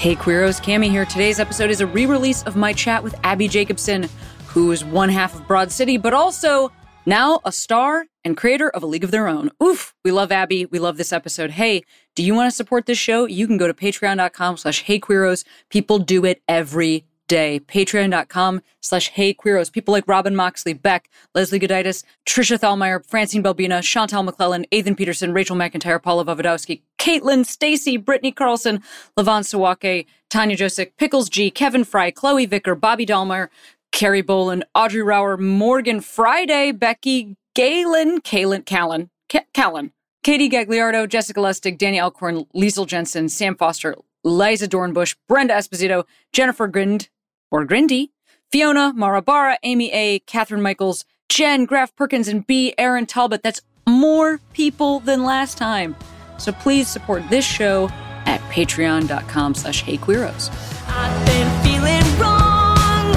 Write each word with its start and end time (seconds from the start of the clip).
Hey 0.00 0.16
Queeros, 0.16 0.62
Cami 0.62 0.88
here. 0.88 1.04
Today's 1.04 1.38
episode 1.38 1.68
is 1.68 1.82
a 1.82 1.86
re-release 1.86 2.42
of 2.44 2.56
my 2.56 2.72
chat 2.72 3.04
with 3.04 3.14
Abbi 3.22 3.48
Jacobson, 3.48 4.08
who 4.46 4.72
is 4.72 4.82
one 4.82 5.10
half 5.10 5.34
of 5.34 5.46
Broad 5.46 5.70
City, 5.70 5.98
but 5.98 6.14
also 6.14 6.72
now 7.04 7.42
a 7.44 7.52
star 7.52 8.06
and 8.24 8.34
creator 8.34 8.70
of 8.70 8.82
A 8.82 8.86
League 8.86 9.04
of 9.04 9.10
Their 9.10 9.28
Own. 9.28 9.50
Oof, 9.62 9.94
we 10.02 10.10
love 10.10 10.32
Abbi. 10.32 10.64
We 10.70 10.78
love 10.78 10.96
this 10.96 11.12
episode. 11.12 11.50
Hey, 11.50 11.82
do 12.16 12.22
you 12.22 12.34
want 12.34 12.50
to 12.50 12.56
support 12.56 12.86
this 12.86 12.96
show? 12.96 13.26
You 13.26 13.46
can 13.46 13.58
go 13.58 13.66
to 13.66 13.74
patreon.com 13.74 14.56
slash 14.56 14.86
heyqueeros. 14.86 15.44
People 15.68 15.98
do 15.98 16.24
it 16.24 16.42
every 16.48 17.04
day. 17.30 17.60
Patreon.com 17.60 18.60
slash 18.82 19.08
Hey 19.10 19.32
heyqueeros. 19.32 19.72
People 19.72 19.92
like 19.92 20.08
Robin 20.08 20.34
Moxley, 20.34 20.72
Beck, 20.72 21.08
Leslie 21.32 21.60
Goditis, 21.60 22.02
Trisha 22.28 22.58
Thalmeyer, 22.58 23.06
Francine 23.06 23.42
Balbina, 23.42 23.82
Chantal 23.82 24.24
McClellan, 24.24 24.66
Ethan 24.72 24.96
Peterson, 24.96 25.32
Rachel 25.32 25.56
McIntyre, 25.56 26.02
Paula 26.02 26.24
Vovodowski, 26.24 26.82
Caitlin, 26.98 27.46
Stacy, 27.46 27.96
Brittany 27.96 28.32
Carlson, 28.32 28.82
Levon 29.16 29.44
Sawake, 29.44 30.06
Tanya 30.28 30.56
Josic, 30.56 30.90
Pickles 30.98 31.28
G, 31.30 31.52
Kevin 31.52 31.84
Fry, 31.84 32.10
Chloe 32.10 32.46
Vicker, 32.46 32.74
Bobby 32.74 33.06
Dahlmeyer, 33.06 33.48
Carrie 33.92 34.22
Boland, 34.22 34.64
Audrey 34.74 35.02
Rower, 35.02 35.36
Morgan 35.36 36.00
Friday, 36.00 36.72
Becky 36.72 37.36
Galen, 37.54 38.20
Kalen, 38.22 38.66
Callan, 38.66 39.08
Callan, 39.54 39.92
Katie 40.24 40.50
Gagliardo, 40.50 41.08
Jessica 41.08 41.38
Lustig, 41.38 41.78
Danny 41.78 42.00
Alcorn, 42.00 42.44
Liesel 42.56 42.88
Jensen, 42.88 43.28
Sam 43.28 43.54
Foster, 43.54 43.94
Liza 44.24 44.66
Dornbush, 44.66 45.14
Brenda 45.28 45.54
Esposito, 45.54 46.04
Jennifer 46.32 46.66
Grind, 46.66 47.08
or 47.50 47.66
Grindy, 47.66 48.10
Fiona, 48.50 48.92
Marabara, 48.96 49.56
Amy 49.62 49.92
A., 49.92 50.18
Catherine 50.20 50.62
Michaels, 50.62 51.04
Jen, 51.28 51.64
Graf 51.64 51.94
Perkins, 51.94 52.28
and 52.28 52.46
B. 52.46 52.74
Aaron 52.78 53.06
Talbot. 53.06 53.42
That's 53.42 53.60
more 53.86 54.40
people 54.52 55.00
than 55.00 55.24
last 55.24 55.56
time. 55.58 55.96
So 56.38 56.52
please 56.52 56.88
support 56.88 57.22
this 57.30 57.44
show 57.44 57.88
at 58.26 58.40
patreon.com 58.50 59.54
slash 59.54 59.84
heyqueeros. 59.84 60.50
I've 60.88 61.26
been 61.26 61.62
feeling 61.62 62.18
wrong, 62.20 63.12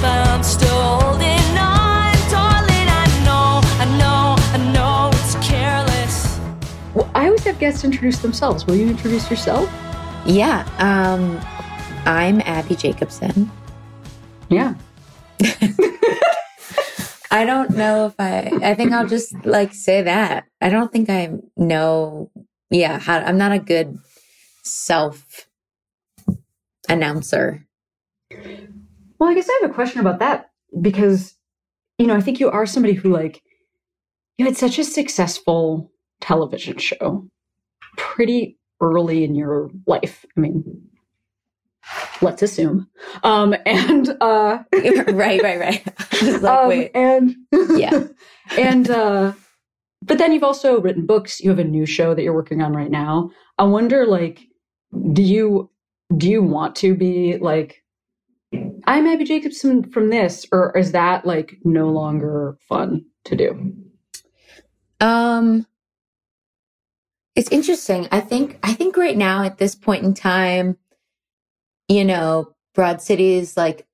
but 0.00 0.28
I'm 0.28 0.42
still 0.42 0.68
holding 1.00 1.58
on. 1.58 2.12
Darling, 2.30 2.88
I 2.88 3.06
know, 3.24 3.60
I 3.64 3.98
know, 3.98 4.36
I 4.38 4.72
know 4.72 5.10
it's 5.14 5.34
careless. 5.46 6.38
Well, 6.94 7.10
I 7.14 7.26
always 7.26 7.44
have 7.44 7.58
guests 7.58 7.84
introduce 7.84 8.18
themselves. 8.18 8.66
Will 8.66 8.76
you 8.76 8.88
introduce 8.88 9.28
yourself? 9.30 9.70
Yeah. 10.24 10.64
Um, 10.78 11.40
I'm 12.06 12.40
Abbi 12.42 12.74
Jacobson. 12.74 13.50
Yeah. 14.48 14.74
I 17.30 17.44
don't 17.44 17.70
know 17.70 18.06
if 18.06 18.14
I, 18.18 18.52
I 18.62 18.74
think 18.74 18.92
I'll 18.92 19.06
just 19.06 19.34
like 19.44 19.74
say 19.74 20.02
that. 20.02 20.44
I 20.60 20.68
don't 20.68 20.92
think 20.92 21.10
I 21.10 21.32
know, 21.56 22.30
yeah, 22.70 22.98
how, 22.98 23.18
I'm 23.18 23.36
not 23.36 23.52
a 23.52 23.58
good 23.58 23.98
self 24.62 25.48
announcer. 26.88 27.66
Well, 29.18 29.30
I 29.30 29.34
guess 29.34 29.48
I 29.48 29.58
have 29.62 29.70
a 29.70 29.74
question 29.74 30.00
about 30.00 30.20
that 30.20 30.50
because, 30.80 31.34
you 31.98 32.06
know, 32.06 32.14
I 32.16 32.20
think 32.20 32.38
you 32.40 32.50
are 32.50 32.66
somebody 32.66 32.94
who 32.94 33.12
like, 33.12 33.42
you 34.38 34.44
had 34.44 34.56
such 34.56 34.78
a 34.78 34.84
successful 34.84 35.90
television 36.20 36.78
show 36.78 37.28
pretty 37.96 38.58
early 38.80 39.24
in 39.24 39.34
your 39.34 39.70
life. 39.86 40.24
I 40.36 40.40
mean, 40.40 40.88
let's 42.20 42.42
assume. 42.42 42.88
Um, 43.22 43.54
and 43.64 44.10
uh, 44.20 44.58
right, 44.72 45.42
right, 45.42 45.58
right. 45.60 45.86
like, 46.22 46.44
um, 46.44 46.68
wait. 46.68 46.90
And 46.94 47.36
yeah, 47.52 48.04
and 48.58 48.90
uh, 48.90 49.32
but 50.02 50.18
then 50.18 50.32
you've 50.32 50.44
also 50.44 50.80
written 50.80 51.06
books. 51.06 51.40
You 51.40 51.50
have 51.50 51.58
a 51.58 51.64
new 51.64 51.86
show 51.86 52.14
that 52.14 52.22
you're 52.22 52.34
working 52.34 52.62
on 52.62 52.74
right 52.74 52.90
now. 52.90 53.30
I 53.58 53.64
wonder, 53.64 54.06
like, 54.06 54.40
do 55.12 55.22
you 55.22 55.70
do 56.16 56.30
you 56.30 56.42
want 56.42 56.76
to 56.76 56.94
be 56.94 57.36
like? 57.38 57.82
I'm 58.86 59.06
Abbi 59.06 59.24
Jacobson 59.24 59.90
from 59.90 60.08
this, 60.10 60.46
or 60.52 60.76
is 60.78 60.92
that 60.92 61.26
like 61.26 61.58
no 61.64 61.88
longer 61.88 62.56
fun 62.68 63.04
to 63.24 63.36
do? 63.36 63.74
Um, 65.00 65.66
it's 67.34 67.50
interesting. 67.50 68.08
I 68.12 68.20
think 68.20 68.58
I 68.62 68.72
think 68.72 68.96
right 68.96 69.16
now 69.16 69.42
at 69.42 69.58
this 69.58 69.74
point 69.74 70.04
in 70.04 70.14
time, 70.14 70.78
you 71.88 72.04
know, 72.04 72.54
Broad 72.74 73.00
City's, 73.00 73.56
like 73.56 73.86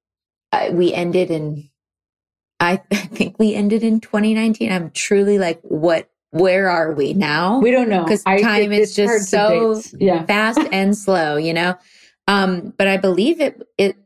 we 0.70 0.92
ended 0.92 1.30
in, 1.30 1.68
I 2.60 2.76
think 2.76 3.38
we 3.38 3.54
ended 3.54 3.82
in 3.82 4.00
2019. 4.00 4.70
I'm 4.70 4.90
truly 4.90 5.38
like, 5.38 5.60
what, 5.62 6.08
where 6.30 6.70
are 6.70 6.92
we 6.92 7.12
now? 7.12 7.60
We 7.60 7.70
don't 7.70 7.88
know. 7.88 8.04
Because 8.04 8.22
time 8.22 8.72
is 8.72 8.94
just 8.94 9.28
so 9.28 9.82
yeah. 9.98 10.24
fast 10.26 10.60
and 10.72 10.96
slow, 10.96 11.36
you 11.36 11.52
know? 11.52 11.76
Um, 12.28 12.72
but 12.78 12.86
I 12.86 12.96
believe 12.96 13.40
it, 13.40 13.62
it, 13.76 13.96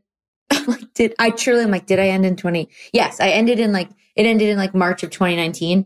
like, 0.67 0.93
did 0.93 1.13
I 1.19 1.29
truly, 1.29 1.63
I'm 1.63 1.71
like, 1.71 1.85
did 1.85 1.99
I 1.99 2.07
end 2.07 2.25
in 2.25 2.35
20? 2.35 2.67
Yes, 2.93 3.19
I 3.19 3.29
ended 3.29 3.59
in 3.59 3.71
like, 3.71 3.89
it 4.15 4.25
ended 4.25 4.49
in 4.49 4.57
like 4.57 4.73
March 4.73 5.03
of 5.03 5.11
2019. 5.11 5.85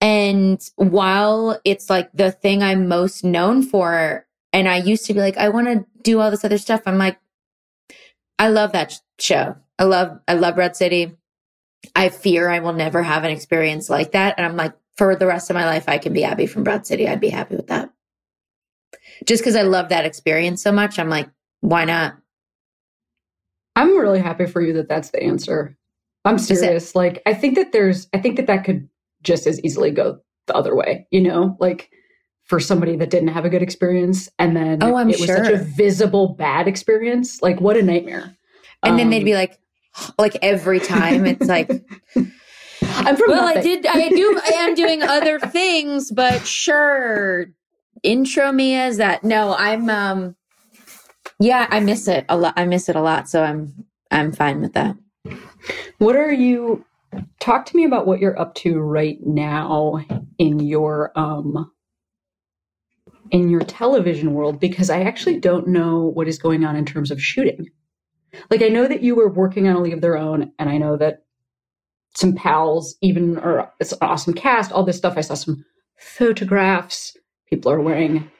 And 0.00 0.60
while 0.76 1.60
it's 1.64 1.88
like 1.88 2.10
the 2.12 2.32
thing 2.32 2.62
I'm 2.62 2.88
most 2.88 3.22
known 3.22 3.62
for, 3.62 4.26
and 4.52 4.68
I 4.68 4.78
used 4.78 5.06
to 5.06 5.14
be 5.14 5.20
like, 5.20 5.36
I 5.36 5.48
want 5.48 5.66
to 5.68 5.86
do 6.02 6.20
all 6.20 6.30
this 6.30 6.44
other 6.44 6.58
stuff. 6.58 6.82
I'm 6.86 6.98
like, 6.98 7.18
I 8.38 8.48
love 8.48 8.72
that 8.72 9.00
show. 9.18 9.56
I 9.78 9.84
love, 9.84 10.18
I 10.26 10.34
love 10.34 10.56
Red 10.56 10.76
City. 10.76 11.16
I 11.94 12.08
fear 12.08 12.48
I 12.48 12.58
will 12.58 12.72
never 12.72 13.02
have 13.02 13.24
an 13.24 13.30
experience 13.30 13.88
like 13.88 14.12
that. 14.12 14.34
And 14.36 14.46
I'm 14.46 14.56
like, 14.56 14.74
for 14.96 15.16
the 15.16 15.26
rest 15.26 15.50
of 15.50 15.54
my 15.54 15.64
life, 15.64 15.88
I 15.88 15.98
can 15.98 16.12
be 16.12 16.24
Abbi 16.24 16.46
from 16.46 16.64
Broad 16.64 16.86
City. 16.86 17.08
I'd 17.08 17.20
be 17.20 17.30
happy 17.30 17.56
with 17.56 17.68
that. 17.68 17.90
Just 19.24 19.42
because 19.42 19.56
I 19.56 19.62
love 19.62 19.88
that 19.88 20.04
experience 20.04 20.62
so 20.62 20.72
much, 20.72 20.98
I'm 20.98 21.08
like, 21.08 21.28
why 21.60 21.84
not? 21.84 22.16
I'm 23.76 23.96
really 23.96 24.20
happy 24.20 24.46
for 24.46 24.60
you 24.60 24.72
that 24.74 24.88
that's 24.88 25.10
the 25.10 25.22
answer. 25.22 25.76
I'm 26.24 26.38
serious. 26.38 26.94
Like, 26.94 27.22
I 27.24 27.32
think 27.32 27.54
that 27.54 27.72
there's, 27.72 28.08
I 28.12 28.18
think 28.18 28.36
that 28.36 28.46
that 28.46 28.64
could 28.64 28.88
just 29.22 29.46
as 29.46 29.62
easily 29.64 29.90
go 29.90 30.20
the 30.46 30.54
other 30.54 30.74
way, 30.74 31.06
you 31.10 31.20
know? 31.20 31.56
Like, 31.60 31.90
for 32.50 32.58
somebody 32.58 32.96
that 32.96 33.10
didn't 33.10 33.28
have 33.28 33.44
a 33.44 33.48
good 33.48 33.62
experience. 33.62 34.28
And 34.40 34.56
then 34.56 34.82
oh, 34.82 34.96
I'm 34.96 35.08
it 35.08 35.20
was 35.20 35.26
sure. 35.26 35.44
such 35.44 35.52
a 35.54 35.58
visible 35.58 36.30
bad 36.30 36.66
experience. 36.66 37.40
Like 37.40 37.60
what 37.60 37.76
a 37.76 37.82
nightmare. 37.82 38.36
And 38.82 38.92
um, 38.92 38.96
then 38.96 39.10
they'd 39.10 39.24
be 39.24 39.34
um, 39.34 39.38
like 39.38 39.60
like 40.18 40.36
every 40.42 40.80
time 40.80 41.26
it's 41.26 41.46
like 41.46 41.68
i'm 42.16 43.16
from 43.16 43.30
well 43.30 43.44
nothing. 43.44 43.58
i 43.58 43.60
did 43.60 43.86
i 43.86 44.08
do 44.08 44.40
i 44.44 44.50
am 44.54 44.74
doing 44.74 45.02
other 45.02 45.38
things 45.50 46.10
but 46.10 46.44
sure. 46.44 47.46
Intro 48.02 48.50
me 48.50 48.74
as 48.74 48.96
that. 48.96 49.22
No 49.22 49.54
i'm 49.54 49.88
um 49.88 50.34
yeah 51.38 51.68
i 51.70 51.78
miss 51.78 52.08
it 52.08 52.24
a 52.28 52.36
lot. 52.36 52.54
I 52.56 52.64
miss 52.64 52.88
it 52.88 52.96
a 52.96 53.00
lot 53.00 53.28
so 53.28 53.44
i'm 53.44 53.72
i'm 54.10 54.32
fine 54.32 54.60
with 54.60 54.72
that. 54.72 54.96
What 55.98 56.16
are 56.16 56.32
you 56.32 56.84
talk 57.38 57.64
to 57.66 57.76
me 57.76 57.84
about 57.84 58.08
what 58.08 58.18
you're 58.18 58.38
up 58.40 58.56
to 58.56 58.80
right 58.80 59.18
now 59.24 60.04
in 60.38 60.58
your 60.58 61.12
um 61.16 61.70
in 63.30 63.48
your 63.48 63.60
television 63.60 64.34
world 64.34 64.60
because 64.60 64.90
I 64.90 65.02
actually 65.02 65.38
don't 65.38 65.68
know 65.68 66.00
what 66.00 66.28
is 66.28 66.38
going 66.38 66.64
on 66.64 66.76
in 66.76 66.84
terms 66.84 67.10
of 67.10 67.22
shooting. 67.22 67.70
Like 68.50 68.62
I 68.62 68.68
know 68.68 68.86
that 68.86 69.02
you 69.02 69.14
were 69.14 69.28
working 69.28 69.68
on 69.68 69.76
a 69.76 69.80
League 69.80 69.92
of 69.92 70.00
Their 70.00 70.16
Own, 70.16 70.52
and 70.58 70.70
I 70.70 70.78
know 70.78 70.96
that 70.96 71.24
some 72.14 72.34
pals, 72.34 72.96
even 73.00 73.38
or 73.38 73.72
it's 73.80 73.92
an 73.92 73.98
awesome 74.02 74.34
cast, 74.34 74.72
all 74.72 74.84
this 74.84 74.96
stuff. 74.96 75.14
I 75.16 75.22
saw 75.22 75.34
some 75.34 75.64
photographs. 75.96 77.16
People 77.48 77.72
are 77.72 77.80
wearing 77.80 78.30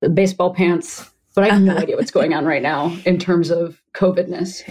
the 0.00 0.08
baseball 0.08 0.54
pants, 0.54 1.10
but 1.34 1.44
I 1.44 1.54
have 1.54 1.62
no 1.62 1.76
idea 1.78 1.96
what's 1.96 2.10
going 2.10 2.34
on 2.34 2.44
right 2.44 2.62
now 2.62 2.96
in 3.04 3.18
terms 3.18 3.50
of 3.50 3.80
COVIDness. 3.94 4.62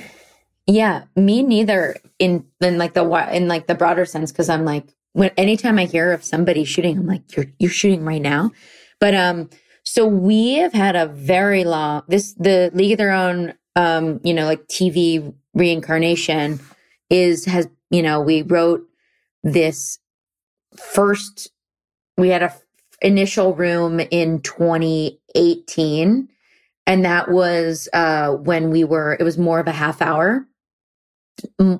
Yeah, 0.68 1.04
me 1.16 1.42
neither. 1.42 1.98
In 2.20 2.46
in 2.62 2.78
like 2.78 2.94
the 2.94 3.04
in 3.34 3.48
like 3.48 3.68
the 3.68 3.76
broader 3.76 4.06
sense, 4.06 4.32
because 4.32 4.50
I'm 4.50 4.66
like 4.66 4.94
when 5.14 5.32
anytime 5.38 5.78
I 5.80 5.86
hear 5.86 6.12
of 6.12 6.24
somebody 6.24 6.64
shooting, 6.64 6.98
I'm 6.98 7.08
like, 7.08 7.36
you're 7.36 7.48
you're 7.58 7.72
shooting 7.72 8.06
right 8.06 8.22
now. 8.22 8.52
But 9.00 9.16
um, 9.16 9.50
so 9.84 10.06
we 10.06 10.56
have 10.56 10.74
had 10.74 10.96
a 10.96 11.08
very 11.08 11.64
long 11.64 12.04
this 12.08 12.34
the 12.34 12.72
League 12.74 12.94
of 12.94 12.98
Their 12.98 13.12
Own 13.12 13.54
um, 13.76 14.20
you 14.24 14.34
know, 14.34 14.46
like 14.46 14.68
TV 14.68 15.34
reincarnation 15.54 16.60
is 17.10 17.46
has 17.46 17.68
you 17.92 18.04
know 18.04 18.22
we 18.22 18.42
wrote 18.44 18.82
this 19.44 20.00
first 20.78 21.52
we 22.18 22.30
had 22.30 22.44
a 22.44 22.48
f- 22.48 22.62
initial 23.02 23.56
room 23.56 24.00
in 24.12 24.42
2018 24.42 26.30
And 26.88 27.06
that 27.06 27.30
was 27.32 27.88
uh, 27.94 28.32
when 28.34 28.72
we 28.72 28.84
were, 28.84 29.16
it 29.20 29.24
was 29.24 29.38
more 29.38 29.60
of 29.60 29.68
a 29.68 29.72
half 29.72 30.02
hour, 30.02 30.48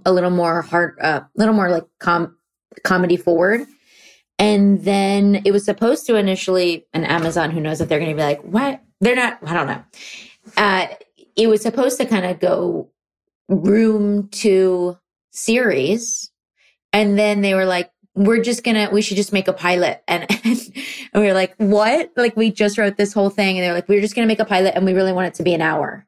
a 0.06 0.12
little 0.12 0.30
more 0.30 0.62
hard, 0.62 0.98
a 1.02 1.06
uh, 1.06 1.24
little 1.36 1.54
more 1.56 1.70
like 1.72 1.86
com- 2.00 2.38
comedy 2.84 3.18
forward. 3.18 3.68
And 4.40 4.86
then 4.86 5.42
it 5.44 5.52
was 5.52 5.66
supposed 5.66 6.06
to 6.08 6.16
initially, 6.16 6.88
and 6.94 7.06
Amazon, 7.06 7.52
who 7.52 7.60
knows 7.60 7.82
if 7.82 7.90
they're 7.90 8.00
going 8.00 8.12
to 8.12 8.16
be 8.16 8.24
like, 8.24 8.42
what? 8.42 8.82
They're 9.02 9.16
not, 9.16 9.38
I 9.44 9.54
don't 9.54 9.68
know. 9.68 9.84
Uh, 10.56 10.88
it 11.36 11.48
was 11.48 11.62
supposed 11.62 11.98
to 12.00 12.06
kind 12.06 12.26
of 12.26 12.40
go 12.40 12.90
room 13.50 14.30
to 14.30 14.98
series. 15.32 16.32
And 16.94 17.20
then 17.20 17.42
they 17.42 17.54
were 17.54 17.66
like, 17.66 17.92
we're 18.16 18.42
just 18.42 18.64
gonna, 18.64 18.90
we 18.92 19.02
should 19.02 19.18
just 19.18 19.32
make 19.32 19.48
a 19.48 19.54
pilot. 19.54 20.04
And, 20.08 20.26
and 20.44 20.74
we 21.14 21.22
were 21.22 21.34
like, 21.34 21.56
what? 21.58 22.12
Like, 22.16 22.36
we 22.36 22.52
just 22.52 22.78
wrote 22.78 22.98
this 22.98 23.14
whole 23.14 23.30
thing. 23.30 23.58
And 23.58 23.64
they're 23.64 23.74
like, 23.74 23.88
we're 23.88 24.02
just 24.02 24.16
gonna 24.16 24.28
make 24.28 24.40
a 24.40 24.46
pilot 24.46 24.74
and 24.76 24.86
we 24.86 24.94
really 24.94 25.14
want 25.14 25.28
it 25.28 25.34
to 25.36 25.44
be 25.44 25.54
an 25.54 25.62
hour. 25.62 26.06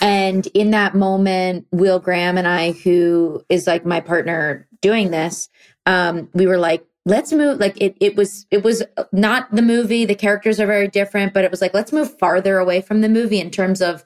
And 0.00 0.46
in 0.48 0.72
that 0.72 0.94
moment, 0.94 1.66
Will 1.70 2.00
Graham 2.00 2.36
and 2.36 2.48
I, 2.48 2.72
who 2.72 3.44
is 3.48 3.66
like 3.66 3.86
my 3.86 4.00
partner 4.00 4.66
doing 4.80 5.10
this, 5.10 5.48
um, 5.86 6.28
we 6.34 6.46
were 6.46 6.58
like, 6.58 6.84
let's 7.06 7.32
move 7.32 7.60
like 7.60 7.76
it 7.80 7.96
it 8.00 8.16
was 8.16 8.46
it 8.50 8.62
was 8.62 8.82
not 9.12 9.50
the 9.54 9.62
movie. 9.62 10.04
The 10.04 10.14
characters 10.14 10.58
are 10.60 10.66
very 10.66 10.88
different 10.88 11.34
but 11.34 11.44
it 11.44 11.50
was 11.50 11.60
like 11.60 11.74
let's 11.74 11.92
move 11.92 12.16
farther 12.18 12.58
away 12.58 12.80
from 12.80 13.00
the 13.00 13.08
movie 13.08 13.40
in 13.40 13.50
terms 13.50 13.82
of 13.82 14.04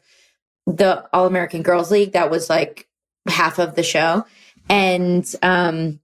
the 0.67 1.05
all 1.13 1.27
american 1.27 1.63
girls 1.63 1.91
league. 1.91 2.13
That 2.13 2.31
was 2.31 2.51
like 2.51 2.89
half 3.29 3.59
of 3.59 3.75
the 3.75 3.83
show. 3.83 4.25
And 4.69 5.25
um 5.43 6.01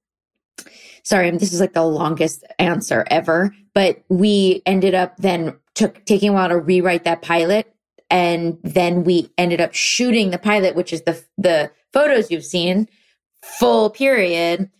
sorry 1.02 1.30
this 1.32 1.52
is 1.52 1.60
like 1.60 1.74
the 1.74 1.84
longest 1.84 2.44
answer 2.58 3.04
ever 3.10 3.54
but 3.74 4.02
we 4.08 4.62
ended 4.64 4.94
up 4.94 5.16
then 5.18 5.56
took 5.74 6.04
taking 6.04 6.30
a 6.30 6.32
while 6.32 6.48
to 6.48 6.58
rewrite 6.58 7.04
that 7.04 7.22
pilot. 7.22 7.74
And 8.10 8.58
then 8.62 9.02
we 9.02 9.30
ended 9.36 9.60
up 9.60 9.74
shooting 9.74 10.30
the 10.30 10.38
pilot 10.38 10.76
which 10.76 10.92
is 10.92 11.02
the 11.02 11.22
the 11.36 11.72
photos 11.92 12.30
you've 12.30 12.44
seen 12.44 12.88
full 13.42 13.90
period 13.90 14.70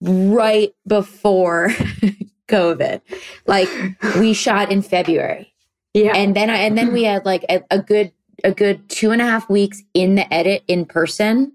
right 0.00 0.74
before 0.86 1.68
COVID. 2.48 3.00
Like 3.46 3.68
we 4.16 4.32
shot 4.32 4.70
in 4.70 4.82
February. 4.82 5.54
Yeah. 5.94 6.12
And 6.14 6.36
then 6.36 6.50
I, 6.50 6.56
and 6.58 6.78
then 6.78 6.92
we 6.92 7.04
had 7.04 7.24
like 7.24 7.44
a, 7.48 7.62
a 7.70 7.80
good, 7.80 8.12
a 8.44 8.52
good 8.52 8.88
two 8.88 9.10
and 9.10 9.20
a 9.20 9.24
half 9.24 9.50
weeks 9.50 9.82
in 9.94 10.14
the 10.14 10.32
edit 10.32 10.62
in 10.68 10.84
person. 10.86 11.52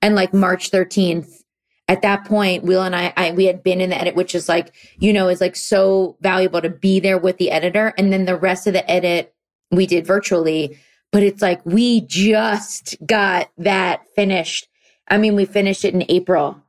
And 0.00 0.14
like 0.14 0.32
March 0.32 0.70
13th, 0.70 1.42
at 1.88 2.02
that 2.02 2.24
point, 2.26 2.64
Will 2.64 2.82
and 2.82 2.94
I, 2.94 3.12
I, 3.16 3.32
we 3.32 3.46
had 3.46 3.62
been 3.62 3.80
in 3.80 3.90
the 3.90 3.98
edit, 3.98 4.14
which 4.14 4.34
is 4.34 4.48
like, 4.48 4.74
you 4.98 5.12
know, 5.12 5.28
is 5.28 5.40
like 5.40 5.56
so 5.56 6.16
valuable 6.20 6.60
to 6.60 6.68
be 6.68 7.00
there 7.00 7.18
with 7.18 7.38
the 7.38 7.50
editor. 7.50 7.94
And 7.96 8.12
then 8.12 8.26
the 8.26 8.36
rest 8.36 8.66
of 8.66 8.74
the 8.74 8.88
edit 8.90 9.34
we 9.70 9.86
did 9.86 10.06
virtually, 10.06 10.78
but 11.10 11.22
it's 11.22 11.42
like 11.42 11.64
we 11.64 12.02
just 12.02 12.96
got 13.06 13.50
that 13.56 14.02
finished. 14.14 14.68
I 15.08 15.16
mean, 15.16 15.34
we 15.34 15.46
finished 15.46 15.84
it 15.84 15.94
in 15.94 16.04
April 16.10 16.62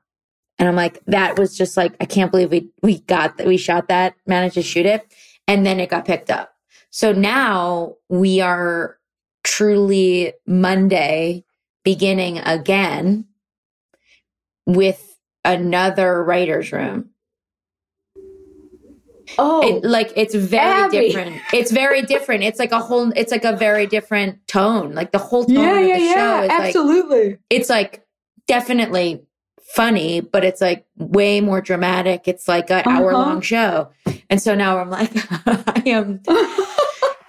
and 0.59 0.67
I'm 0.67 0.75
like, 0.75 1.03
that 1.05 1.39
was 1.39 1.57
just 1.57 1.77
like, 1.77 1.95
I 2.01 2.05
can't 2.05 2.31
believe 2.31 2.51
we, 2.51 2.69
we 2.83 2.99
got 2.99 3.37
that, 3.37 3.47
we 3.47 3.55
shot 3.55 3.87
that, 3.87 4.15
managed 4.27 4.55
to 4.55 4.61
shoot 4.61 4.85
it. 4.85 5.11
And 5.47 5.65
then 5.65 5.79
it 5.79 5.89
got 5.89 6.05
picked 6.05 6.29
up. 6.29 6.53
So 6.91 7.13
now 7.13 7.95
we 8.09 8.41
are 8.41 8.97
truly 9.43 10.33
Monday 10.45 11.45
beginning 11.83 12.39
again 12.39 13.25
with 14.65 15.17
another 15.45 16.23
writer's 16.23 16.71
room. 16.71 17.09
Oh, 19.37 19.77
it, 19.77 19.83
like 19.83 20.11
it's 20.15 20.33
very 20.35 20.83
Abbi. 20.83 21.07
different. 21.07 21.41
It's 21.53 21.71
very 21.71 22.01
different. 22.01 22.43
It's 22.43 22.57
like 22.57 22.71
a 22.71 22.79
whole. 22.79 23.11
It's 23.15 23.31
like 23.31 23.45
a 23.45 23.55
very 23.55 23.85
different 23.85 24.45
tone. 24.47 24.93
Like 24.95 25.11
the 25.11 25.19
whole 25.19 25.45
tone 25.45 25.55
yeah, 25.55 25.77
of 25.77 25.99
the 25.99 26.03
yeah, 26.03 26.13
show 26.13 26.43
is 26.43 26.49
absolutely. 26.49 27.29
Like, 27.29 27.39
it's 27.51 27.69
like 27.69 28.05
definitely 28.47 29.21
funny, 29.69 30.19
but 30.19 30.43
it's 30.43 30.61
like 30.61 30.85
way 30.97 31.41
more 31.41 31.61
dramatic. 31.61 32.27
It's 32.27 32.47
like 32.47 32.69
an 32.69 32.79
uh-huh. 32.79 32.89
hour 32.89 33.13
long 33.13 33.41
show. 33.41 33.89
And 34.29 34.41
so 34.41 34.55
now 34.55 34.79
I'm 34.79 34.89
like, 34.89 35.11
I 35.45 35.83
am 35.85 36.21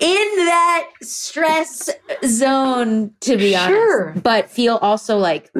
in 0.00 0.30
that 0.46 0.90
stress 1.02 1.90
zone, 2.24 3.12
to 3.20 3.36
be 3.36 3.52
sure. 3.52 4.08
honest. 4.08 4.22
But 4.22 4.50
feel 4.50 4.76
also 4.76 5.18
like 5.18 5.50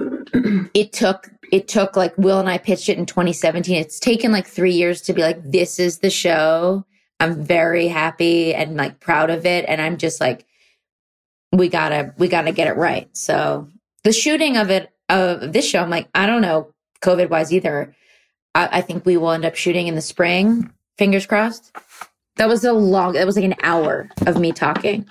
it 0.75 0.93
took, 0.93 1.31
it 1.53 1.69
took 1.69 1.97
like 1.97 2.17
Will 2.17 2.41
and 2.41 2.49
I 2.49 2.57
pitched 2.59 2.89
it 2.89 2.99
in 2.99 3.07
2017. 3.07 3.77
It's 3.77 4.01
taken 4.01 4.33
like 4.33 4.47
three 4.47 4.73
years 4.73 5.03
to 5.03 5.13
be 5.13 5.23
like, 5.23 5.43
this 5.45 5.79
is 5.79 5.99
the 5.99 6.11
show. 6.11 6.87
I'm 7.21 7.43
very 7.43 7.89
happy 7.89 8.55
and 8.55 8.77
like 8.77 9.01
proud 9.01 9.29
of 9.29 9.45
it. 9.45 9.67
And 9.69 9.83
I'm 9.83 9.99
just 9.99 10.21
like, 10.21 10.47
we 11.53 11.69
gotta, 11.69 12.15
we 12.17 12.29
gotta 12.29 12.53
get 12.53 12.69
it 12.69 12.77
right. 12.77 13.15
So 13.15 13.69
the 14.05 14.13
shooting 14.13 14.57
of 14.57 14.71
it 14.71 14.91
of 15.11 15.53
this 15.53 15.69
show, 15.69 15.81
I'm 15.81 15.91
like, 15.91 16.09
I 16.15 16.27
don't 16.27 16.43
know, 16.43 16.73
COVID 17.03 17.31
wise 17.31 17.53
either. 17.53 17.95
I, 18.55 18.79
I, 18.79 18.81
think 18.81 19.05
we 19.05 19.17
will 19.17 19.31
end 19.31 19.45
up 19.45 19.55
shooting 19.55 19.87
in 19.87 19.95
the 19.95 20.01
spring. 20.01 20.73
Fingers 20.99 21.27
crossed. 21.27 21.73
That 22.37 22.49
was 22.49 22.65
a 22.65 22.73
long. 22.73 23.13
That 23.13 23.27
was 23.27 23.37
like 23.37 23.45
an 23.45 23.55
hour 23.63 24.09
of 24.27 24.39
me 24.39 24.53
talking. 24.53 25.07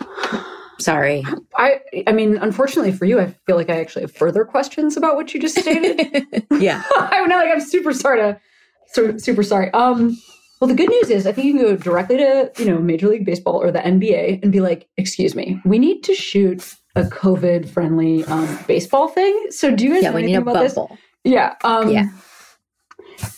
Sorry. 0.79 1.25
I 1.55 1.81
I 2.07 2.11
mean, 2.11 2.37
unfortunately 2.37 2.91
for 2.91 3.05
you, 3.05 3.19
I 3.19 3.35
feel 3.45 3.55
like 3.55 3.69
I 3.69 3.79
actually 3.79 4.03
have 4.03 4.15
further 4.15 4.45
questions 4.45 4.97
about 4.97 5.15
what 5.15 5.33
you 5.33 5.39
just 5.39 5.59
stated. 5.59 6.25
yeah. 6.59 6.83
I'm 6.95 7.29
not 7.29 7.45
like 7.45 7.53
I'm 7.53 7.61
super 7.61 7.93
sorry 7.93 8.19
to 8.19 8.39
so 8.87 9.17
super 9.17 9.43
sorry. 9.43 9.71
Um 9.71 10.17
well 10.59 10.67
the 10.67 10.75
good 10.75 10.89
news 10.89 11.09
is 11.09 11.27
I 11.27 11.31
think 11.31 11.47
you 11.47 11.53
can 11.53 11.61
go 11.61 11.75
directly 11.75 12.17
to, 12.17 12.51
you 12.57 12.65
know, 12.65 12.79
Major 12.79 13.09
League 13.09 13.25
Baseball 13.25 13.61
or 13.61 13.71
the 13.71 13.79
NBA 13.79 14.41
and 14.41 14.51
be 14.51 14.61
like, 14.61 14.87
excuse 14.97 15.35
me, 15.35 15.61
we 15.65 15.79
need 15.79 16.03
to 16.05 16.15
shoot 16.15 16.75
a 16.95 17.03
COVID 17.03 17.69
friendly 17.69 18.23
um, 18.25 18.59
baseball 18.67 19.07
thing. 19.07 19.47
So 19.49 19.75
do 19.75 19.83
you 19.83 19.93
guys 19.93 20.03
yeah, 20.03 20.11
know 20.11 20.17
anything 20.17 20.35
about 20.37 20.55
bubble. 20.55 20.87
this? 20.89 20.99
Yeah. 21.23 21.55
Um, 21.63 21.89
yeah. 21.89 22.09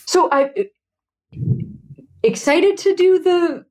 So 0.06 0.28
I 0.30 0.68
excited 2.22 2.76
to 2.78 2.94
do 2.94 3.18
the 3.18 3.64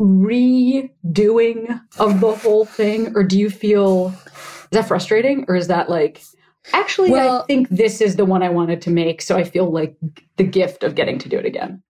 redoing 0.00 1.80
of 1.98 2.20
the 2.20 2.34
whole 2.36 2.64
thing, 2.64 3.16
or 3.16 3.24
do 3.24 3.38
you 3.38 3.50
feel 3.50 4.14
is 4.36 4.68
that 4.70 4.86
frustrating, 4.86 5.44
or 5.48 5.56
is 5.56 5.66
that 5.68 5.90
like 5.90 6.22
actually 6.72 7.10
well, 7.10 7.42
I 7.42 7.46
think 7.46 7.68
this 7.70 8.00
is 8.00 8.16
the 8.16 8.24
one 8.24 8.42
I 8.42 8.48
wanted 8.48 8.80
to 8.82 8.90
make, 8.90 9.22
so 9.22 9.36
I 9.36 9.44
feel 9.44 9.70
like 9.70 9.96
the 10.36 10.44
gift 10.44 10.84
of 10.84 10.94
getting 10.94 11.18
to 11.18 11.28
do 11.28 11.38
it 11.38 11.46
again. 11.46 11.82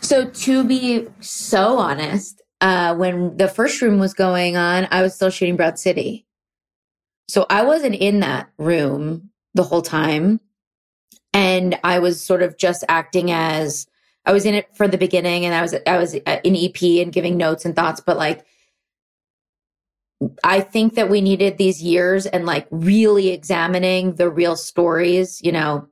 So 0.00 0.28
to 0.28 0.64
be 0.64 1.06
so 1.20 1.78
honest, 1.78 2.42
uh, 2.66 2.96
when 2.96 3.36
the 3.36 3.46
first 3.46 3.80
room 3.80 4.00
was 4.00 4.12
going 4.12 4.56
on, 4.56 4.88
I 4.90 5.00
was 5.00 5.14
still 5.14 5.30
shooting 5.30 5.54
Broad 5.54 5.78
City. 5.78 6.26
So 7.28 7.46
I 7.48 7.62
wasn't 7.62 7.94
in 7.94 8.18
that 8.20 8.50
room 8.58 9.30
the 9.54 9.62
whole 9.62 9.82
time. 9.82 10.40
And 11.32 11.78
I 11.84 12.00
was 12.00 12.20
sort 12.20 12.42
of 12.42 12.58
just 12.58 12.82
acting 12.88 13.30
as 13.30 13.86
I 14.24 14.32
was 14.32 14.44
in 14.44 14.54
it 14.54 14.74
for 14.74 14.88
the 14.88 14.98
beginning 14.98 15.44
and 15.44 15.54
I 15.54 15.62
was 15.62 15.76
I 15.86 15.96
was 15.96 16.16
uh, 16.26 16.40
in 16.42 16.56
EP 16.56 16.82
and 17.00 17.12
giving 17.12 17.36
notes 17.36 17.64
and 17.64 17.76
thoughts, 17.76 18.00
but 18.00 18.16
like 18.16 18.44
I 20.42 20.60
think 20.60 20.94
that 20.94 21.08
we 21.08 21.20
needed 21.20 21.58
these 21.58 21.80
years 21.80 22.26
and 22.26 22.46
like 22.46 22.66
really 22.72 23.28
examining 23.28 24.16
the 24.16 24.28
real 24.28 24.56
stories, 24.56 25.40
you 25.40 25.52
know. 25.52 25.86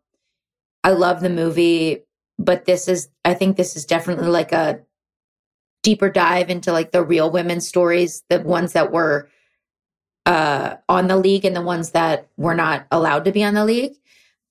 I 0.82 0.90
love 0.90 1.20
the 1.20 1.30
movie, 1.30 2.02
but 2.36 2.64
this 2.64 2.88
is 2.88 3.10
I 3.24 3.34
think 3.34 3.56
this 3.56 3.76
is 3.76 3.84
definitely 3.84 4.26
like 4.26 4.50
a 4.50 4.80
deeper 5.84 6.08
dive 6.08 6.50
into 6.50 6.72
like 6.72 6.90
the 6.90 7.04
real 7.04 7.30
women's 7.30 7.68
stories, 7.68 8.24
the 8.28 8.40
ones 8.40 8.72
that 8.72 8.90
were 8.90 9.28
uh, 10.26 10.76
on 10.88 11.06
the 11.06 11.16
league 11.16 11.44
and 11.44 11.54
the 11.54 11.62
ones 11.62 11.90
that 11.90 12.28
were 12.36 12.54
not 12.54 12.86
allowed 12.90 13.24
to 13.26 13.32
be 13.32 13.44
on 13.44 13.54
the 13.54 13.64
league. 13.64 13.92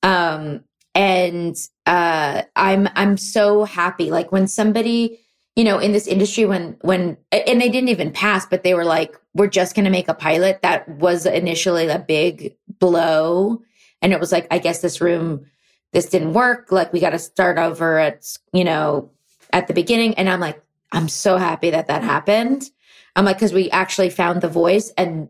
Um, 0.03 0.63
and 0.95 1.57
uh, 1.87 2.43
I'm 2.55 2.87
I'm 2.95 3.17
so 3.17 3.65
happy. 3.65 4.11
Like 4.11 4.31
when 4.31 4.47
somebody, 4.47 5.19
you 5.55 5.63
know, 5.63 5.79
in 5.79 5.91
this 5.91 6.07
industry, 6.07 6.45
when 6.45 6.77
when 6.81 7.17
and 7.31 7.59
they 7.59 7.69
didn't 7.69 7.89
even 7.89 8.11
pass, 8.11 8.45
but 8.45 8.63
they 8.63 8.75
were 8.75 8.85
like, 8.85 9.19
"We're 9.33 9.47
just 9.47 9.75
going 9.75 9.85
to 9.85 9.91
make 9.91 10.07
a 10.07 10.13
pilot." 10.13 10.61
That 10.61 10.87
was 10.87 11.25
initially 11.25 11.87
a 11.87 11.97
big 11.97 12.55
blow, 12.79 13.63
and 14.03 14.13
it 14.13 14.19
was 14.19 14.31
like, 14.31 14.45
I 14.51 14.59
guess 14.59 14.81
this 14.81 15.01
room, 15.01 15.47
this 15.93 16.05
didn't 16.05 16.33
work. 16.33 16.71
Like 16.71 16.93
we 16.93 16.99
got 16.99 17.09
to 17.09 17.19
start 17.19 17.57
over 17.57 17.97
at 17.97 18.37
you 18.53 18.63
know 18.63 19.09
at 19.53 19.67
the 19.67 19.73
beginning. 19.73 20.15
And 20.15 20.29
I'm 20.29 20.39
like, 20.39 20.61
I'm 20.93 21.09
so 21.09 21.37
happy 21.37 21.71
that 21.71 21.87
that 21.87 22.03
happened. 22.03 22.69
I'm 23.15 23.25
like, 23.25 23.37
because 23.37 23.53
we 23.53 23.69
actually 23.71 24.09
found 24.09 24.41
the 24.41 24.47
voice 24.47 24.91
and 24.97 25.29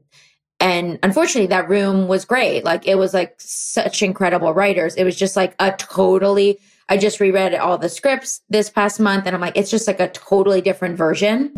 and 0.59 0.97
unfortunately, 1.03 1.47
that 1.47 1.67
room 1.67 2.07
was 2.07 2.23
great. 2.23 2.63
Like 2.63 2.87
it 2.87 2.95
was 2.95 3.13
like 3.13 3.35
such 3.37 4.01
incredible 4.01 4.53
writers. 4.53 4.95
It 4.95 5.03
was 5.03 5.17
just 5.17 5.35
like 5.35 5.55
a 5.59 5.73
totally, 5.73 6.57
I 6.87 6.95
just 6.95 7.19
reread 7.19 7.53
all 7.55 7.77
the 7.77 7.89
scripts 7.89 8.39
this 8.49 8.69
past 8.69 8.97
month 8.97 9.25
and 9.25 9.35
I'm 9.35 9.41
like, 9.41 9.57
it's 9.57 9.69
just 9.69 9.87
like 9.87 9.99
a 9.99 10.07
totally 10.09 10.61
different 10.61 10.95
version. 10.95 11.51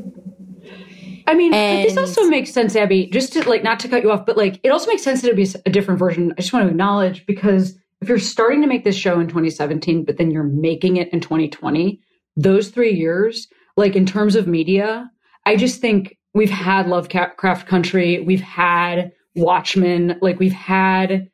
I 1.28 1.36
mean, 1.36 1.54
and, 1.54 1.88
this 1.88 1.98
also 1.98 2.24
makes 2.24 2.52
sense, 2.52 2.76
Abbi, 2.76 3.08
just 3.08 3.34
to 3.34 3.48
like, 3.48 3.64
not 3.64 3.80
to 3.82 3.88
cut 3.88 4.02
you 4.02 4.12
off, 4.12 4.26
but 4.26 4.38
like, 4.38 4.60
it 4.64 4.70
also 4.70 4.88
makes 4.90 5.04
sense 5.04 5.22
that 5.22 5.28
it'd 5.28 5.38
be 5.38 5.60
a 5.66 5.72
different 5.72 6.00
version. 6.00 6.34
I 6.38 6.42
just 6.42 6.54
want 6.54 6.66
to 6.66 6.72
acknowledge 6.72 7.28
because 7.28 7.76
if 8.02 8.10
you're 8.10 8.18
starting 8.18 8.62
to 8.62 8.68
make 8.68 8.84
this 8.84 8.96
show 8.96 9.20
in 9.20 9.28
2017, 9.28 10.04
but 10.04 10.18
then 10.18 10.32
you're 10.32 10.44
making 10.44 10.98
it 10.98 11.10
in 11.14 11.20
2020, 11.20 12.00
those 12.38 12.70
three 12.70 12.94
years, 12.94 13.48
like 13.77 13.96
in 13.96 14.05
terms 14.05 14.36
of 14.36 14.48
media, 14.48 15.10
I 15.46 15.55
just 15.55 15.82
think 15.82 16.17
we've 16.34 16.50
had 16.50 16.88
Lovecraft 16.88 17.67
Country, 17.67 18.20
we've 18.20 18.41
had 18.41 19.12
Watchmen, 19.36 20.17
like 20.22 20.39
we've 20.39 20.53
had 20.53 21.29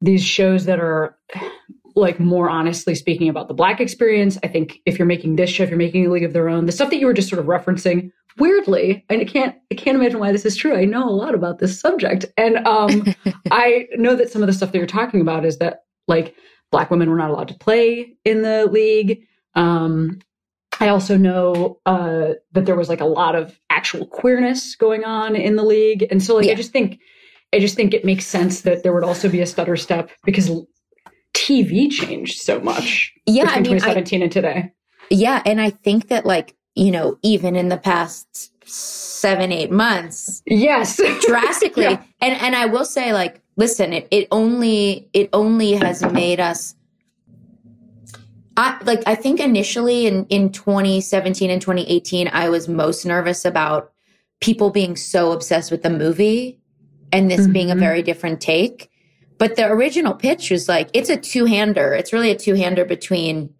these 0.00 0.24
shows 0.24 0.64
that 0.66 0.80
are 0.80 1.16
like 1.94 2.20
more 2.20 2.48
honestly 2.48 2.94
speaking 2.94 3.28
about 3.28 3.48
the 3.48 3.54
black 3.54 3.80
experience. 3.80 4.38
I 4.42 4.48
think 4.48 4.78
if 4.86 4.98
you're 4.98 5.06
making 5.06 5.36
this 5.36 5.50
show, 5.50 5.64
if 5.64 5.70
you're 5.70 5.78
making 5.78 6.06
a 6.06 6.10
league 6.10 6.24
of 6.24 6.32
their 6.32 6.48
own, 6.48 6.66
the 6.66 6.72
stuff 6.72 6.90
that 6.90 6.98
you 6.98 7.06
were 7.06 7.12
just 7.12 7.28
sort 7.28 7.40
of 7.40 7.46
referencing, 7.46 8.10
weirdly, 8.38 9.04
and 9.10 9.20
I 9.20 9.24
can't 9.24 9.56
I 9.70 9.74
can't 9.74 9.96
imagine 9.96 10.20
why 10.20 10.32
this 10.32 10.46
is 10.46 10.56
true. 10.56 10.76
I 10.76 10.84
know 10.84 11.08
a 11.08 11.10
lot 11.10 11.34
about 11.34 11.58
this 11.58 11.78
subject. 11.78 12.24
And 12.36 12.58
um 12.66 13.14
I 13.50 13.88
know 13.96 14.14
that 14.14 14.30
some 14.30 14.42
of 14.42 14.46
the 14.46 14.52
stuff 14.52 14.72
that 14.72 14.78
you're 14.78 14.86
talking 14.86 15.20
about 15.20 15.44
is 15.44 15.58
that 15.58 15.80
like 16.06 16.34
black 16.70 16.90
women 16.90 17.10
were 17.10 17.16
not 17.16 17.30
allowed 17.30 17.48
to 17.48 17.58
play 17.58 18.16
in 18.24 18.42
the 18.42 18.66
league. 18.66 19.24
Um 19.54 20.20
I 20.80 20.88
also 20.88 21.16
know 21.16 21.80
uh, 21.86 22.34
that 22.52 22.66
there 22.66 22.76
was 22.76 22.88
like 22.88 23.00
a 23.00 23.06
lot 23.06 23.34
of 23.34 23.58
actual 23.70 24.06
queerness 24.06 24.76
going 24.76 25.04
on 25.04 25.34
in 25.34 25.56
the 25.56 25.64
league, 25.64 26.06
and 26.10 26.22
so 26.22 26.36
like 26.36 26.46
yeah. 26.46 26.52
I 26.52 26.54
just 26.54 26.72
think, 26.72 27.00
I 27.52 27.58
just 27.58 27.74
think 27.74 27.94
it 27.94 28.04
makes 28.04 28.26
sense 28.26 28.62
that 28.62 28.82
there 28.82 28.92
would 28.92 29.04
also 29.04 29.28
be 29.28 29.40
a 29.40 29.46
stutter 29.46 29.76
step 29.76 30.10
because 30.24 30.50
TV 31.34 31.90
changed 31.90 32.40
so 32.40 32.60
much. 32.60 33.12
Yeah, 33.26 33.44
between 33.44 33.58
I 33.58 33.70
mean, 33.70 33.80
2017 33.80 34.20
I, 34.20 34.24
and 34.24 34.32
today. 34.32 34.72
Yeah, 35.10 35.42
and 35.44 35.60
I 35.60 35.70
think 35.70 36.08
that 36.08 36.26
like 36.26 36.56
you 36.74 36.90
know 36.90 37.18
even 37.22 37.56
in 37.56 37.68
the 37.68 37.78
past 37.78 38.52
seven 38.68 39.52
eight 39.52 39.70
months, 39.70 40.42
yes, 40.46 41.00
drastically, 41.26 41.84
yeah. 41.84 42.02
and 42.20 42.40
and 42.40 42.54
I 42.54 42.66
will 42.66 42.84
say 42.84 43.12
like 43.12 43.42
listen, 43.56 43.92
it 43.92 44.08
it 44.10 44.28
only 44.30 45.08
it 45.12 45.28
only 45.32 45.72
has 45.72 46.02
made 46.12 46.40
us 46.40 46.74
I 48.58 48.76
like 48.82 49.04
I 49.06 49.14
think 49.14 49.38
initially 49.38 50.08
in 50.08 50.26
in 50.26 50.50
2017 50.50 51.48
and 51.48 51.62
2018 51.62 52.28
I 52.32 52.48
was 52.48 52.68
most 52.68 53.06
nervous 53.06 53.44
about 53.44 53.92
people 54.40 54.70
being 54.70 54.96
so 54.96 55.30
obsessed 55.30 55.70
with 55.70 55.84
the 55.84 55.90
movie 55.90 56.60
and 57.12 57.30
this 57.30 57.42
mm-hmm. 57.42 57.52
being 57.52 57.70
a 57.70 57.74
mm-hmm. 57.74 57.80
very 57.80 58.02
different 58.02 58.40
take. 58.40 58.90
But 59.38 59.54
the 59.54 59.70
original 59.70 60.12
pitch 60.12 60.50
was 60.50 60.68
like 60.68 60.90
it's 60.92 61.08
a 61.08 61.16
two-hander. 61.16 61.94
It's 61.94 62.12
really 62.12 62.32
a 62.32 62.36
two-hander 62.36 62.84
between 62.84 63.54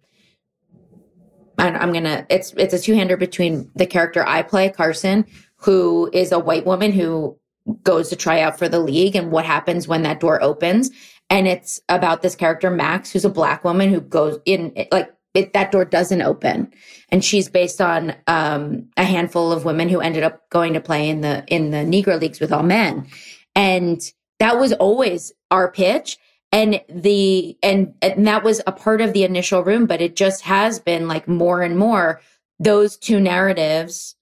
I'm 1.57 1.93
gonna 1.93 2.25
it's 2.29 2.53
it's 2.57 2.73
a 2.73 2.79
two-hander 2.79 3.15
between 3.15 3.71
the 3.75 3.85
character 3.85 4.25
I 4.27 4.41
play, 4.41 4.69
Carson, 4.69 5.25
who 5.55 6.09
is 6.11 6.33
a 6.33 6.39
white 6.39 6.65
woman 6.65 6.91
who 6.91 7.37
goes 7.83 8.09
to 8.09 8.17
try 8.17 8.41
out 8.41 8.59
for 8.59 8.67
the 8.67 8.79
league 8.79 9.15
and 9.15 9.31
what 9.31 9.45
happens 9.45 9.87
when 9.87 10.01
that 10.03 10.19
door 10.19 10.43
opens 10.43 10.91
and 11.29 11.47
it's 11.47 11.79
about 11.89 12.21
this 12.21 12.35
character 12.35 12.69
Max, 12.69 13.11
who's 13.11 13.25
a 13.25 13.29
black 13.29 13.63
woman 13.63 13.89
who 13.89 14.01
goes 14.01 14.39
in 14.45 14.73
like 14.91 15.13
it, 15.35 15.53
that 15.53 15.71
door 15.71 15.85
doesn't 15.85 16.23
open, 16.23 16.71
and 17.09 17.23
she's 17.23 17.49
based 17.49 17.79
on 17.79 18.15
um, 18.27 18.87
a 18.97 19.03
handful 19.03 19.51
of 19.51 19.63
women 19.63 19.87
who 19.87 19.99
ended 19.99 20.23
up 20.23 20.49
going 20.49 20.73
to 20.73 20.81
play 20.81 21.07
in 21.07 21.21
the 21.21 21.43
in 21.47 21.71
the 21.71 21.77
Negro 21.77 22.19
leagues 22.19 22.39
with 22.39 22.51
all 22.51 22.63
men, 22.63 23.07
and 23.55 24.01
that 24.39 24.59
was 24.59 24.73
always 24.73 25.31
our 25.51 25.71
pitch. 25.71 26.17
And 26.51 26.81
the 26.89 27.55
and 27.61 27.93
and 28.01 28.25
that 28.25 28.43
was 28.43 28.59
a 28.65 28.71
part 28.71 29.01
of 29.01 29.13
the 29.13 29.23
initial 29.23 29.63
room, 29.63 29.85
but 29.85 30.01
it 30.01 30.15
just 30.15 30.41
has 30.41 30.79
been 30.79 31.07
like 31.07 31.27
more 31.27 31.61
and 31.61 31.77
more 31.77 32.21
those 32.59 32.97
two 32.97 33.19
narratives 33.19 34.15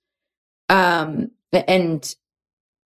um 0.69 1.31
and 1.53 2.15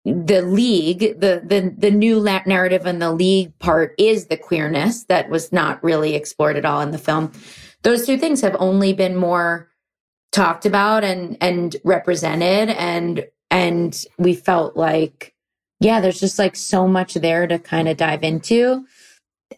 the 0.04 0.42
league, 0.42 1.20
the 1.20 1.42
the 1.44 1.74
the 1.76 1.90
new 1.90 2.20
narrative 2.22 2.86
in 2.86 2.98
the 2.98 3.12
league 3.12 3.58
part 3.58 3.94
is 3.98 4.26
the 4.26 4.36
queerness 4.36 5.04
that 5.04 5.30
was 5.30 5.50
not 5.50 5.82
really 5.82 6.14
explored 6.14 6.56
at 6.56 6.66
all 6.66 6.82
in 6.82 6.90
the 6.90 6.98
film. 6.98 7.32
Those 7.82 8.06
two 8.06 8.18
things 8.18 8.42
have 8.42 8.56
only 8.58 8.92
been 8.92 9.16
more 9.16 9.70
talked 10.30 10.66
about 10.66 11.04
and 11.04 11.38
and 11.40 11.76
represented 11.84 12.68
and 12.70 13.26
and 13.50 14.04
we 14.18 14.34
felt 14.34 14.76
like 14.76 15.34
yeah, 15.80 16.00
there's 16.00 16.20
just 16.20 16.38
like 16.38 16.56
so 16.56 16.86
much 16.86 17.14
there 17.14 17.46
to 17.46 17.58
kind 17.58 17.88
of 17.88 17.96
dive 17.96 18.22
into. 18.22 18.86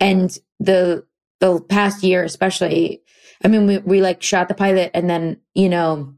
And 0.01 0.37
the 0.61 1.05
the 1.41 1.61
past 1.61 2.05
year 2.05 2.23
especially, 2.23 3.03
I 3.45 3.49
mean 3.49 3.67
we 3.67 3.79
we 3.79 4.01
like 4.01 4.23
shot 4.23 4.47
the 4.47 4.55
pilot 4.55 4.93
and 4.95 5.11
then, 5.11 5.41
you 5.55 5.69
know, 5.69 6.15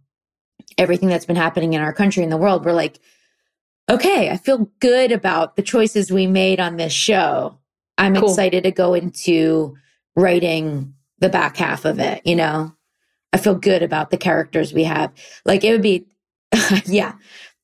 everything 0.76 1.08
that's 1.08 1.26
been 1.26 1.37
happening 1.37 1.73
in 1.73 1.80
our 1.80 1.94
country 1.94 2.23
and 2.23 2.30
the 2.30 2.37
world, 2.37 2.66
we're 2.66 2.73
like 2.73 3.00
okay, 3.88 4.30
I 4.30 4.37
feel 4.37 4.71
good 4.80 5.12
about 5.12 5.57
the 5.57 5.62
choices 5.62 6.11
we 6.11 6.26
made 6.26 6.61
on 6.61 6.76
this 6.76 6.92
show. 6.92 7.59
I'm 7.97 8.14
cool. 8.14 8.28
excited 8.28 8.64
to 8.64 8.71
go 8.71 8.95
into 8.95 9.76
writing 10.16 10.95
the 11.18 11.28
back 11.28 11.57
half 11.57 11.85
of 11.85 11.99
it, 11.99 12.23
you 12.25 12.37
know? 12.37 12.75
I 13.33 13.38
feel 13.38 13.54
good 13.54 13.83
about 13.83 14.11
the 14.11 14.16
characters 14.16 14.73
we 14.73 14.85
have. 14.85 15.12
Like 15.45 15.64
it 15.64 15.73
would 15.73 15.83
be 15.83 16.07
yeah. 16.87 17.14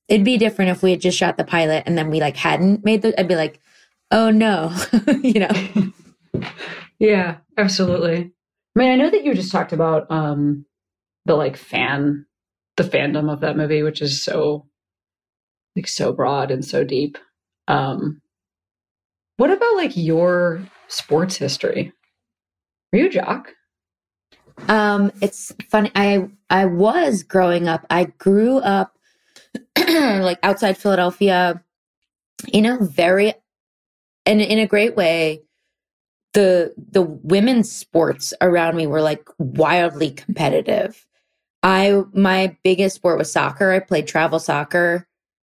It'd 0.09 0.25
be 0.25 0.37
different 0.37 0.71
if 0.71 0.83
we 0.83 0.91
had 0.91 1.01
just 1.01 1.17
shot 1.17 1.39
the 1.39 1.45
pilot 1.45 1.85
and 1.87 1.97
then 1.97 2.11
we 2.11 2.21
like 2.21 2.37
hadn't 2.37 2.85
made 2.85 3.03
the 3.03 3.19
I'd 3.19 3.29
be 3.29 3.37
like, 3.37 3.59
"Oh 4.11 4.31
no." 4.31 4.77
you 5.23 5.41
know. 5.41 6.43
yeah, 6.99 7.39
absolutely. 7.57 8.33
I 8.77 8.79
mean, 8.79 8.91
I 8.91 8.97
know 8.97 9.11
that 9.11 9.25
you 9.25 9.33
just 9.35 9.53
talked 9.53 9.73
about 9.73 10.11
um 10.11 10.67
the 11.25 11.35
like 11.35 11.57
fan 11.57 12.27
the 12.77 12.83
fandom 12.83 13.33
of 13.33 13.41
that 13.41 13.57
movie, 13.57 13.83
which 13.83 14.03
is 14.03 14.23
so 14.23 14.67
like 15.77 15.89
so 15.89 16.13
broad 16.13 16.51
and 16.51 16.65
so 16.65 16.85
deep. 16.85 17.19
Um, 17.69 18.21
what 19.37 19.51
about 19.51 19.77
like 19.77 19.97
your 19.97 20.63
sports 20.89 21.37
history? 21.37 21.93
Are 22.93 22.99
you 22.99 23.07
a 23.07 23.11
jock? 23.11 23.53
Um, 24.69 25.11
it's 25.21 25.53
funny. 25.69 25.91
I 25.95 26.29
I 26.51 26.67
was 26.67 27.23
growing 27.23 27.67
up. 27.67 27.85
I 27.91 28.05
grew 28.05 28.59
up 28.59 28.97
like 29.77 30.39
outside 30.43 30.79
Philadelphia 30.79 31.63
in 32.53 32.67
a 32.67 32.79
very 32.79 33.35
and 34.27 34.41
in 34.41 34.59
a 34.59 34.67
great 34.67 34.97
way. 34.97 35.43
The 36.35 36.75
the 36.77 37.03
women's 37.03 37.71
sports 37.71 38.35
around 38.41 38.77
me 38.77 38.87
were 38.87 39.03
like 39.03 39.29
wildly 39.39 40.11
competitive. 40.11 41.07
I 41.63 42.03
my 42.13 42.57
biggest 42.63 42.97
sport 42.97 43.19
was 43.19 43.33
soccer. 43.33 43.73
I 43.73 43.81
played 43.81 44.07
travel 44.07 44.39
soccer 44.39 45.09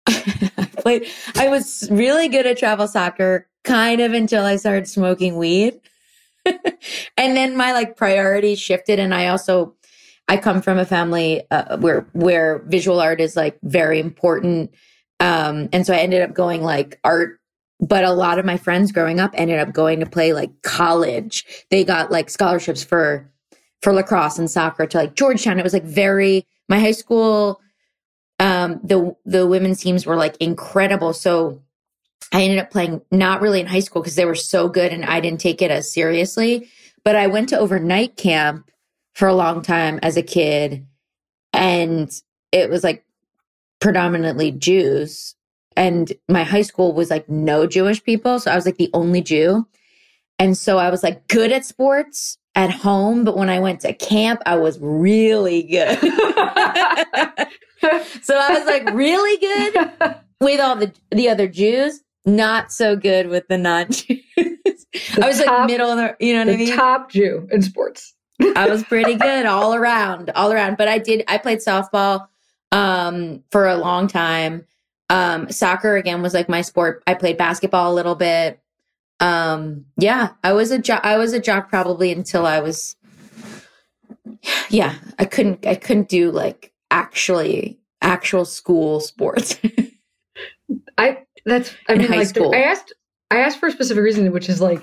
I 0.58 0.68
played, 0.78 1.06
I 1.36 1.48
was 1.48 1.88
really 1.90 2.28
good 2.28 2.46
at 2.46 2.58
travel 2.58 2.88
soccer 2.88 3.48
kind 3.64 4.00
of 4.00 4.12
until 4.12 4.44
I 4.44 4.56
started 4.56 4.88
smoking 4.88 5.36
weed. 5.36 5.80
and 6.44 7.36
then 7.36 7.56
my 7.56 7.72
like 7.72 7.96
priorities 7.96 8.60
shifted. 8.60 8.98
And 8.98 9.14
I 9.14 9.28
also, 9.28 9.75
I 10.28 10.36
come 10.36 10.62
from 10.62 10.78
a 10.78 10.84
family 10.84 11.42
uh, 11.50 11.76
where, 11.78 12.06
where 12.12 12.62
visual 12.66 13.00
art 13.00 13.20
is 13.20 13.36
like 13.36 13.58
very 13.62 14.00
important. 14.00 14.72
Um, 15.18 15.68
and 15.72 15.86
so 15.86 15.94
I 15.94 15.98
ended 15.98 16.22
up 16.22 16.34
going 16.34 16.62
like 16.62 17.00
art 17.04 17.40
but 17.80 18.04
a 18.04 18.12
lot 18.12 18.38
of 18.38 18.44
my 18.44 18.56
friends 18.56 18.92
growing 18.92 19.20
up 19.20 19.32
ended 19.34 19.58
up 19.58 19.72
going 19.72 20.00
to 20.00 20.06
play 20.06 20.32
like 20.32 20.50
college. 20.62 21.44
They 21.70 21.84
got 21.84 22.10
like 22.10 22.30
scholarships 22.30 22.82
for 22.82 23.30
for 23.82 23.92
lacrosse 23.92 24.38
and 24.38 24.50
soccer 24.50 24.86
to 24.86 24.98
like 24.98 25.14
Georgetown. 25.14 25.58
It 25.58 25.64
was 25.64 25.72
like 25.72 25.84
very 25.84 26.46
my 26.68 26.80
high 26.80 26.92
school 26.92 27.60
um, 28.38 28.81
the 28.83 29.16
the 29.25 29.47
women's 29.47 29.81
teams 29.81 30.07
were 30.07 30.16
like 30.16 30.37
incredible. 30.38 31.12
So 31.12 31.62
I 32.33 32.43
ended 32.43 32.59
up 32.59 32.71
playing 32.71 33.02
not 33.11 33.40
really 33.40 33.61
in 33.61 33.66
high 33.66 33.81
school 33.81 34.02
because 34.02 34.16
they 34.16 34.25
were 34.25 34.35
so 34.35 34.69
good 34.69 34.93
and 34.93 35.05
I 35.05 35.21
didn't 35.21 35.40
take 35.40 35.62
it 35.62 35.71
as 35.71 35.93
seriously. 35.93 36.69
But 37.05 37.16
I 37.16 37.28
went 37.28 37.49
to 37.50 37.59
overnight 37.59 38.16
camp 38.16 38.71
for 39.14 39.28
a 39.28 39.35
long 39.35 39.62
time 39.62 39.99
as 40.02 40.16
a 40.16 40.23
kid, 40.23 40.87
and 41.52 42.11
it 42.52 42.69
was 42.69 42.85
like 42.85 43.05
predominantly 43.81 44.50
Jews. 44.50 45.35
And 45.76 46.12
my 46.28 46.43
high 46.43 46.62
school 46.62 46.93
was 46.93 47.11
like 47.11 47.28
no 47.28 47.66
Jewish 47.66 48.02
people. 48.02 48.40
So 48.40 48.50
I 48.50 48.57
was 48.57 48.66
like 48.66 48.78
the 48.78 48.90
only 48.93 49.21
Jew. 49.21 49.66
And 50.38 50.57
so 50.57 50.78
I 50.78 50.90
was 50.90 51.02
like 51.02 51.28
good 51.28 51.52
at 51.52 51.64
sports 51.64 52.38
at 52.55 52.71
home, 52.71 53.25
but 53.25 53.37
when 53.37 53.50
I 53.50 53.61
went 53.61 53.81
to 53.81 53.93
camp, 53.93 54.40
I 54.47 54.57
was 54.57 54.78
really 54.81 55.62
good. 55.62 55.99
so 58.23 58.38
I 58.38 58.59
was 58.59 58.66
like 58.66 58.92
really 58.95 59.37
good 59.38 60.16
with 60.40 60.61
all 60.61 60.76
the 60.76 60.92
the 61.11 61.28
other 61.28 61.49
Jews, 61.49 62.02
not 62.25 62.73
so 62.73 62.97
good 62.97 63.28
with 63.28 63.47
the 63.49 63.59
non-Jews. 63.59 64.21
I 65.23 65.26
was 65.26 65.38
top, 65.38 65.47
like 65.47 65.66
middle 65.71 65.90
of 65.90 65.99
the, 65.99 66.16
you 66.25 66.33
know 66.33 66.45
what 66.45 66.54
I 66.54 66.56
mean? 66.56 66.76
Top 66.76 67.11
Jew 67.11 67.47
in 67.50 67.62
sports. 67.62 68.14
I 68.54 68.68
was 68.68 68.83
pretty 68.85 69.14
good 69.14 69.47
all 69.47 69.75
around, 69.75 70.30
all 70.30 70.52
around. 70.52 70.76
But 70.76 70.88
I 70.88 70.99
did 70.99 71.25
I 71.28 71.38
played 71.38 71.59
softball 71.59 72.28
um 72.73 73.42
for 73.50 73.66
a 73.66 73.76
long 73.76 74.09
time. 74.09 74.64
Um 75.11 75.50
soccer 75.50 75.97
again 75.97 76.23
was 76.23 76.35
like 76.35 76.49
my 76.49 76.62
sport. 76.62 77.02
I 77.06 77.14
played 77.14 77.37
basketball 77.37 77.92
a 77.92 77.95
little 77.95 78.14
bit. 78.14 78.61
Um 79.21 79.87
yeah, 79.97 80.30
I 80.42 80.52
was 80.52 80.71
a 80.71 80.78
jo- 80.78 81.00
I 81.02 81.16
was 81.16 81.33
a 81.33 81.40
jock 81.40 81.68
probably 81.68 82.12
until 82.12 82.47
I 82.47 82.61
was 82.61 82.97
yeah, 84.71 84.95
I 85.18 85.25
couldn't 85.25 85.66
I 85.66 85.75
couldn't 85.75 86.09
do 86.09 86.30
like 86.30 86.73
actually 86.90 87.78
actual 88.02 88.45
school 88.45 89.00
sports. 89.00 89.59
I 90.99 91.19
that's 91.45 91.75
I 91.88 91.95
In 91.95 91.99
mean 92.00 92.11
like 92.11 92.28
school. 92.28 92.55
I 92.55 92.62
asked 92.62 92.93
I 93.31 93.38
asked 93.38 93.61
for 93.61 93.66
a 93.66 93.73
specific 93.73 94.02
reason, 94.02 94.31
which 94.33 94.49
is 94.49 94.61
like 94.61 94.83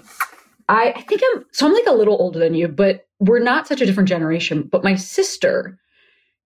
I, 0.70 0.94
I 0.96 1.02
think 1.02 1.22
I'm 1.34 1.46
so 1.52 1.68
I'm 1.68 1.74
like 1.74 1.88
a 1.88 1.94
little 1.94 2.18
older 2.20 2.40
than 2.40 2.56
you, 2.56 2.68
but 2.68 3.08
we're 3.20 3.40
not 3.40 3.68
such 3.68 3.82
a 3.82 3.86
different 3.86 4.10
generation. 4.10 4.68
But 4.72 4.84
my 4.84 4.96
sister 4.96 5.78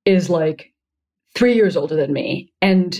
is 0.05 0.29
like 0.29 0.73
three 1.35 1.53
years 1.53 1.75
older 1.77 1.95
than 1.95 2.13
me, 2.13 2.51
and 2.61 2.99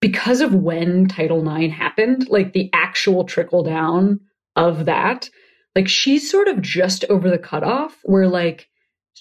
because 0.00 0.40
of 0.40 0.54
when 0.54 1.06
Title 1.08 1.46
IX 1.46 1.72
happened, 1.72 2.28
like 2.28 2.52
the 2.52 2.70
actual 2.72 3.24
trickle 3.24 3.62
down 3.62 4.20
of 4.56 4.86
that, 4.86 5.28
like 5.76 5.88
she's 5.88 6.30
sort 6.30 6.48
of 6.48 6.62
just 6.62 7.04
over 7.10 7.28
the 7.28 7.38
cutoff 7.38 7.96
where 8.04 8.26
like 8.26 8.69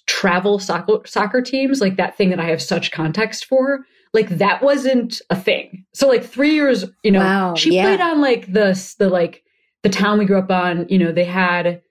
travel 0.05 0.59
soccer, 0.59 0.99
soccer 1.05 1.41
teams, 1.41 1.81
like 1.81 1.97
that 1.97 2.15
thing 2.15 2.29
that 2.29 2.39
I 2.39 2.45
have 2.45 2.61
such 2.61 2.91
context 2.91 3.45
for, 3.45 3.85
like 4.13 4.29
that 4.29 4.61
wasn't 4.61 5.21
a 5.29 5.35
thing. 5.35 5.85
So 5.93 6.07
like 6.07 6.23
three 6.23 6.53
years, 6.53 6.85
you 7.03 7.11
know, 7.11 7.19
wow, 7.19 7.55
she 7.55 7.75
yeah. 7.75 7.83
played 7.83 8.01
on 8.01 8.21
like 8.21 8.51
the 8.51 8.95
the 8.97 9.09
like 9.09 9.43
the 9.83 9.89
town 9.89 10.19
we 10.19 10.25
grew 10.25 10.39
up 10.39 10.51
on. 10.51 10.87
You 10.89 10.97
know, 10.97 11.11
they 11.11 11.25
had 11.25 11.81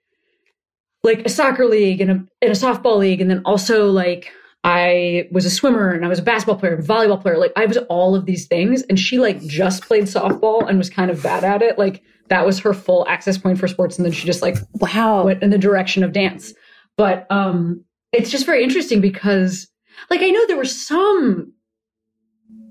like 1.03 1.25
a 1.25 1.29
soccer 1.29 1.67
league 1.67 2.01
and 2.01 2.11
a 2.11 2.15
and 2.43 2.51
a 2.51 2.55
softball 2.55 2.99
league, 2.99 3.21
and 3.21 3.31
then 3.31 3.43
also 3.45 3.87
like 3.87 4.33
I 4.65 5.29
was 5.31 5.47
a 5.47 5.51
swimmer 5.51 5.91
and 5.91 6.05
I 6.05 6.09
was 6.09 6.19
a 6.19 6.23
basketball 6.23 6.59
player 6.59 6.75
and 6.75 6.85
volleyball 6.85 7.21
player. 7.21 7.39
Like 7.39 7.53
I 7.57 7.67
was 7.67 7.79
all 7.89 8.15
of 8.15 8.27
these 8.27 8.47
things, 8.47 8.83
and 8.83 8.99
she 8.99 9.19
like 9.19 9.41
just 9.43 9.85
played 9.85 10.05
softball 10.05 10.69
and 10.69 10.79
was 10.79 10.91
kind 10.91 11.11
of 11.11 11.23
bad 11.23 11.45
at 11.45 11.63
it. 11.63 11.79
Like 11.79 12.03
that 12.29 12.45
was 12.45 12.59
her 12.61 12.75
full 12.75 13.07
access 13.09 13.39
point 13.39 13.59
for 13.59 13.69
sports, 13.69 13.97
and 13.97 14.05
then 14.05 14.13
she 14.13 14.27
just 14.27 14.43
like 14.43 14.57
wow 14.75 15.25
went 15.25 15.43
in 15.43 15.51
the 15.51 15.59
direction 15.59 16.03
of 16.03 16.13
dance. 16.13 16.53
But 16.97 17.29
um, 17.31 17.85
it's 18.13 18.31
just 18.31 18.47
very 18.47 18.63
interesting 18.63 19.01
because 19.01 19.69
like 20.11 20.23
I 20.23 20.31
know 20.31 20.47
there 20.47 20.57
were 20.57 20.65
some 20.65 21.53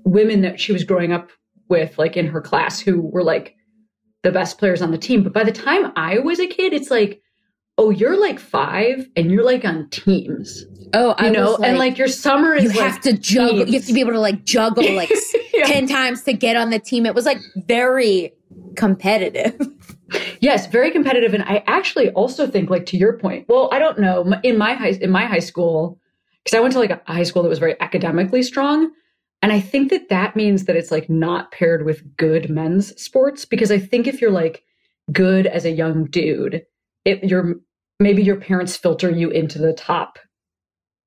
women 0.04 0.40
that 0.42 0.60
she 0.60 0.72
was 0.72 0.84
growing 0.84 1.12
up 1.12 1.30
with, 1.68 1.98
like 1.98 2.16
in 2.16 2.26
her 2.26 2.40
class, 2.40 2.80
who 2.80 3.00
were 3.00 3.22
like 3.22 3.54
the 4.22 4.32
best 4.32 4.58
players 4.58 4.82
on 4.82 4.90
the 4.90 4.98
team. 4.98 5.22
But 5.22 5.32
by 5.32 5.44
the 5.44 5.52
time 5.52 5.92
I 5.96 6.18
was 6.18 6.40
a 6.40 6.46
kid, 6.46 6.72
it's 6.72 6.90
like, 6.90 7.22
oh, 7.76 7.90
you're 7.90 8.18
like 8.18 8.40
five 8.40 9.08
and 9.16 9.30
you're 9.30 9.44
like 9.44 9.64
on 9.64 9.88
teams. 9.90 10.64
Oh, 10.94 11.10
I 11.18 11.26
you 11.26 11.32
know, 11.32 11.52
like, 11.52 11.68
and 11.68 11.78
like 11.78 11.98
your 11.98 12.08
summer 12.08 12.54
is 12.54 12.64
you 12.64 12.68
like 12.70 12.78
have 12.78 13.00
to 13.02 13.12
juggle. 13.12 13.58
Teams. 13.58 13.70
You 13.70 13.78
have 13.78 13.86
to 13.86 13.92
be 13.92 14.00
able 14.00 14.12
to 14.12 14.20
like 14.20 14.44
juggle 14.44 14.90
like 14.94 15.12
yeah. 15.52 15.66
ten 15.66 15.86
times 15.86 16.22
to 16.22 16.32
get 16.32 16.56
on 16.56 16.70
the 16.70 16.78
team. 16.78 17.04
It 17.06 17.14
was 17.14 17.26
like 17.26 17.38
very 17.56 18.32
competitive. 18.76 19.60
Yes, 20.40 20.66
very 20.66 20.90
competitive, 20.90 21.34
and 21.34 21.42
I 21.42 21.62
actually 21.66 22.10
also 22.10 22.46
think, 22.46 22.70
like 22.70 22.86
to 22.86 22.96
your 22.96 23.18
point. 23.18 23.46
Well, 23.48 23.68
I 23.72 23.78
don't 23.78 23.98
know 23.98 24.32
in 24.42 24.56
my 24.56 24.74
high 24.74 24.98
in 25.00 25.10
my 25.10 25.26
high 25.26 25.38
school 25.40 25.98
because 26.44 26.56
I 26.56 26.60
went 26.60 26.72
to 26.72 26.78
like 26.78 26.90
a 26.90 27.00
high 27.06 27.24
school 27.24 27.42
that 27.42 27.48
was 27.48 27.58
very 27.58 27.78
academically 27.80 28.42
strong. 28.42 28.90
And 29.42 29.52
I 29.52 29.60
think 29.60 29.90
that 29.90 30.08
that 30.08 30.34
means 30.34 30.64
that 30.64 30.76
it's 30.76 30.90
like 30.90 31.08
not 31.08 31.52
paired 31.52 31.84
with 31.84 32.16
good 32.16 32.50
men's 32.50 33.00
sports 33.00 33.44
because 33.44 33.70
I 33.70 33.78
think 33.78 34.06
if 34.06 34.20
you're 34.20 34.30
like 34.30 34.64
good 35.12 35.46
as 35.46 35.64
a 35.64 35.70
young 35.70 36.06
dude, 36.06 36.64
it 37.04 37.22
you're 37.22 37.54
maybe 38.00 38.22
your 38.22 38.36
parents 38.36 38.76
filter 38.76 39.10
you 39.10 39.30
into 39.30 39.58
the 39.58 39.72
top 39.72 40.18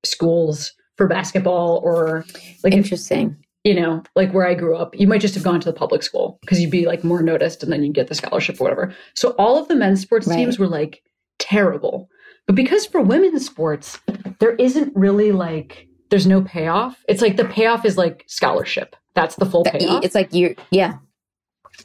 schools 0.05 0.74
for 0.98 1.08
basketball 1.08 1.81
or 1.84 2.25
like 2.63 2.74
interesting. 2.74 3.36
If, 3.39 3.48
you 3.63 3.75
know, 3.75 4.03
like 4.15 4.33
where 4.33 4.47
I 4.47 4.55
grew 4.55 4.75
up, 4.75 4.97
you 4.97 5.07
might 5.07 5.21
just 5.21 5.35
have 5.35 5.43
gone 5.43 5.59
to 5.59 5.71
the 5.71 5.77
public 5.77 6.03
school 6.03 6.39
because 6.41 6.59
you'd 6.59 6.71
be 6.71 6.85
like 6.85 7.03
more 7.03 7.21
noticed 7.21 7.61
and 7.61 7.71
then 7.71 7.83
you 7.83 7.93
get 7.93 8.07
the 8.07 8.15
scholarship 8.15 8.59
or 8.59 8.63
whatever. 8.63 8.93
So 9.15 9.31
all 9.31 9.57
of 9.57 9.67
the 9.67 9.75
men's 9.75 10.01
sports 10.01 10.27
right. 10.27 10.35
teams 10.35 10.57
were 10.57 10.67
like 10.67 11.03
terrible. 11.37 12.09
But 12.47 12.55
because 12.55 12.85
for 12.85 13.01
women's 13.01 13.45
sports, 13.45 13.99
there 14.39 14.55
isn't 14.55 14.95
really 14.95 15.31
like 15.31 15.87
there's 16.09 16.27
no 16.27 16.41
payoff. 16.41 17.03
It's 17.07 17.21
like 17.21 17.37
the 17.37 17.45
payoff 17.45 17.85
is 17.85 17.97
like 17.97 18.23
scholarship. 18.27 18.95
That's 19.13 19.35
the 19.35 19.45
full 19.45 19.63
payoff. 19.63 20.03
It's 20.03 20.15
like 20.15 20.33
you 20.33 20.55
yeah. 20.71 20.95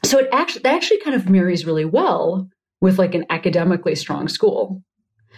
So 0.03 0.17
it 0.19 0.29
actually 0.31 0.63
that 0.63 0.75
actually 0.75 0.99
kind 1.01 1.15
of 1.15 1.29
marries 1.29 1.65
really 1.65 1.85
well 1.85 2.49
with 2.81 2.97
like 2.97 3.13
an 3.13 3.25
academically 3.29 3.95
strong 3.95 4.27
school. 4.27 4.81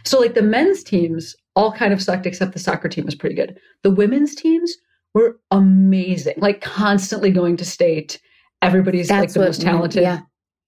So 0.06 0.20
like 0.20 0.36
the 0.36 0.42
men's 0.42 0.84
teams 0.84 1.36
all 1.56 1.74
kind 1.74 1.92
of 1.92 2.02
sucked 2.02 2.26
except 2.26 2.54
the 2.54 2.60
soccer 2.60 2.88
team 2.88 3.06
was 3.06 3.16
pretty 3.16 3.36
good. 3.36 3.60
The 3.84 3.92
women's 3.92 4.36
teams 4.36 4.74
were 5.14 5.40
amazing. 5.52 6.36
Like 6.38 6.62
constantly 6.62 7.32
going 7.32 7.58
to 7.58 7.66
state. 7.66 8.20
Everybody's 8.62 9.08
That's 9.08 9.22
like 9.22 9.34
the 9.34 9.40
most 9.40 9.62
talented. 9.62 10.04
Yeah. 10.04 10.22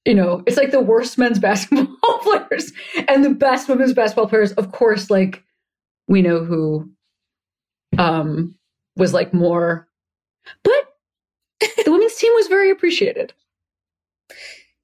You 0.05 0.15
know, 0.15 0.41
it's 0.47 0.57
like 0.57 0.71
the 0.71 0.81
worst 0.81 1.17
men's 1.17 1.37
basketball 1.37 2.19
players 2.21 2.71
and 3.07 3.23
the 3.23 3.29
best 3.29 3.69
women's 3.69 3.93
basketball 3.93 4.27
players. 4.27 4.51
Of 4.53 4.71
course, 4.71 5.09
like 5.09 5.43
we 6.07 6.21
know 6.21 6.43
who 6.43 6.89
um, 7.97 8.55
was 8.95 9.13
like 9.13 9.33
more, 9.33 9.87
but 10.63 10.95
the 11.85 11.91
women's 11.91 12.15
team 12.15 12.31
was 12.35 12.47
very 12.47 12.71
appreciated. 12.71 13.33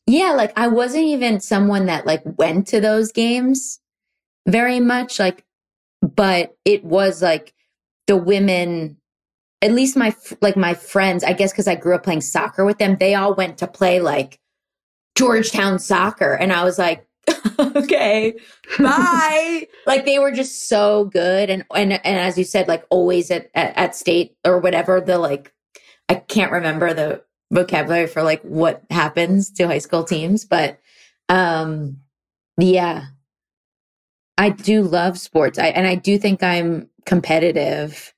Yeah, 0.05 0.31
like 0.31 0.53
I 0.57 0.67
wasn't 0.67 1.03
even 1.05 1.39
someone 1.39 1.87
that 1.87 2.05
like 2.05 2.21
went 2.23 2.67
to 2.67 2.79
those 2.79 3.11
games 3.11 3.79
very 4.47 4.79
much, 4.79 5.19
like, 5.19 5.43
but 6.01 6.55
it 6.63 6.85
was 6.85 7.21
like 7.21 7.53
the 8.07 8.15
women, 8.15 8.97
at 9.61 9.71
least 9.71 9.97
my 9.97 10.15
like 10.41 10.55
my 10.55 10.73
friends, 10.73 11.23
I 11.23 11.33
guess 11.33 11.51
because 11.51 11.67
I 11.67 11.75
grew 11.75 11.95
up 11.95 12.03
playing 12.03 12.21
soccer 12.21 12.65
with 12.65 12.77
them, 12.77 12.97
they 12.97 13.15
all 13.15 13.33
went 13.33 13.57
to 13.59 13.67
play 13.67 13.99
like 13.99 14.39
Georgetown 15.15 15.79
soccer, 15.79 16.33
and 16.33 16.53
I 16.53 16.63
was 16.63 16.77
like, 16.77 17.07
okay, 17.59 18.35
bye. 18.79 19.67
like 19.85 20.05
they 20.05 20.19
were 20.19 20.31
just 20.31 20.69
so 20.69 21.05
good. 21.05 21.49
And, 21.49 21.65
and, 21.75 21.93
and 21.93 22.19
as 22.19 22.37
you 22.37 22.43
said, 22.43 22.67
like 22.67 22.85
always 22.89 23.31
at, 23.31 23.49
at, 23.53 23.75
at 23.77 23.95
state 23.95 24.35
or 24.45 24.59
whatever, 24.59 25.01
the 25.01 25.17
like, 25.17 25.53
I 26.09 26.15
can't 26.15 26.51
remember 26.51 26.93
the 26.93 27.23
vocabulary 27.51 28.07
for 28.07 28.23
like 28.23 28.41
what 28.41 28.83
happens 28.89 29.51
to 29.51 29.67
high 29.67 29.77
school 29.79 30.03
teams, 30.03 30.45
but, 30.45 30.79
um, 31.29 31.97
yeah, 32.57 33.05
I 34.37 34.49
do 34.49 34.83
love 34.83 35.17
sports. 35.17 35.59
I, 35.59 35.67
and 35.67 35.87
I 35.87 35.95
do 35.95 36.17
think 36.17 36.43
I'm 36.43 36.89
competitive. 37.05 38.13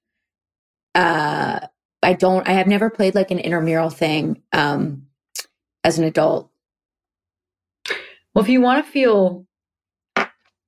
Uh, 0.95 1.59
I 2.01 2.13
don't, 2.13 2.47
I 2.47 2.53
have 2.53 2.67
never 2.67 2.89
played 2.89 3.15
like 3.15 3.31
an 3.31 3.39
intramural 3.39 3.89
thing, 3.89 4.41
um, 4.53 5.05
as 5.83 5.97
an 5.97 6.05
adult. 6.05 6.49
Well, 8.33 8.43
if 8.43 8.49
you 8.49 8.61
want 8.61 8.85
to 8.85 8.91
feel 8.91 9.45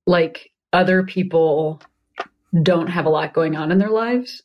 like 0.06 0.50
other 0.72 1.02
people 1.04 1.80
don't 2.62 2.88
have 2.88 3.06
a 3.06 3.10
lot 3.10 3.32
going 3.32 3.56
on 3.56 3.70
in 3.72 3.78
their 3.78 3.90
lives, 3.90 4.42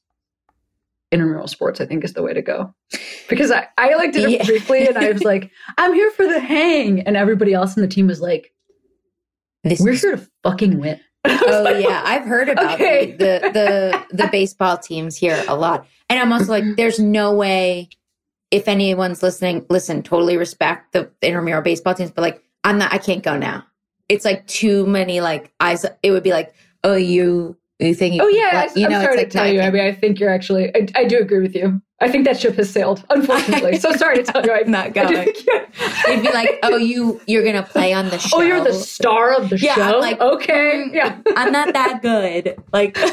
intramural 1.12 1.48
sports, 1.48 1.82
I 1.82 1.86
think, 1.86 2.04
is 2.04 2.14
the 2.14 2.24
way 2.24 2.34
to 2.34 2.42
go. 2.42 2.74
Because 3.30 3.52
I, 3.52 3.68
I 3.78 3.96
like 3.96 4.14
did 4.14 4.26
it 4.26 4.32
yeah. 4.32 4.46
briefly 4.46 4.88
and 4.88 4.98
I 4.98 5.12
was 5.12 5.24
like, 5.24 5.52
I'm 5.78 5.94
here 5.94 6.12
for 6.12 6.26
the 6.26 6.40
hang. 6.40 7.02
And 7.02 7.18
everybody 7.18 7.54
else 7.54 7.76
in 7.76 7.82
the 7.82 7.88
team 7.88 8.08
was 8.08 8.22
like, 8.22 8.54
this 9.64 9.80
We're 9.80 9.92
is- 9.92 10.02
here 10.02 10.16
to 10.16 10.28
fucking 10.44 10.80
win. 10.80 11.00
oh 11.48 11.62
like, 11.64 11.84
yeah, 11.84 12.02
I've 12.06 12.26
heard 12.26 12.50
about 12.50 12.76
okay. 12.76 13.12
the, 13.12 13.18
the 13.18 13.52
the 13.52 14.24
the 14.24 14.30
baseball 14.32 14.78
teams 14.78 15.16
here 15.16 15.44
a 15.48 15.56
lot. 15.56 15.88
And 16.10 16.20
I'm 16.20 16.32
also 16.32 16.52
like, 16.52 16.64
there's 16.78 17.00
no 17.00 17.34
way 17.34 17.90
if 18.52 18.68
anyone's 18.68 19.22
listening, 19.22 19.66
listen, 19.70 20.04
totally 20.04 20.38
respect 20.38 20.94
the 20.94 21.10
intramural 21.22 21.62
baseball 21.62 21.94
teams, 21.94 22.12
but 22.12 22.22
like 22.22 22.44
I'm 22.64 22.78
not, 22.78 22.94
I 22.94 22.98
can't 22.98 23.24
go 23.24 23.38
now. 23.38 23.66
It's 24.10 24.24
like 24.24 24.48
too 24.48 24.86
many 24.86 25.20
like 25.20 25.54
eyes. 25.60 25.86
It 26.02 26.12
would 26.12 26.24
be 26.24 26.32
like, 26.32 26.54
oh, 26.84 26.96
you, 26.96 27.58
you 27.80 27.94
think, 27.94 28.22
oh 28.22 28.28
yeah, 28.28 28.68
I, 28.70 28.80
you 28.80 28.88
know, 28.88 28.98
I'm 28.98 29.04
sorry 29.04 29.18
to 29.18 29.30
tell 29.30 29.48
you. 29.48 29.62
I 29.62 29.70
mean, 29.70 29.84
I 29.84 29.92
think 29.92 30.20
you're 30.20 30.30
actually, 30.30 30.74
I, 30.76 30.88
I 30.96 31.06
do 31.06 31.20
agree 31.20 31.40
with 31.40 31.56
you. 31.56 31.82
I 32.00 32.10
think 32.12 32.26
that 32.26 32.40
ship 32.40 32.56
has 32.58 32.70
sailed, 32.70 33.04
unfortunately. 33.10 33.80
so 33.80 33.92
sorry 33.94 34.18
to 34.18 34.24
tell 34.24 34.46
you, 34.46 34.52
I'm 34.52 34.70
not 34.72 34.94
going. 34.94 35.30
It'd 36.08 36.22
be 36.22 36.32
like, 36.32 36.60
oh, 36.62 36.78
you 36.78 37.20
you're 37.26 37.44
gonna 37.44 37.64
play 37.64 37.92
on 37.92 38.10
the 38.10 38.20
show. 38.20 38.38
Oh, 38.38 38.42
you're 38.42 38.64
the 38.64 38.74
star 38.74 39.34
of 39.34 39.50
the 39.50 39.58
yeah, 39.58 39.74
show. 39.74 39.96
I'm 39.96 40.02
like, 40.02 40.20
okay, 40.20 40.86
mm, 40.88 40.94
yeah, 40.94 41.20
I'm 41.36 41.52
not 41.52 41.74
that 41.74 42.04
good. 42.04 42.56
Like, 42.72 42.96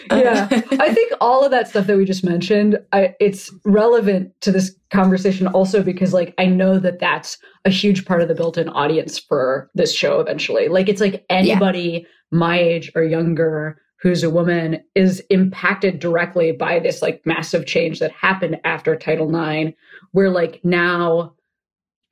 yeah, 0.10 0.48
I 0.50 0.94
think 0.94 1.12
all 1.20 1.44
of 1.44 1.50
that 1.50 1.66
stuff 1.66 1.88
that 1.88 1.96
we 1.96 2.04
just 2.04 2.22
mentioned, 2.22 2.78
I, 2.92 3.16
it's 3.18 3.52
relevant 3.64 4.32
to 4.42 4.52
this 4.52 4.76
conversation 4.90 5.48
also 5.48 5.82
because, 5.82 6.14
like, 6.14 6.32
I 6.38 6.46
know 6.46 6.78
that 6.78 7.00
that's 7.00 7.38
a 7.64 7.70
huge 7.70 8.04
part 8.04 8.22
of 8.22 8.28
the 8.28 8.36
built-in 8.36 8.68
audience 8.68 9.18
for 9.18 9.68
this 9.74 9.92
show. 9.92 10.20
Eventually, 10.20 10.68
like, 10.68 10.88
it's 10.88 11.00
like 11.00 11.24
anybody 11.28 12.02
yeah. 12.02 12.08
my 12.30 12.56
age 12.56 12.92
or 12.94 13.02
younger 13.02 13.80
who's 14.00 14.22
a 14.22 14.30
woman 14.30 14.82
is 14.94 15.22
impacted 15.30 15.98
directly 15.98 16.52
by 16.52 16.78
this 16.78 17.02
like 17.02 17.24
massive 17.26 17.66
change 17.66 17.98
that 18.00 18.12
happened 18.12 18.58
after 18.64 18.96
Title 18.96 19.34
IX, 19.34 19.76
where 20.12 20.30
like 20.30 20.60
now 20.64 21.34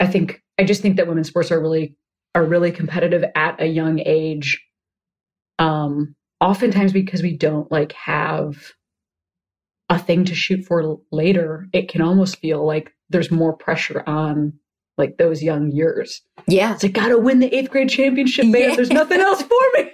I 0.01 0.07
think 0.07 0.43
I 0.59 0.65
just 0.65 0.83
think 0.83 0.97
that 0.97 1.09
women's 1.09 1.29
sports 1.29 1.51
are 1.51 1.61
really 1.61 1.97
are 2.35 2.45
really 2.45 2.71
competitive 2.71 3.25
at 3.35 3.61
a 3.61 3.67
young 3.67 4.01
age. 4.01 4.65
Um, 5.59 6.15
oftentimes 6.41 6.93
because 6.93 7.23
we 7.23 7.37
don't 7.37 7.71
like 7.73 7.93
have 7.93 8.73
a 9.89 9.99
thing 9.99 10.25
to 10.27 10.35
shoot 10.35 10.65
for 10.65 10.99
later, 11.11 11.67
it 11.73 11.89
can 11.89 12.03
almost 12.03 12.37
feel 12.37 12.65
like 12.65 12.93
there's 13.09 13.31
more 13.31 13.55
pressure 13.55 14.05
on 14.07 14.53
like 14.99 15.17
those 15.17 15.43
young 15.43 15.71
years. 15.71 16.21
Yeah. 16.47 16.75
It's 16.75 16.83
like 16.83 16.93
gotta 16.93 17.19
win 17.19 17.39
the 17.39 17.55
eighth 17.55 17.71
grade 17.71 17.89
championship, 17.89 18.47
man. 18.47 18.71
Yeah. 18.71 18.77
There's 18.77 18.91
nothing 18.91 19.21
else 19.21 19.43
for 19.43 19.61
me. 19.75 19.91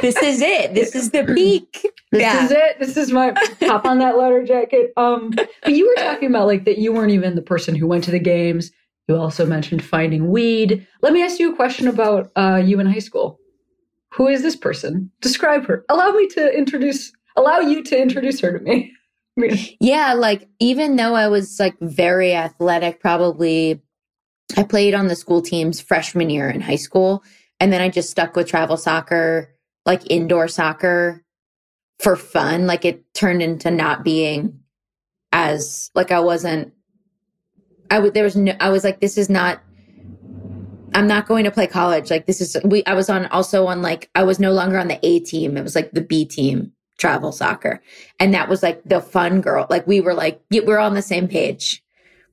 This 0.00 0.16
is 0.22 0.40
it. 0.40 0.74
This 0.74 0.94
is 0.94 1.10
the 1.10 1.24
peak. 1.24 1.86
This 2.12 2.22
yeah. 2.22 2.44
is 2.44 2.50
it. 2.50 2.78
This 2.78 2.96
is 2.96 3.12
my 3.12 3.32
hop 3.62 3.84
on 3.84 3.98
that 3.98 4.16
letter 4.16 4.44
jacket. 4.44 4.92
Um, 4.96 5.30
but 5.30 5.50
you 5.66 5.86
were 5.86 6.02
talking 6.02 6.28
about 6.28 6.46
like 6.46 6.64
that 6.64 6.78
you 6.78 6.92
weren't 6.92 7.12
even 7.12 7.34
the 7.34 7.42
person 7.42 7.74
who 7.74 7.86
went 7.86 8.04
to 8.04 8.10
the 8.10 8.18
games. 8.18 8.70
You 9.08 9.16
also 9.16 9.46
mentioned 9.46 9.84
finding 9.84 10.30
weed. 10.30 10.86
Let 11.02 11.12
me 11.12 11.22
ask 11.22 11.38
you 11.38 11.52
a 11.52 11.56
question 11.56 11.86
about 11.88 12.30
uh, 12.36 12.60
you 12.64 12.80
in 12.80 12.86
high 12.86 12.98
school. 12.98 13.38
Who 14.14 14.28
is 14.28 14.42
this 14.42 14.56
person? 14.56 15.10
Describe 15.20 15.66
her. 15.66 15.84
Allow 15.88 16.10
me 16.12 16.26
to 16.28 16.56
introduce. 16.56 17.12
Allow 17.36 17.60
you 17.60 17.82
to 17.84 18.00
introduce 18.00 18.40
her 18.40 18.58
to 18.58 18.64
me. 18.64 18.92
yeah, 19.80 20.14
like 20.14 20.48
even 20.58 20.96
though 20.96 21.14
I 21.14 21.28
was 21.28 21.60
like 21.60 21.76
very 21.80 22.34
athletic, 22.34 23.00
probably 23.00 23.82
I 24.56 24.62
played 24.62 24.94
on 24.94 25.08
the 25.08 25.16
school 25.16 25.42
teams 25.42 25.80
freshman 25.80 26.30
year 26.30 26.48
in 26.48 26.60
high 26.60 26.76
school. 26.76 27.22
And 27.60 27.72
then 27.72 27.80
I 27.80 27.88
just 27.88 28.10
stuck 28.10 28.36
with 28.36 28.48
travel 28.48 28.76
soccer, 28.76 29.54
like 29.84 30.10
indoor 30.10 30.48
soccer 30.48 31.24
for 31.98 32.16
fun. 32.16 32.66
Like 32.66 32.84
it 32.84 33.02
turned 33.14 33.42
into 33.42 33.70
not 33.70 34.04
being 34.04 34.60
as 35.32 35.90
like 35.94 36.10
I 36.10 36.20
wasn't 36.20 36.72
I 37.90 37.98
would 37.98 38.14
there 38.14 38.24
was 38.24 38.36
no 38.36 38.54
I 38.60 38.70
was 38.70 38.84
like 38.84 39.00
this 39.00 39.18
is 39.18 39.28
not 39.28 39.60
I'm 40.94 41.06
not 41.06 41.26
going 41.26 41.44
to 41.44 41.50
play 41.50 41.66
college. 41.66 42.10
Like 42.10 42.26
this 42.26 42.40
is 42.40 42.56
we 42.64 42.84
I 42.86 42.94
was 42.94 43.10
on 43.10 43.26
also 43.26 43.66
on 43.66 43.82
like 43.82 44.10
I 44.14 44.22
was 44.22 44.38
no 44.38 44.52
longer 44.52 44.78
on 44.78 44.88
the 44.88 45.04
A 45.04 45.20
team. 45.20 45.56
It 45.56 45.62
was 45.62 45.74
like 45.74 45.92
the 45.92 46.00
B 46.00 46.24
team 46.24 46.72
travel 46.98 47.32
soccer. 47.32 47.82
And 48.18 48.32
that 48.34 48.48
was 48.48 48.62
like 48.62 48.82
the 48.84 49.00
fun 49.00 49.40
girl. 49.40 49.66
Like 49.68 49.86
we 49.86 50.00
were 50.00 50.14
like 50.14 50.40
we're 50.50 50.78
on 50.78 50.94
the 50.94 51.02
same 51.02 51.28
page. 51.28 51.82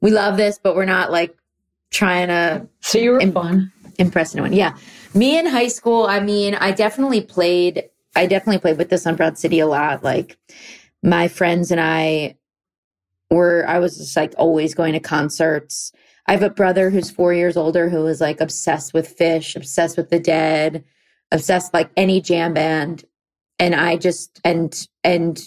We 0.01 0.11
love 0.11 0.37
this, 0.37 0.59
but 0.61 0.75
we're 0.75 0.85
not 0.85 1.11
like 1.11 1.35
trying 1.91 2.27
to 2.27 2.67
So 2.81 2.97
you 2.97 3.11
were 3.11 3.19
imp- 3.19 3.33
fun. 3.33 3.71
Impress 3.99 4.33
no 4.33 4.43
one. 4.43 4.53
Yeah. 4.53 4.75
Me 5.15 5.37
in 5.37 5.45
high 5.45 5.67
school, 5.67 6.05
I 6.05 6.19
mean, 6.19 6.55
I 6.55 6.71
definitely 6.71 7.21
played 7.21 7.89
I 8.15 8.25
definitely 8.25 8.59
played 8.59 8.77
with 8.77 8.89
this 8.89 9.07
on 9.07 9.15
Broad 9.15 9.37
City 9.37 9.59
a 9.59 9.67
lot. 9.67 10.03
Like 10.03 10.37
my 11.01 11.27
friends 11.27 11.71
and 11.71 11.81
I 11.81 12.37
were 13.29 13.65
I 13.67 13.79
was 13.79 13.97
just 13.97 14.15
like 14.15 14.33
always 14.37 14.75
going 14.75 14.93
to 14.93 14.99
concerts. 14.99 15.91
I 16.27 16.31
have 16.31 16.43
a 16.43 16.49
brother 16.49 16.89
who's 16.89 17.11
four 17.11 17.33
years 17.33 17.57
older 17.57 17.89
who 17.89 18.03
was 18.03 18.21
like 18.21 18.39
obsessed 18.39 18.93
with 18.93 19.17
Phish, 19.17 19.55
obsessed 19.55 19.97
with 19.97 20.09
the 20.09 20.19
dead, 20.19 20.83
obsessed 21.31 21.73
like 21.73 21.89
any 21.97 22.21
jam 22.21 22.53
band. 22.53 23.03
And 23.59 23.75
I 23.75 23.97
just 23.97 24.39
and 24.43 24.87
and 25.03 25.41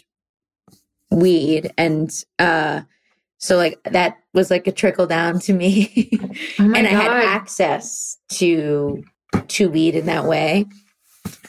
weed 1.10 1.72
and 1.78 2.10
uh 2.40 2.80
so 3.38 3.56
like 3.56 3.80
that 3.84 4.16
was 4.34 4.50
like 4.50 4.66
a 4.66 4.72
trickle 4.72 5.06
down 5.06 5.38
to 5.40 5.52
me. 5.52 6.10
Oh 6.58 6.72
and 6.74 6.86
I 6.86 6.90
had 6.90 7.10
access 7.12 8.16
to 8.30 9.02
to 9.48 9.70
weed 9.70 9.94
in 9.94 10.06
that 10.06 10.24
way. 10.24 10.66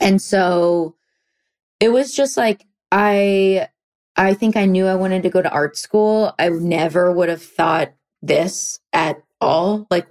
And 0.02 0.22
so 0.22 0.96
it 1.80 1.90
was 1.90 2.14
just 2.14 2.38
like 2.38 2.66
I 2.92 3.68
I 4.16 4.34
think 4.34 4.56
I 4.56 4.66
knew 4.66 4.88
I 4.88 4.96
wanted 4.96 5.24
to 5.24 5.30
go 5.30 5.42
to 5.42 5.52
art 5.52 5.78
school. 5.78 6.34
I 6.40 6.50
never 6.50 7.12
would 7.12 7.30
have 7.30 7.44
thought 7.44 7.94
this 8.22 8.80
at 8.94 9.22
all. 9.40 9.88
Like 9.92 10.08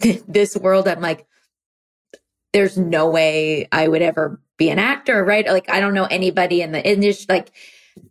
this 0.00 0.56
world, 0.56 0.88
I'm 0.88 1.00
like, 1.00 1.26
there's 2.52 2.78
no 2.78 3.08
way 3.10 3.68
I 3.70 3.86
would 3.86 4.02
ever 4.02 4.40
be 4.56 4.70
an 4.70 4.78
actor, 4.78 5.24
right? 5.24 5.46
Like 5.46 5.70
I 5.70 5.80
don't 5.80 5.94
know 5.94 6.04
anybody 6.04 6.62
in 6.62 6.72
the 6.72 6.86
industry. 6.86 7.26
Like 7.28 7.52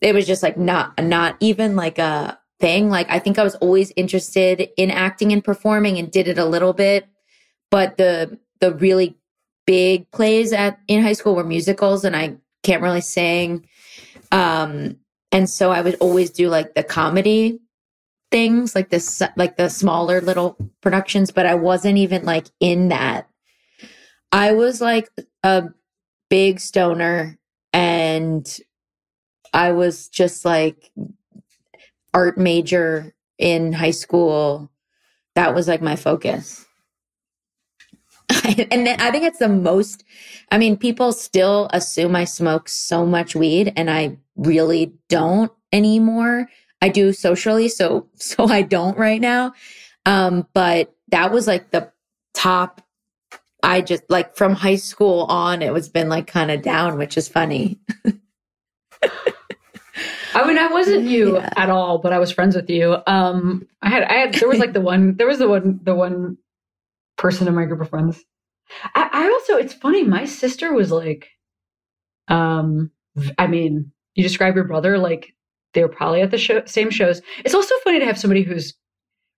it 0.02 0.14
was 0.14 0.28
just 0.28 0.44
like 0.44 0.58
not 0.58 1.02
not 1.02 1.36
even 1.40 1.76
like 1.76 1.98
a 1.98 2.40
thing. 2.60 2.90
Like 2.90 3.10
I 3.10 3.20
think 3.20 3.40
I 3.40 3.44
was 3.44 3.56
always 3.56 3.92
interested 3.96 4.70
in 4.78 4.92
acting 4.92 5.32
and 5.32 5.44
performing 5.44 5.98
and 5.98 6.12
did 6.12 6.28
it 6.28 6.38
a 6.38 6.46
little 6.46 6.74
bit, 6.74 7.08
but 7.72 7.98
the 7.98 8.38
the 8.62 8.74
really 8.74 9.18
big 9.66 10.10
plays 10.12 10.52
at 10.54 10.80
in 10.88 11.04
high 11.04 11.14
school 11.14 11.36
were 11.36 11.44
musicals, 11.44 12.04
and 12.04 12.16
I 12.16 12.38
can't 12.64 12.82
really 12.82 13.02
sing. 13.02 13.68
Um, 14.32 14.98
and 15.32 15.50
so 15.50 15.72
I 15.72 15.82
would 15.82 15.96
always 15.96 16.30
do 16.32 16.50
like 16.50 16.74
the 16.76 16.84
comedy 16.84 17.60
things, 18.32 18.76
like 18.76 18.90
this, 18.90 19.22
like 19.36 19.58
the 19.58 19.70
smaller 19.70 20.22
little 20.22 20.58
productions, 20.82 21.32
but 21.32 21.46
I 21.46 21.56
wasn't 21.56 21.98
even 21.98 22.26
like 22.26 22.48
in 22.60 22.90
that. 22.90 23.28
I 24.32 24.54
was 24.54 24.82
like 24.82 25.10
a 25.44 25.70
big 26.30 26.60
stoner 26.60 27.40
and 27.74 28.60
I 29.54 29.72
was 29.72 30.10
just 30.10 30.46
like 30.46 30.92
art 32.14 32.38
major 32.38 33.16
in 33.38 33.74
high 33.74 33.92
school. 33.92 34.72
That 35.36 35.56
was 35.56 35.68
like 35.68 35.82
my 35.82 35.96
focus. 35.96 36.66
and 38.72 38.86
then 38.86 39.00
I 39.02 39.12
think 39.12 39.24
it's 39.24 39.40
the 39.40 39.50
most, 39.50 40.04
I 40.52 40.58
mean, 40.58 40.78
people 40.78 41.12
still 41.12 41.70
assume 41.74 42.16
I 42.16 42.26
smoke 42.26 42.70
so 42.70 43.06
much 43.06 43.36
weed 43.36 43.74
and 43.76 43.90
I 43.90 44.18
really 44.36 44.94
don't 45.08 45.52
anymore. 45.72 46.48
I 46.82 46.90
do 46.90 47.12
socially, 47.12 47.70
so, 47.70 48.08
so 48.16 48.46
I 48.46 48.62
don't 48.62 48.98
right 48.98 49.22
now. 49.22 49.54
Um, 50.06 50.48
but 50.54 50.96
that 51.10 51.32
was 51.32 51.48
like 51.48 51.72
the 51.72 51.92
top. 52.34 52.82
I 53.62 53.82
just 53.82 54.04
like 54.10 54.38
from 54.38 54.54
high 54.54 54.78
school 54.78 55.24
on, 55.24 55.62
it 55.62 55.74
was 55.74 55.90
been 55.90 56.08
like 56.08 56.28
kind 56.28 56.50
of 56.50 56.62
down, 56.62 56.98
which 56.98 57.18
is 57.18 57.28
funny. 57.28 57.80
I 60.34 60.48
mean, 60.48 60.58
I 60.58 60.68
wasn't 60.68 61.06
you 61.06 61.36
yeah. 61.36 61.50
at 61.58 61.70
all, 61.70 61.98
but 61.98 62.14
I 62.14 62.20
was 62.20 62.32
friends 62.32 62.56
with 62.56 62.70
you. 62.70 62.98
Um, 63.08 63.68
I 63.82 63.90
had, 63.90 64.04
I 64.04 64.14
had, 64.14 64.34
there 64.36 64.48
was 64.48 64.60
like 64.60 64.72
the 64.72 64.80
one, 64.80 65.16
there 65.16 65.28
was 65.28 65.40
the 65.40 65.50
one, 65.50 65.80
the 65.84 65.96
one 65.96 66.38
person 67.20 67.48
in 67.48 67.54
my 67.54 67.66
group 67.66 67.82
of 67.82 67.90
friends. 67.90 68.24
I, 68.96 69.10
I 69.12 69.30
also, 69.30 69.58
it's 69.58 69.74
funny, 69.74 70.04
my 70.04 70.26
sister 70.26 70.74
was 70.74 70.92
like, 70.92 71.28
um, 72.28 72.92
I 73.38 73.48
mean, 73.48 73.92
you 74.16 74.24
describe 74.24 74.56
your 74.56 74.64
brother 74.64 74.98
like 74.98 75.34
they 75.74 75.82
were 75.84 75.90
probably 75.90 76.22
at 76.22 76.32
the 76.32 76.38
show, 76.38 76.64
same 76.66 76.90
shows. 76.90 77.22
It's 77.46 77.54
also 77.54 77.76
funny 77.84 78.00
to 78.00 78.06
have 78.06 78.18
somebody 78.18 78.44
who's 78.44 78.74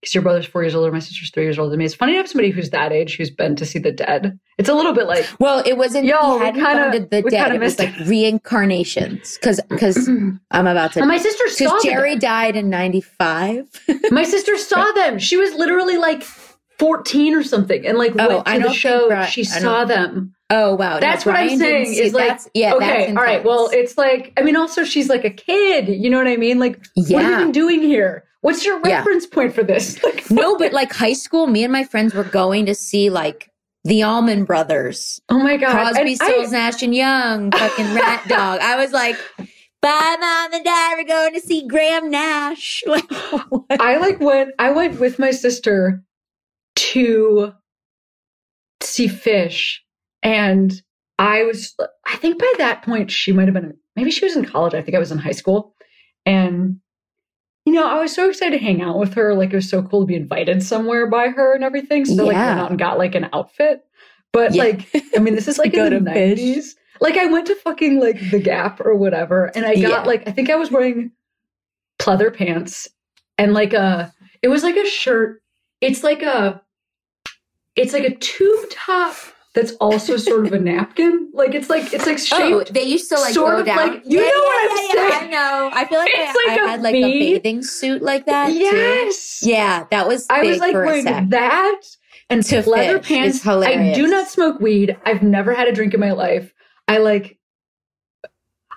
because 0.01 0.15
your 0.15 0.23
brother's 0.23 0.47
four 0.47 0.63
years 0.63 0.73
older, 0.73 0.91
my 0.91 0.97
sister's 0.97 1.29
three 1.29 1.43
years 1.43 1.59
older 1.59 1.69
than 1.69 1.77
me. 1.77 1.85
It's 1.85 1.93
funny 1.93 2.13
to 2.13 2.17
have 2.17 2.27
somebody 2.27 2.49
who's 2.49 2.71
that 2.71 2.91
age 2.91 3.17
who's 3.17 3.29
been 3.29 3.55
to 3.55 3.65
see 3.67 3.77
the 3.77 3.91
dead. 3.91 4.39
It's 4.57 4.67
a 4.67 4.73
little 4.73 4.93
bit 4.93 5.05
like 5.05 5.27
well, 5.39 5.61
it 5.63 5.77
wasn't. 5.77 6.05
Yo, 6.05 6.39
he 6.39 6.45
hadn't 6.45 6.65
kinda, 6.65 6.99
the 7.07 7.29
dead. 7.29 7.53
It 7.53 7.59
was 7.59 7.77
like 7.77 7.95
reincarnations 8.07 9.37
because 9.37 9.59
because 9.69 10.07
I'm 10.51 10.65
about 10.67 10.93
to. 10.93 11.05
my 11.05 11.17
sister 11.17 11.47
saw 11.49 11.79
Jerry 11.83 12.15
died 12.15 12.55
in 12.55 12.69
'95. 12.69 13.69
my 14.09 14.23
sister 14.23 14.57
saw 14.57 14.91
them. 14.95 15.19
She 15.19 15.37
was 15.37 15.53
literally 15.53 15.97
like 15.97 16.23
14 16.81 17.35
or 17.35 17.43
something, 17.43 17.85
and 17.85 17.95
like 17.95 18.13
oh, 18.17 18.41
went 18.43 18.63
to 18.63 18.67
the 18.69 18.73
show. 18.73 19.07
Bri- 19.07 19.27
she 19.27 19.43
saw 19.43 19.85
them. 19.85 20.33
Oh 20.49 20.73
wow, 20.73 20.99
that's 20.99 21.27
no, 21.27 21.31
what 21.31 21.39
I'm 21.39 21.55
saying. 21.59 21.93
Is 21.93 22.11
like 22.11 22.39
yeah, 22.55 22.73
okay, 22.73 23.09
all 23.09 23.21
right. 23.21 23.43
Well, 23.43 23.69
it's 23.71 23.99
like 23.99 24.33
I 24.35 24.41
mean, 24.41 24.55
also 24.55 24.83
she's 24.83 25.07
like 25.07 25.23
a 25.23 25.29
kid. 25.29 25.89
You 25.89 26.09
know 26.09 26.17
what 26.17 26.27
I 26.27 26.37
mean? 26.37 26.57
Like, 26.57 26.83
yeah. 26.95 27.17
what 27.17 27.25
are 27.25 27.29
you 27.29 27.35
even 27.35 27.51
doing 27.51 27.81
here? 27.83 28.23
What's 28.41 28.65
your 28.65 28.81
reference 28.81 29.27
yeah. 29.29 29.35
point 29.35 29.53
for 29.53 29.61
this? 29.61 29.99
Like, 30.03 30.31
no, 30.31 30.57
but 30.57 30.73
like 30.73 30.91
high 30.91 31.13
school, 31.13 31.45
me 31.45 31.63
and 31.63 31.71
my 31.71 31.83
friends 31.83 32.15
were 32.15 32.23
going 32.23 32.65
to 32.65 32.73
see 32.73 33.11
like 33.11 33.51
the 33.83 34.01
Allman 34.01 34.45
Brothers. 34.45 35.21
Oh 35.29 35.37
my 35.37 35.57
god, 35.57 35.73
Crosby, 35.93 36.15
Stills, 36.15 36.51
Nash 36.51 36.81
and 36.81 36.95
Young, 36.95 37.51
fucking 37.51 37.93
Rat 37.93 38.27
Dog. 38.27 38.59
I 38.59 38.75
was 38.75 38.91
like. 38.91 39.17
Bye, 39.83 40.15
mom 40.19 40.53
and 40.53 40.63
dad. 40.63 40.93
We're 40.95 41.05
going 41.05 41.33
to 41.33 41.39
see 41.39 41.65
Graham 41.67 42.11
Nash. 42.11 42.83
Like, 42.87 43.05
I 43.71 43.97
like 43.97 44.19
went. 44.19 44.51
I 44.59 44.69
went 44.69 44.99
with 44.99 45.17
my 45.17 45.31
sister 45.31 46.03
to 46.81 47.53
see 48.81 49.07
Phish. 49.07 49.77
and 50.23 50.81
I 51.19 51.43
was, 51.43 51.75
I 52.07 52.15
think 52.15 52.39
by 52.39 52.51
that 52.57 52.81
point, 52.81 53.11
she 53.11 53.31
might 53.31 53.45
have 53.45 53.53
been, 53.53 53.77
maybe 53.95 54.09
she 54.09 54.25
was 54.25 54.35
in 54.35 54.43
college. 54.43 54.73
I 54.73 54.81
think 54.81 54.95
I 54.95 54.99
was 54.99 55.11
in 55.11 55.19
high 55.19 55.31
school. 55.31 55.75
And, 56.25 56.79
you 57.65 57.73
know, 57.73 57.87
I 57.87 57.99
was 57.99 58.11
so 58.11 58.27
excited 58.27 58.57
to 58.57 58.63
hang 58.63 58.81
out 58.81 58.97
with 58.97 59.13
her. 59.13 59.35
Like, 59.35 59.53
it 59.53 59.55
was 59.55 59.69
so 59.69 59.83
cool 59.83 60.01
to 60.01 60.07
be 60.07 60.15
invited 60.15 60.63
somewhere 60.63 61.07
by 61.07 61.27
her 61.27 61.53
and 61.53 61.63
everything. 61.63 62.05
So, 62.05 62.13
yeah. 62.13 62.21
like, 62.23 62.35
went 62.35 62.59
out 62.59 62.69
and 62.71 62.79
got 62.79 62.97
like 62.97 63.13
an 63.13 63.29
outfit. 63.33 63.83
But, 64.33 64.55
yeah. 64.55 64.63
like, 64.63 64.89
I 65.15 65.19
mean, 65.19 65.35
this 65.35 65.47
is 65.47 65.57
like 65.59 65.75
in 65.75 66.03
the 66.03 66.11
90s. 66.11 66.37
Phish. 66.37 66.69
Like, 66.99 67.17
I 67.17 67.27
went 67.27 67.45
to 67.47 67.55
fucking 67.55 67.99
like 67.99 68.31
the 68.31 68.39
Gap 68.39 68.81
or 68.81 68.95
whatever. 68.95 69.51
And 69.53 69.63
I 69.63 69.75
got 69.75 69.81
yeah. 69.81 70.03
like, 70.03 70.27
I 70.27 70.31
think 70.31 70.49
I 70.49 70.55
was 70.55 70.71
wearing 70.71 71.11
pleather 71.99 72.35
pants 72.35 72.87
and 73.37 73.53
like 73.53 73.73
a, 73.73 74.11
it 74.41 74.47
was 74.47 74.63
like 74.63 74.75
a 74.75 74.89
shirt. 74.89 75.43
It's 75.81 76.03
like 76.03 76.23
a, 76.23 76.61
it's 77.75 77.93
like 77.93 78.03
a 78.03 78.15
tube 78.15 78.69
top 78.69 79.15
that's 79.53 79.73
also 79.73 80.15
sort 80.15 80.45
of 80.45 80.53
a 80.53 80.59
napkin. 80.59 81.29
Like 81.33 81.53
it's 81.53 81.69
like 81.69 81.93
it's 81.93 82.05
like 82.05 82.15
oh, 82.15 82.17
shaped. 82.17 82.69
Oh, 82.69 82.73
they 82.73 82.83
used 82.83 83.09
to 83.09 83.15
like 83.15 83.33
sort 83.33 83.53
go 83.53 83.59
of 83.59 83.65
down. 83.65 83.77
Like, 83.77 84.03
you 84.05 84.19
yeah, 84.19 84.25
know 84.25 84.31
yeah, 84.31 84.41
what 84.41 84.71
I'm 84.71 84.77
saying? 84.77 85.11
I 85.13 85.31
know. 85.31 85.69
I 85.73 85.85
feel 85.85 85.99
like 85.99 86.11
it's 86.13 86.37
I, 86.37 86.47
like 86.47 86.59
I 86.59 86.71
had 86.71 86.81
like 86.81 86.95
a 86.95 87.01
bathing 87.01 87.63
suit 87.63 88.01
like 88.01 88.25
that. 88.27 88.53
Yes. 88.53 89.41
Too. 89.41 89.49
Yeah, 89.49 89.85
that 89.91 90.07
was. 90.07 90.25
I 90.29 90.43
was 90.43 90.59
like 90.59 90.73
wearing 90.73 91.05
that 91.05 91.83
and 92.29 92.43
to 92.43 92.69
leather 92.69 92.99
pants. 92.99 93.45
I 93.45 93.93
do 93.93 94.07
not 94.07 94.29
smoke 94.29 94.59
weed. 94.59 94.97
I've 95.05 95.21
never 95.21 95.53
had 95.53 95.67
a 95.67 95.73
drink 95.73 95.93
in 95.93 95.99
my 95.99 96.11
life. 96.11 96.53
I 96.87 96.97
like. 96.99 97.37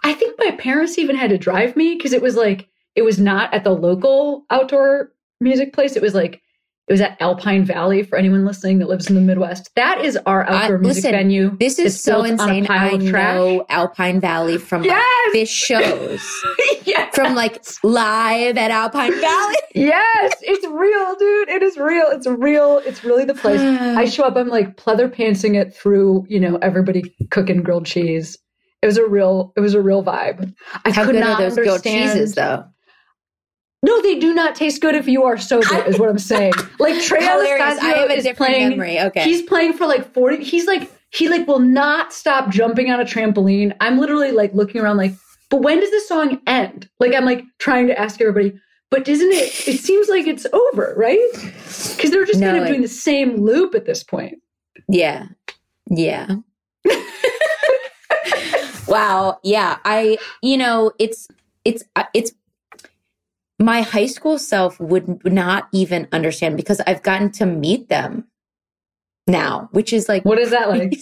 I 0.02 0.12
think 0.12 0.38
my 0.38 0.50
parents 0.52 0.98
even 0.98 1.16
had 1.16 1.30
to 1.30 1.38
drive 1.38 1.76
me 1.76 1.94
because 1.94 2.12
it 2.12 2.20
was 2.20 2.36
like 2.36 2.68
it 2.94 3.02
was 3.02 3.18
not 3.18 3.54
at 3.54 3.64
the 3.64 3.70
local 3.70 4.44
outdoor 4.50 5.12
music 5.40 5.72
place. 5.72 5.96
It 5.96 6.02
was 6.02 6.14
like 6.14 6.42
it 6.86 6.92
was 6.92 7.00
at 7.00 7.16
Alpine 7.18 7.64
Valley 7.64 8.02
for 8.02 8.18
anyone 8.18 8.44
listening 8.44 8.78
that 8.80 8.88
lives 8.88 9.08
in 9.08 9.14
the 9.14 9.20
Midwest. 9.22 9.70
That 9.74 10.04
is 10.04 10.18
our 10.26 10.44
outdoor 10.44 10.76
I, 10.76 10.80
music 10.80 11.04
listen, 11.04 11.12
venue. 11.12 11.56
This 11.58 11.78
is 11.78 11.98
so 11.98 12.24
insane. 12.24 12.66
I 12.68 12.96
know 12.96 13.64
Alpine 13.70 14.20
Valley 14.20 14.58
from 14.58 14.84
yes! 14.84 15.02
like 15.32 15.34
Phish 15.34 15.48
shows. 15.48 16.22
yes! 16.84 17.14
From 17.14 17.34
like 17.34 17.64
live 17.82 18.58
at 18.58 18.70
Alpine 18.70 19.18
Valley. 19.18 19.54
yes, 19.74 20.34
it's 20.42 20.66
real, 20.66 21.16
dude. 21.16 21.48
It 21.48 21.62
is 21.62 21.78
real. 21.78 22.08
It's 22.08 22.26
real. 22.26 22.82
It's 22.84 23.02
really 23.02 23.24
the 23.24 23.34
place. 23.34 23.60
I 23.80 24.04
show 24.04 24.24
up, 24.24 24.36
I'm 24.36 24.48
like 24.48 24.76
pleather 24.76 25.10
pantsing 25.10 25.54
it 25.54 25.74
through, 25.74 26.26
you 26.28 26.38
know, 26.38 26.56
everybody 26.56 27.14
cooking 27.30 27.62
grilled 27.62 27.86
cheese. 27.86 28.36
It 28.82 28.86
was 28.86 28.98
a 28.98 29.06
real, 29.06 29.54
it 29.56 29.60
was 29.60 29.72
a 29.72 29.80
real 29.80 30.04
vibe. 30.04 30.52
I 30.84 30.90
How 30.90 31.06
could 31.06 31.12
good 31.12 31.20
not 31.20 31.40
are 31.40 31.48
those 31.48 31.54
grilled 31.54 31.82
cheeses 31.82 32.34
though? 32.34 32.66
No, 33.84 34.00
they 34.00 34.18
do 34.18 34.32
not 34.32 34.54
taste 34.54 34.80
good 34.80 34.94
if 34.94 35.06
you 35.06 35.24
are 35.24 35.36
sober, 35.36 35.84
is 35.86 35.98
what 35.98 36.08
I'm 36.08 36.18
saying. 36.18 36.54
Like 36.78 37.00
Trey 37.02 37.22
Hilarious. 37.22 37.78
I 37.80 37.88
have 37.88 38.10
a 38.10 38.16
different 38.16 38.38
playing, 38.38 38.68
memory. 38.70 38.98
Okay. 38.98 39.24
He's 39.24 39.42
playing 39.42 39.74
for 39.74 39.86
like 39.86 40.12
40. 40.12 40.42
He's 40.42 40.66
like, 40.66 40.90
he 41.10 41.28
like 41.28 41.46
will 41.46 41.60
not 41.60 42.12
stop 42.12 42.50
jumping 42.50 42.90
on 42.90 42.98
a 42.98 43.04
trampoline. 43.04 43.76
I'm 43.80 43.98
literally 43.98 44.32
like 44.32 44.54
looking 44.54 44.80
around 44.80 44.96
like, 44.96 45.12
but 45.50 45.60
when 45.60 45.80
does 45.80 45.90
this 45.90 46.08
song 46.08 46.40
end? 46.46 46.88
Like 46.98 47.14
I'm 47.14 47.26
like 47.26 47.44
trying 47.58 47.86
to 47.88 47.98
ask 47.98 48.20
everybody, 48.20 48.58
but 48.90 49.06
isn't 49.06 49.30
it 49.30 49.68
it 49.68 49.80
seems 49.80 50.08
like 50.08 50.26
it's 50.26 50.46
over, 50.52 50.94
right? 50.96 51.20
Because 51.34 52.10
they're 52.10 52.24
just 52.24 52.40
no, 52.40 52.52
kind 52.52 52.62
of 52.62 52.66
doing 52.66 52.82
the 52.82 52.88
same 52.88 53.36
loop 53.36 53.74
at 53.74 53.84
this 53.84 54.02
point. 54.02 54.38
Yeah. 54.88 55.26
Yeah. 55.90 56.36
wow. 58.88 59.38
Yeah. 59.42 59.78
I 59.84 60.18
you 60.42 60.56
know, 60.56 60.92
it's 60.98 61.28
it's 61.64 61.84
uh, 61.96 62.04
it's 62.14 62.32
my 63.58 63.82
high 63.82 64.06
school 64.06 64.38
self 64.38 64.78
would 64.80 65.24
not 65.24 65.68
even 65.72 66.08
understand 66.12 66.56
because 66.56 66.80
I've 66.86 67.02
gotten 67.02 67.30
to 67.32 67.46
meet 67.46 67.88
them 67.88 68.26
now, 69.26 69.68
which 69.72 69.92
is 69.92 70.08
like 70.08 70.24
what 70.24 70.38
is 70.38 70.50
that 70.50 70.68
like? 70.68 70.94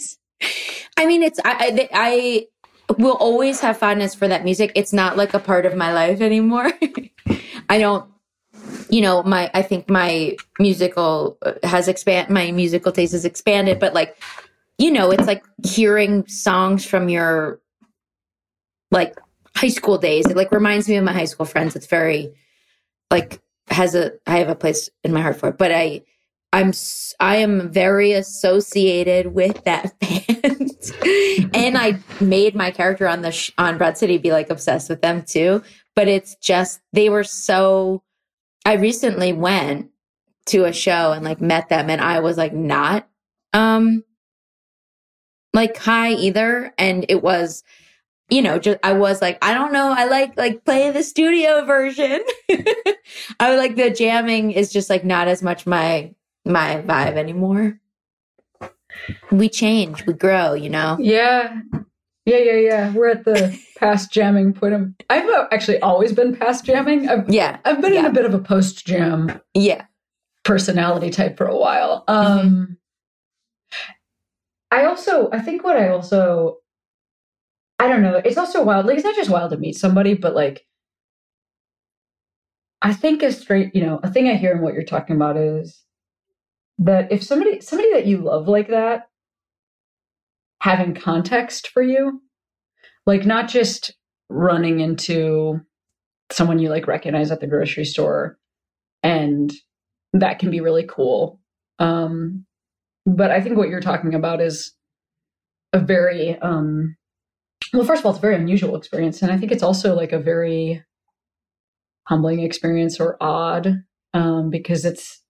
I 0.97 1.07
mean, 1.07 1.23
it's 1.23 1.41
I, 1.45 1.89
I, 1.93 2.49
I 2.89 2.95
will 2.99 3.15
always 3.15 3.61
have 3.61 3.79
fondness 3.79 4.15
for 4.15 4.29
that 4.29 4.45
music. 4.45 4.73
It's 4.75 4.93
not 4.93 5.17
like 5.17 5.35
a 5.35 5.39
part 5.39 5.67
of 5.67 5.77
my 5.77 5.93
life 5.93 6.21
anymore. 6.21 6.73
I 7.69 7.79
don't, 7.79 8.11
you 8.91 9.01
know, 9.01 9.23
my 9.23 9.51
I 9.55 9.63
think 9.63 9.89
my 9.89 10.37
musical 10.59 11.39
uh, 11.43 11.53
has 11.63 11.89
expand 11.89 12.29
my 12.29 12.51
musical 12.53 12.93
taste 12.93 13.13
has 13.13 13.25
expanded, 13.25 13.79
but 13.81 13.95
like, 13.95 14.23
you 14.79 14.91
know, 14.91 15.11
it's 15.11 15.27
like 15.27 15.43
hearing 15.65 16.27
songs 16.27 16.85
from 16.85 17.09
your 17.09 17.61
like 18.91 19.19
high 19.63 19.69
school 19.69 19.97
days. 19.97 20.27
It 20.27 20.37
like 20.37 20.51
reminds 20.51 20.89
me 20.89 20.97
of 20.97 21.05
my 21.05 21.13
high 21.13 21.25
school 21.25 21.47
friends. 21.47 21.77
It's 21.77 21.87
very 21.87 22.35
like 23.11 23.41
has 23.69 23.95
a 23.95 24.13
I 24.27 24.39
have 24.39 24.49
a 24.49 24.57
place 24.57 24.91
in 25.05 25.13
my 25.13 25.21
heart 25.21 25.37
for 25.37 25.51
it. 25.51 25.59
But 25.59 25.71
I 25.71 26.03
I'm 26.53 26.73
I 27.21 27.37
am 27.37 27.71
very 27.71 28.13
associated 28.13 29.29
with 29.29 29.63
that 29.65 29.97
band, 30.01 31.51
and 31.55 31.79
I 31.79 31.99
made 32.21 32.57
my 32.57 32.73
character 32.73 33.07
on 33.07 33.23
the 33.23 33.31
sh- 33.31 33.53
on 33.57 33.79
Broad 33.79 33.97
City 33.97 34.19
be 34.19 34.33
like 34.33 34.51
obsessed 34.51 34.91
with 34.91 35.01
them 35.01 35.23
too. 35.23 35.63
But 35.95 36.09
it's 36.09 36.35
just 36.37 36.81
they 36.93 37.09
were 37.09 37.25
so. 37.25 38.03
I 38.65 38.75
recently 38.75 39.33
went 39.33 39.91
to 40.47 40.65
a 40.65 40.73
show 40.73 41.13
and 41.13 41.25
like 41.25 41.41
met 41.41 41.69
them, 41.69 41.89
and 41.89 42.01
I 42.01 42.21
was 42.21 42.37
like 42.37 42.53
not 42.53 43.09
um 43.53 44.03
like 45.55 45.77
high 45.77 46.15
either, 46.15 46.75
and 46.79 47.07
it 47.09 47.23
was 47.23 47.63
you 48.31 48.43
know, 48.43 48.59
just 48.59 48.79
I 48.83 48.93
was 48.93 49.21
like, 49.21 49.39
I 49.43 49.55
don't 49.55 49.73
know, 49.73 49.93
I 49.93 50.05
like 50.07 50.37
like 50.37 50.65
play 50.65 50.91
the 50.91 51.03
studio 51.03 51.65
version. 51.65 52.23
I 53.41 53.51
was 53.51 53.59
like 53.59 53.77
the 53.77 53.91
jamming 53.91 54.53
is 54.53 54.73
just 54.73 54.89
like 54.89 55.05
not 55.05 55.29
as 55.29 55.43
much 55.43 55.67
my 55.67 56.15
my 56.45 56.83
vibe 56.87 57.17
anymore. 57.17 57.79
We 59.31 59.49
change, 59.49 60.07
we 60.07 60.13
grow, 60.13 60.55
you 60.55 60.71
know. 60.71 60.97
Yeah. 61.01 61.61
Yeah, 62.25 62.39
yeah, 62.39 62.57
yeah. 62.57 62.93
We're 62.93 63.09
at 63.09 63.25
the 63.25 63.59
past 63.79 64.13
jamming 64.13 64.53
point. 64.53 64.75
Of, 64.75 64.95
I've 65.11 65.29
actually 65.51 65.81
always 65.81 66.13
been 66.13 66.37
past 66.37 66.65
jamming. 66.65 67.09
I've, 67.09 67.29
yeah, 67.29 67.59
I've 67.65 67.81
been 67.81 67.95
yeah. 67.95 68.01
in 68.01 68.07
a 68.07 68.13
bit 68.13 68.25
of 68.25 68.33
a 68.33 68.39
post 68.39 68.87
jam. 68.87 69.41
Yeah, 69.55 69.87
personality 70.45 71.11
type 71.11 71.37
for 71.37 71.47
a 71.47 71.57
while. 71.57 72.05
Um, 72.07 72.39
mm-hmm. 72.39 72.73
I 74.71 74.85
also, 74.85 75.29
I 75.33 75.41
think 75.41 75.65
what 75.65 75.77
I 75.77 75.89
also 75.89 76.59
I 77.83 77.89
don't 77.89 78.03
know. 78.03 78.23
It's 78.25 78.39
also 78.39 78.63
wild. 78.63 78.87
Like 78.87 78.95
it's 78.95 79.05
not 79.05 79.17
just 79.17 79.29
wild 79.29 79.51
to 79.51 79.57
meet 79.57 79.75
somebody, 79.75 80.15
but 80.15 80.37
like 80.37 80.65
I 82.81 82.93
think 82.93 83.25
a 83.25 83.33
straight, 83.33 83.75
you 83.75 83.85
know, 83.85 83.99
a 84.05 84.09
thing 84.09 84.29
I 84.29 84.37
hear 84.37 84.53
in 84.53 84.61
what 84.61 84.73
you're 84.73 84.85
talking 84.85 85.17
about 85.17 85.37
is 85.37 85.83
that 86.79 87.11
if 87.11 87.25
somebody 87.25 87.61
somebody 87.61 87.93
that 87.93 88.07
you 88.07 88.19
love 88.19 88.47
like 88.47 88.69
that 88.69 89.09
having 90.61 90.95
context 90.95 91.71
for 91.75 91.83
you, 91.83 92.23
like 93.05 93.27
not 93.27 93.49
just 93.49 93.93
running 94.29 94.79
into 94.79 95.61
someone 96.31 96.61
you 96.61 96.69
like 96.69 96.87
recognize 96.87 97.33
at 97.33 97.41
the 97.41 97.49
grocery 97.49 97.85
store 97.85 98.39
and 99.03 99.53
that 100.13 100.39
can 100.39 100.53
be 100.53 100.61
really 100.61 100.87
cool. 100.89 101.41
Um 101.81 102.47
but 103.07 103.33
I 103.33 103.41
think 103.41 103.57
what 103.57 103.71
you're 103.71 103.81
talking 103.81 104.15
about 104.15 104.41
is 104.41 104.73
a 105.73 105.81
very 105.81 106.39
um 106.39 106.95
well, 107.73 107.85
first 107.85 108.01
of 108.01 108.07
all, 108.07 108.13
it's 108.13 108.19
a 108.19 108.23
very 108.23 108.37
unusual 108.37 108.77
experience. 108.77 109.23
And 109.23 109.33
I 109.33 109.39
think 109.39 109.53
it's 109.53 109.63
also 109.63 109.95
like 109.95 110.13
a 110.13 110.19
very 110.19 110.83
humbling 112.05 112.41
experience 112.41 113.01
or 113.01 113.17
odd 113.21 113.83
um, 114.15 114.51
because 114.51 114.85
it's, 114.85 115.23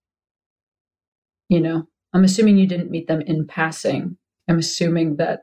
you 1.49 1.61
know, 1.61 1.85
I'm 2.13 2.25
assuming 2.25 2.59
you 2.59 2.67
didn't 2.67 2.91
meet 2.91 3.09
them 3.09 3.21
in 3.23 3.47
passing. 3.47 4.17
I'm 4.49 4.59
assuming 4.59 5.17
that 5.17 5.41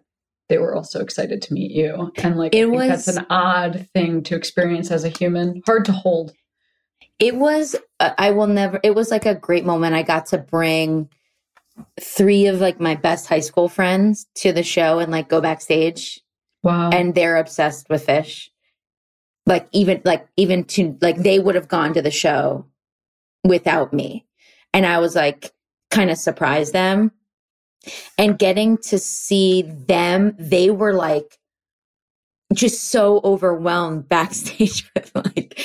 they 0.49 0.57
were 0.57 0.75
also 0.75 0.99
excited 0.99 1.41
to 1.43 1.53
meet 1.53 1.71
you. 1.71 2.11
And 2.17 2.37
like, 2.37 2.55
it 2.55 2.65
was, 2.65 3.05
that's 3.05 3.17
an 3.17 3.25
odd 3.29 3.87
thing 3.93 4.23
to 4.23 4.35
experience 4.35 4.91
as 4.91 5.03
a 5.03 5.09
human, 5.09 5.61
hard 5.65 5.85
to 5.85 5.91
hold. 5.91 6.33
It 7.19 7.35
was, 7.35 7.75
uh, 7.99 8.11
I 8.17 8.31
will 8.31 8.47
never, 8.47 8.79
it 8.83 8.95
was 8.95 9.11
like 9.11 9.25
a 9.25 9.35
great 9.35 9.65
moment. 9.65 9.95
I 9.95 10.03
got 10.03 10.27
to 10.27 10.37
bring 10.37 11.09
three 12.01 12.47
of 12.47 12.59
like 12.59 12.79
my 12.79 12.95
best 12.95 13.27
high 13.27 13.39
school 13.39 13.69
friends 13.69 14.25
to 14.35 14.51
the 14.51 14.63
show 14.63 14.99
and 14.99 15.11
like 15.11 15.29
go 15.29 15.39
backstage 15.39 16.19
Wow. 16.63 16.89
And 16.91 17.15
they're 17.15 17.37
obsessed 17.37 17.89
with 17.89 18.05
Phish. 18.05 18.49
Like 19.45 19.67
even 19.71 20.01
like 20.05 20.27
even 20.37 20.63
to 20.65 20.97
like 21.01 21.17
they 21.17 21.39
would 21.39 21.55
have 21.55 21.67
gone 21.67 21.93
to 21.93 22.01
the 22.01 22.11
show 22.11 22.65
without 23.43 23.93
me. 23.93 24.25
And 24.73 24.85
I 24.85 24.99
was 24.99 25.15
like 25.15 25.51
kind 25.89 26.11
of 26.11 26.17
surprised 26.17 26.73
them. 26.73 27.11
And 28.17 28.37
getting 28.37 28.77
to 28.77 28.99
see 28.99 29.61
them, 29.61 30.35
they 30.37 30.69
were 30.69 30.93
like 30.93 31.39
just 32.53 32.91
so 32.91 33.21
overwhelmed 33.23 34.09
backstage 34.09 34.89
with 34.95 35.11
like 35.15 35.59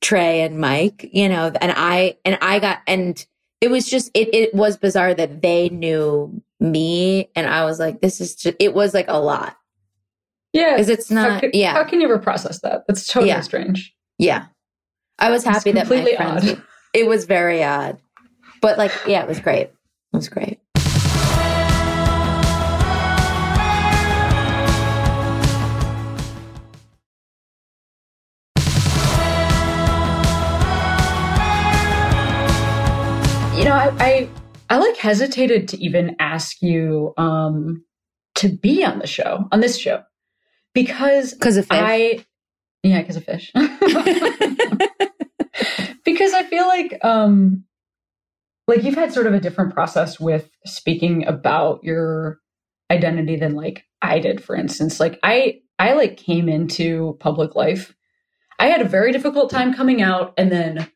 Trey 0.00 0.42
and 0.42 0.58
Mike, 0.58 1.08
you 1.12 1.28
know, 1.28 1.52
and 1.60 1.72
I 1.76 2.18
and 2.24 2.38
I 2.40 2.58
got 2.58 2.80
and 2.86 3.24
it 3.60 3.70
was 3.70 3.88
just 3.88 4.10
it 4.14 4.32
it 4.34 4.54
was 4.54 4.76
bizarre 4.76 5.14
that 5.14 5.42
they 5.42 5.68
knew 5.70 6.42
me 6.60 7.30
and 7.34 7.46
I 7.46 7.64
was 7.64 7.78
like 7.78 8.00
this 8.00 8.20
is 8.20 8.34
just 8.34 8.56
it 8.58 8.74
was 8.74 8.94
like 8.94 9.08
a 9.08 9.20
lot 9.20 9.57
yeah. 10.52 10.72
Because 10.72 10.88
it's 10.88 11.10
not, 11.10 11.30
how 11.30 11.40
can, 11.40 11.50
yeah. 11.52 11.72
How 11.72 11.84
can 11.84 12.00
you 12.00 12.06
ever 12.06 12.18
process 12.18 12.60
that? 12.60 12.84
That's 12.86 13.06
totally 13.06 13.28
yeah. 13.28 13.40
strange. 13.40 13.94
Yeah. 14.18 14.46
I 15.18 15.30
was 15.30 15.44
happy 15.44 15.72
that 15.72 15.88
my 15.88 16.14
friends, 16.14 16.52
odd. 16.52 16.62
it 16.94 17.06
was 17.06 17.24
very 17.24 17.62
odd. 17.62 17.98
But 18.60 18.78
like, 18.78 18.92
yeah, 19.06 19.22
it 19.22 19.28
was 19.28 19.40
great. 19.40 19.68
It 19.68 19.72
was 20.12 20.28
great. 20.28 20.60
You 33.56 33.64
know, 33.64 33.72
I, 33.72 33.92
I, 33.98 34.28
I 34.70 34.78
like 34.78 34.96
hesitated 34.96 35.68
to 35.68 35.84
even 35.84 36.14
ask 36.20 36.62
you 36.62 37.12
um, 37.18 37.84
to 38.36 38.48
be 38.48 38.84
on 38.84 39.00
the 39.00 39.06
show, 39.06 39.48
on 39.50 39.60
this 39.60 39.76
show 39.76 40.04
because 40.82 41.34
because 41.34 41.56
of 41.56 41.66
Phish. 41.66 41.80
I 41.80 42.24
yeah 42.82 43.00
because 43.00 43.16
of 43.16 43.26
Phish. 43.26 43.50
because 46.04 46.32
I 46.32 46.44
feel 46.44 46.68
like 46.68 46.98
um 47.02 47.64
like 48.68 48.84
you've 48.84 48.94
had 48.94 49.12
sort 49.12 49.26
of 49.26 49.34
a 49.34 49.40
different 49.40 49.74
process 49.74 50.20
with 50.20 50.48
speaking 50.66 51.26
about 51.26 51.82
your 51.82 52.38
identity 52.90 53.36
than 53.36 53.54
like 53.54 53.84
I 54.02 54.18
did 54.20 54.42
for 54.42 54.54
instance 54.54 55.00
like 55.00 55.18
I 55.22 55.60
I 55.78 55.94
like 55.94 56.16
came 56.16 56.48
into 56.48 57.16
public 57.20 57.56
life 57.56 57.94
I 58.60 58.68
had 58.68 58.80
a 58.80 58.88
very 58.88 59.12
difficult 59.12 59.50
time 59.50 59.74
coming 59.74 60.00
out 60.00 60.32
and 60.36 60.52
then 60.52 60.88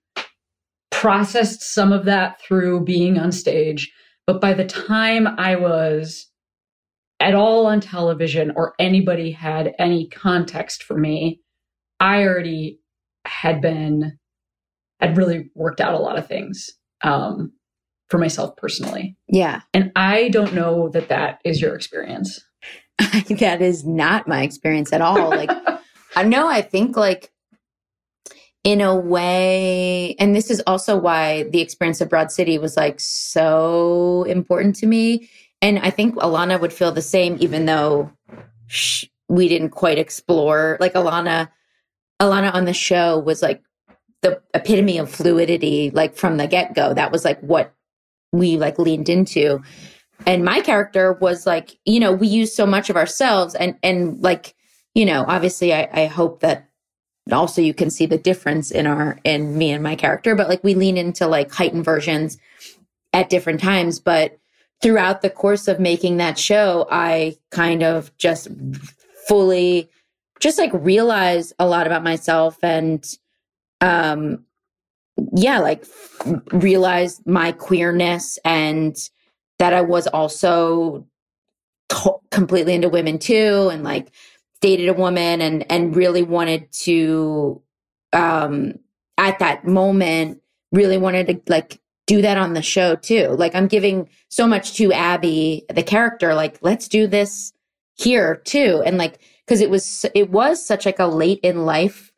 processed 0.90 1.62
some 1.62 1.92
of 1.92 2.04
that 2.04 2.40
through 2.40 2.84
being 2.84 3.18
on 3.18 3.32
stage 3.32 3.92
but 4.26 4.40
by 4.40 4.54
the 4.54 4.64
time 4.64 5.26
I 5.26 5.56
was 5.56 6.31
at 7.22 7.34
all 7.34 7.66
on 7.66 7.80
television 7.80 8.52
or 8.56 8.74
anybody 8.80 9.30
had 9.30 9.74
any 9.78 10.08
context 10.08 10.82
for 10.82 10.98
me, 10.98 11.40
I 12.00 12.24
already 12.24 12.80
had 13.24 13.60
been, 13.60 14.18
had 15.00 15.16
really 15.16 15.48
worked 15.54 15.80
out 15.80 15.94
a 15.94 15.98
lot 15.98 16.18
of 16.18 16.26
things 16.26 16.68
um, 17.02 17.52
for 18.10 18.18
myself 18.18 18.56
personally. 18.56 19.16
Yeah. 19.28 19.60
And 19.72 19.92
I 19.94 20.30
don't 20.30 20.52
know 20.52 20.88
that 20.88 21.08
that 21.08 21.38
is 21.44 21.60
your 21.60 21.76
experience. 21.76 22.40
that 22.98 23.62
is 23.62 23.86
not 23.86 24.26
my 24.26 24.42
experience 24.42 24.92
at 24.92 25.00
all. 25.00 25.30
Like, 25.30 25.50
I 26.16 26.24
know, 26.24 26.48
I 26.48 26.60
think 26.60 26.96
like, 26.96 27.30
in 28.64 28.80
a 28.80 28.94
way, 28.96 30.14
and 30.18 30.34
this 30.34 30.50
is 30.50 30.62
also 30.66 30.96
why 30.96 31.44
the 31.50 31.60
experience 31.60 32.00
of 32.00 32.08
Broad 32.08 32.30
City 32.32 32.58
was 32.58 32.76
like 32.76 32.98
so 33.00 34.24
important 34.24 34.76
to 34.76 34.86
me 34.86 35.28
and 35.62 35.78
I 35.78 35.90
think 35.90 36.16
Ilana 36.16 36.60
would 36.60 36.72
feel 36.72 36.90
the 36.90 37.00
same, 37.00 37.36
even 37.40 37.66
though 37.66 38.10
we 39.28 39.48
didn't 39.48 39.70
quite 39.70 39.96
explore. 39.96 40.76
Like 40.80 40.94
Ilana, 40.94 41.48
Ilana 42.20 42.52
on 42.52 42.64
the 42.64 42.74
show 42.74 43.18
was 43.20 43.40
like 43.42 43.62
the 44.22 44.42
epitome 44.54 44.98
of 44.98 45.08
fluidity, 45.08 45.90
like 45.90 46.16
from 46.16 46.36
the 46.36 46.48
get 46.48 46.74
go. 46.74 46.92
That 46.92 47.12
was 47.12 47.24
like 47.24 47.40
what 47.40 47.72
we 48.32 48.56
like 48.56 48.78
leaned 48.78 49.08
into. 49.08 49.62
And 50.26 50.44
my 50.44 50.60
character 50.60 51.12
was 51.14 51.46
like, 51.46 51.78
you 51.84 52.00
know, 52.00 52.12
we 52.12 52.26
use 52.26 52.54
so 52.54 52.66
much 52.66 52.90
of 52.90 52.96
ourselves 52.96 53.54
and, 53.54 53.76
and 53.82 54.20
like, 54.20 54.54
you 54.94 55.04
know, 55.04 55.24
obviously 55.26 55.72
I, 55.72 55.88
I 55.92 56.06
hope 56.06 56.40
that 56.40 56.68
also 57.30 57.62
you 57.62 57.74
can 57.74 57.90
see 57.90 58.06
the 58.06 58.18
difference 58.18 58.70
in 58.70 58.86
our, 58.86 59.18
in 59.24 59.56
me 59.56 59.70
and 59.70 59.82
my 59.82 59.94
character, 59.94 60.34
but 60.34 60.48
like 60.48 60.62
we 60.64 60.74
lean 60.74 60.96
into 60.96 61.26
like 61.26 61.52
heightened 61.52 61.84
versions 61.84 62.38
at 63.12 63.30
different 63.30 63.60
times. 63.60 63.98
But 64.00 64.38
throughout 64.82 65.22
the 65.22 65.30
course 65.30 65.68
of 65.68 65.80
making 65.80 66.16
that 66.18 66.38
show, 66.38 66.86
I 66.90 67.36
kind 67.50 67.82
of 67.82 68.16
just 68.18 68.48
fully 69.26 69.88
just 70.40 70.58
like 70.58 70.72
realize 70.74 71.52
a 71.60 71.66
lot 71.66 71.86
about 71.86 72.02
myself 72.02 72.58
and 72.64 73.16
um 73.80 74.44
yeah 75.36 75.60
like 75.60 75.84
realize 76.52 77.20
my 77.24 77.52
queerness 77.52 78.40
and 78.44 78.96
that 79.60 79.72
I 79.72 79.82
was 79.82 80.08
also 80.08 81.06
completely 82.32 82.74
into 82.74 82.88
women 82.88 83.18
too 83.18 83.68
and 83.72 83.84
like 83.84 84.10
dated 84.60 84.88
a 84.88 84.94
woman 84.94 85.40
and 85.40 85.64
and 85.70 85.94
really 85.94 86.22
wanted 86.22 86.70
to 86.72 87.62
um 88.12 88.74
at 89.18 89.38
that 89.38 89.64
moment 89.64 90.40
really 90.72 90.98
wanted 90.98 91.26
to 91.28 91.40
like 91.46 91.78
do 92.06 92.22
that 92.22 92.36
on 92.36 92.54
the 92.54 92.62
show 92.62 92.96
too 92.96 93.28
like 93.38 93.54
i'm 93.54 93.68
giving 93.68 94.08
so 94.28 94.46
much 94.46 94.74
to 94.74 94.92
Abbi 94.92 95.60
the 95.72 95.82
character 95.82 96.34
like 96.34 96.58
let's 96.62 96.88
do 96.88 97.06
this 97.06 97.52
here 97.94 98.36
too 98.36 98.82
and 98.84 98.98
like 98.98 99.20
because 99.46 99.60
it 99.60 99.70
was 99.70 100.06
it 100.14 100.30
was 100.30 100.64
such 100.64 100.86
like 100.86 100.98
a 100.98 101.06
late 101.06 101.40
in 101.42 101.64
life 101.64 102.12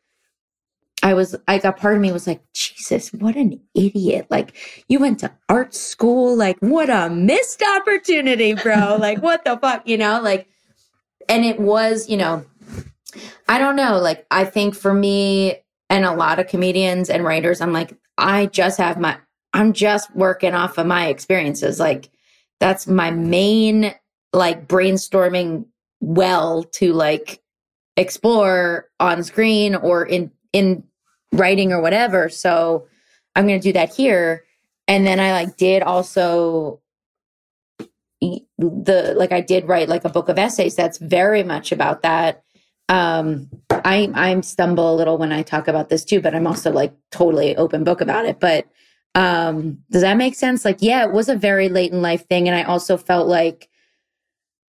I 1.05 1.13
was 1.13 1.35
I 1.47 1.59
got 1.59 1.77
part 1.77 1.95
of 1.95 2.01
me 2.01 2.11
was 2.11 2.25
like, 2.25 2.41
Jesus, 2.53 3.13
what 3.13 3.35
an 3.35 3.61
idiot. 3.75 4.25
Like 4.31 4.55
you 4.87 4.97
went 4.97 5.19
to 5.19 5.31
art 5.49 5.75
school, 5.75 6.35
like 6.35 6.57
what 6.61 6.89
a 6.89 7.11
missed 7.11 7.61
opportunity, 7.77 8.55
bro. 8.55 8.97
like 8.99 9.21
what 9.21 9.45
the 9.45 9.55
fuck, 9.57 9.87
you 9.87 9.99
know? 9.99 10.19
Like 10.19 10.47
and 11.29 11.45
it 11.45 11.59
was, 11.59 12.09
you 12.09 12.17
know, 12.17 12.43
I 13.47 13.59
don't 13.59 13.75
know, 13.75 13.99
like 13.99 14.25
I 14.31 14.45
think 14.45 14.75
for 14.75 14.95
me 14.95 15.57
and 15.91 16.05
a 16.05 16.13
lot 16.13 16.39
of 16.39 16.47
comedians 16.47 17.11
and 17.11 17.23
writers, 17.23 17.61
I'm 17.61 17.71
like, 17.71 17.95
I 18.17 18.47
just 18.47 18.79
have 18.79 18.99
my 18.99 19.17
I'm 19.55 19.71
just 19.71 20.13
working 20.13 20.53
off 20.53 20.77
of 20.77 20.85
my 20.85 21.07
experiences. 21.07 21.79
Like 21.79 22.09
that's 22.59 22.87
my 22.87 23.09
main 23.09 23.95
like 24.33 24.67
brainstorming 24.67 25.65
well 26.01 26.63
to 26.63 26.91
like 26.91 27.41
explore 27.95 28.89
on 28.99 29.23
screen 29.23 29.73
or 29.73 30.05
in 30.05 30.29
in 30.51 30.83
writing 31.31 31.71
or 31.71 31.81
whatever. 31.81 32.27
So 32.27 32.87
i'm 33.33 33.47
going 33.47 33.59
to 33.59 33.63
do 33.63 33.73
that 33.73 33.95
here. 33.95 34.43
And 34.89 35.07
then 35.07 35.21
i 35.21 35.31
like 35.31 35.55
did 35.55 35.81
also 35.83 36.81
the 38.57 39.13
like 39.15 39.31
i 39.31 39.39
did 39.39 39.69
write 39.69 39.87
like 39.87 40.03
a 40.03 40.09
book 40.09 40.27
of 40.27 40.37
essays 40.37 40.75
that's 40.75 40.97
very 40.97 41.43
much 41.43 41.71
about 41.71 42.01
that. 42.01 42.43
Um 42.89 43.49
i 43.69 44.11
i 44.13 44.41
stumble 44.41 44.93
a 44.93 44.97
little 44.97 45.17
when 45.17 45.31
i 45.31 45.43
talk 45.43 45.69
about 45.69 45.87
this 45.87 46.03
too 46.03 46.19
but 46.19 46.35
i'm 46.35 46.45
also 46.45 46.71
like 46.71 46.93
totally 47.09 47.55
open 47.55 47.85
book 47.85 48.01
about 48.01 48.25
it. 48.25 48.41
But 48.41 48.67
um 49.15 49.79
does 49.89 50.01
that 50.01 50.17
make 50.17 50.35
sense 50.35 50.63
like 50.63 50.77
yeah 50.81 51.03
it 51.03 51.11
was 51.11 51.29
a 51.29 51.35
very 51.35 51.69
late 51.69 51.91
in 51.91 52.01
life 52.01 52.27
thing 52.27 52.47
and 52.47 52.57
i 52.57 52.63
also 52.63 52.97
felt 52.97 53.27
like 53.27 53.69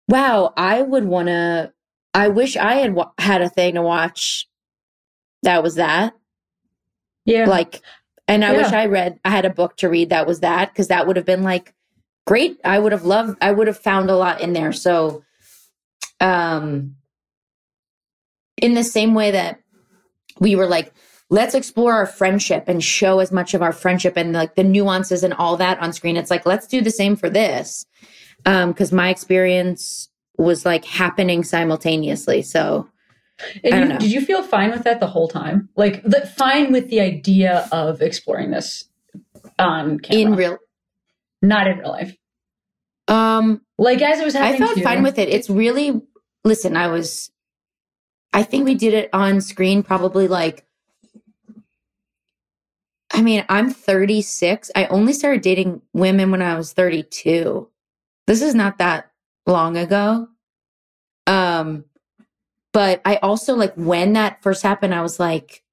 wow, 0.07 0.53
I 0.55 0.81
would 0.81 1.05
want 1.05 1.27
to, 1.27 1.73
I 2.13 2.27
wish 2.29 2.55
I 2.57 2.75
had 2.75 2.95
w- 2.95 3.11
had 3.17 3.41
a 3.41 3.49
thing 3.49 3.75
to 3.75 3.81
watch 3.81 4.47
that 5.43 5.63
was 5.63 5.75
that. 5.75 6.13
Yeah. 7.25 7.45
Like, 7.45 7.81
and 8.27 8.43
I 8.43 8.53
yeah. 8.53 8.57
wish 8.57 8.71
I 8.71 8.85
read, 8.85 9.19
I 9.25 9.29
had 9.29 9.45
a 9.45 9.49
book 9.49 9.77
to 9.77 9.89
read 9.89 10.09
that 10.09 10.27
was 10.27 10.39
that, 10.41 10.71
because 10.71 10.87
that 10.87 11.07
would 11.07 11.15
have 11.15 11.25
been 11.25 11.43
like 11.43 11.73
great. 12.25 12.59
I 12.63 12.79
would 12.79 12.91
have 12.91 13.05
loved, 13.05 13.37
I 13.41 13.51
would 13.51 13.67
have 13.67 13.79
found 13.79 14.09
a 14.09 14.15
lot 14.15 14.41
in 14.41 14.53
there. 14.53 14.71
So, 14.71 15.23
um, 16.19 16.95
in 18.57 18.73
the 18.73 18.83
same 18.83 19.13
way 19.13 19.31
that 19.31 19.59
we 20.39 20.55
were 20.55 20.67
like, 20.67 20.93
let's 21.29 21.55
explore 21.55 21.93
our 21.93 22.05
friendship 22.05 22.65
and 22.67 22.83
show 22.83 23.19
as 23.19 23.31
much 23.31 23.53
of 23.53 23.61
our 23.61 23.71
friendship 23.71 24.13
and 24.15 24.33
like 24.33 24.55
the 24.55 24.63
nuances 24.63 25.23
and 25.23 25.33
all 25.33 25.57
that 25.57 25.79
on 25.79 25.93
screen. 25.93 26.17
It's 26.17 26.29
like, 26.29 26.45
let's 26.45 26.67
do 26.67 26.81
the 26.81 26.91
same 26.91 27.15
for 27.15 27.29
this. 27.29 27.85
Um 28.45 28.71
because 28.71 28.91
my 28.91 29.09
experience 29.09 30.09
was 30.37 30.65
like 30.65 30.85
happening 30.85 31.43
simultaneously. 31.43 32.41
So 32.41 32.89
and 33.63 33.93
you, 33.93 33.99
did 33.99 34.11
you 34.11 34.21
feel 34.21 34.43
fine 34.43 34.71
with 34.71 34.83
that 34.83 34.99
the 34.99 35.07
whole 35.07 35.27
time? 35.27 35.69
Like 35.75 36.03
the, 36.03 36.25
fine 36.37 36.71
with 36.71 36.89
the 36.89 37.01
idea 37.01 37.67
of 37.71 38.01
exploring 38.01 38.51
this 38.51 38.85
on 39.59 39.99
camera? 39.99 40.21
In 40.21 40.35
real 40.35 40.57
not 41.41 41.67
in 41.67 41.79
real 41.79 41.89
life. 41.89 42.15
Um 43.07 43.61
like 43.77 44.01
as 44.01 44.19
it 44.19 44.25
was 44.25 44.33
happening 44.33 44.63
i 44.63 44.65
felt 44.65 44.79
fine 44.81 45.03
with 45.03 45.19
it. 45.19 45.29
It's 45.29 45.49
really 45.49 46.01
listen 46.45 46.77
i 46.77 46.87
was 46.87 47.31
i 48.31 48.43
think 48.43 48.63
we 48.63 48.75
did 48.75 48.93
it 48.93 49.09
on 49.11 49.41
screen 49.41 49.83
probably 49.83 50.27
like 50.27 50.64
i 53.15 53.21
mean 53.21 53.43
i'm 53.49 53.69
36 53.69 54.71
i 54.75 54.85
only 54.87 55.13
started 55.13 55.41
dating 55.41 55.81
women 55.93 56.31
when 56.31 56.41
i 56.41 56.55
was 56.55 56.73
32 56.73 57.67
this 58.27 58.41
is 58.41 58.55
not 58.55 58.77
that 58.79 59.11
long 59.45 59.77
ago. 59.77 60.27
Um, 61.27 61.85
but 62.73 63.01
I 63.05 63.17
also 63.17 63.55
like 63.55 63.73
when 63.75 64.13
that 64.13 64.41
first 64.41 64.63
happened, 64.63 64.93
I 64.93 65.01
was 65.01 65.19
like, 65.19 65.63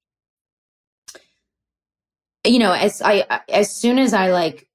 you 2.45 2.59
know, 2.59 2.73
as 2.73 3.01
I 3.01 3.41
as 3.49 3.75
soon 3.75 3.99
as 3.99 4.13
I 4.13 4.31
like 4.31 4.67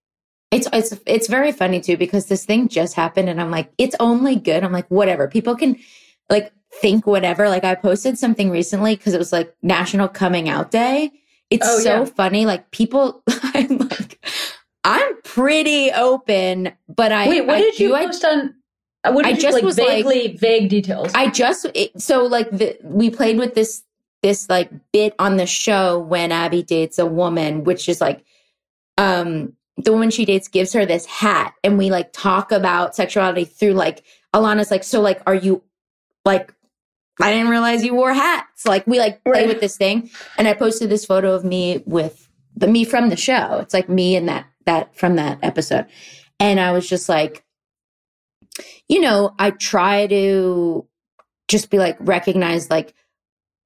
it's 0.51 0.69
it's 0.73 0.95
it's 1.07 1.29
very 1.29 1.53
funny 1.53 1.81
too 1.81 1.97
because 1.97 2.27
this 2.27 2.45
thing 2.45 2.69
just 2.69 2.95
happened 2.95 3.29
and 3.29 3.41
I'm 3.41 3.51
like, 3.51 3.71
it's 3.79 3.97
only 4.01 4.37
good. 4.37 4.65
I'm 4.65 4.73
like, 4.73 4.89
whatever. 4.89 5.29
People 5.29 5.57
can 5.57 5.77
like 6.31 6.53
think 6.73 7.07
whatever. 7.07 7.49
Like 7.49 7.65
I 7.65 7.75
posted 7.75 8.19
something 8.19 8.51
recently 8.51 8.97
because 8.97 9.15
it 9.15 9.19
was 9.19 9.33
like 9.33 9.55
National 9.63 10.09
Coming 10.09 10.49
Out 10.49 10.71
Day. 10.71 11.13
It's 11.51 11.67
oh, 11.67 11.79
so 11.81 11.99
yeah. 12.01 12.05
funny. 12.05 12.47
Like 12.47 12.71
people 12.71 13.23
I'm 13.29 13.79
like 13.79 14.25
I'm 14.85 15.23
pretty 15.23 15.91
open, 15.93 16.73
but 16.89 17.13
I 17.13 17.29
wait. 17.29 17.47
What 17.47 17.57
I, 17.57 17.61
did 17.61 17.79
you 17.79 17.91
post 17.91 18.25
I, 18.25 18.33
on? 18.33 18.55
Uh, 19.05 19.13
what 19.13 19.25
did 19.25 19.33
I 19.33 19.37
you, 19.37 19.43
just 19.43 19.55
like, 19.55 19.65
was 19.65 19.77
vaguely 19.77 20.29
like, 20.29 20.39
vague 20.39 20.69
details. 20.69 21.13
I 21.15 21.31
just 21.31 21.67
it, 21.75 22.01
so 22.01 22.25
like 22.25 22.51
the, 22.51 22.79
we 22.83 23.11
played 23.11 23.39
with 23.39 23.55
this 23.55 23.83
this 24.23 24.49
like 24.49 24.71
bit 24.93 25.15
on 25.19 25.37
the 25.37 25.47
show 25.47 25.99
when 25.99 26.33
Abbi 26.33 26.63
dates 26.63 26.99
a 26.99 27.07
woman, 27.07 27.65
which 27.65 27.89
is 27.89 28.01
like 28.01 28.25
um 28.97 29.55
the 29.77 29.93
woman 29.93 30.11
she 30.11 30.25
dates 30.25 30.49
gives 30.49 30.73
her 30.73 30.85
this 30.85 31.07
hat, 31.07 31.55
and 31.63 31.79
we 31.79 31.91
like 31.91 32.13
talk 32.13 32.53
about 32.53 32.95
sexuality 32.97 33.45
through 33.45 33.75
like 33.75 34.05
Ilana's 34.35 34.71
like 34.71 34.85
so 34.85 35.01
like 35.01 35.21
are 35.27 35.35
you 35.35 35.63
like 36.25 36.53
I 37.21 37.33
didn't 37.33 37.51
realize 37.51 37.85
you 37.85 37.95
wore 37.95 38.13
hats. 38.13 38.67
Like 38.67 38.87
we 38.87 38.99
like 38.99 39.25
play 39.25 39.41
right. 39.41 39.49
with 39.49 39.61
this 39.61 39.77
thing, 39.77 40.11
and 40.37 40.47
I 40.47 40.55
posted 40.55 40.91
this 40.91 41.05
photo 41.05 41.35
of 41.35 41.45
me 41.45 41.83
with 41.87 42.29
the 42.57 42.69
me 42.69 42.85
from 42.85 43.09
the 43.09 43.17
show. 43.17 43.59
It's 43.61 43.75
like 43.75 43.89
me 43.89 44.17
and 44.17 44.29
that 44.29 44.47
that 44.67 44.95
from 44.97 45.17
that 45.17 45.39
episode. 45.43 45.87
And 46.41 46.61
I 46.61 46.73
was 46.73 46.89
just 46.89 47.09
like, 47.09 47.45
you 48.89 49.01
know, 49.01 49.35
I 49.39 49.51
try 49.51 50.07
to 50.07 50.87
just 51.49 51.71
be 51.71 51.79
like, 51.79 51.97
recognize 52.01 52.71
like, 52.71 52.95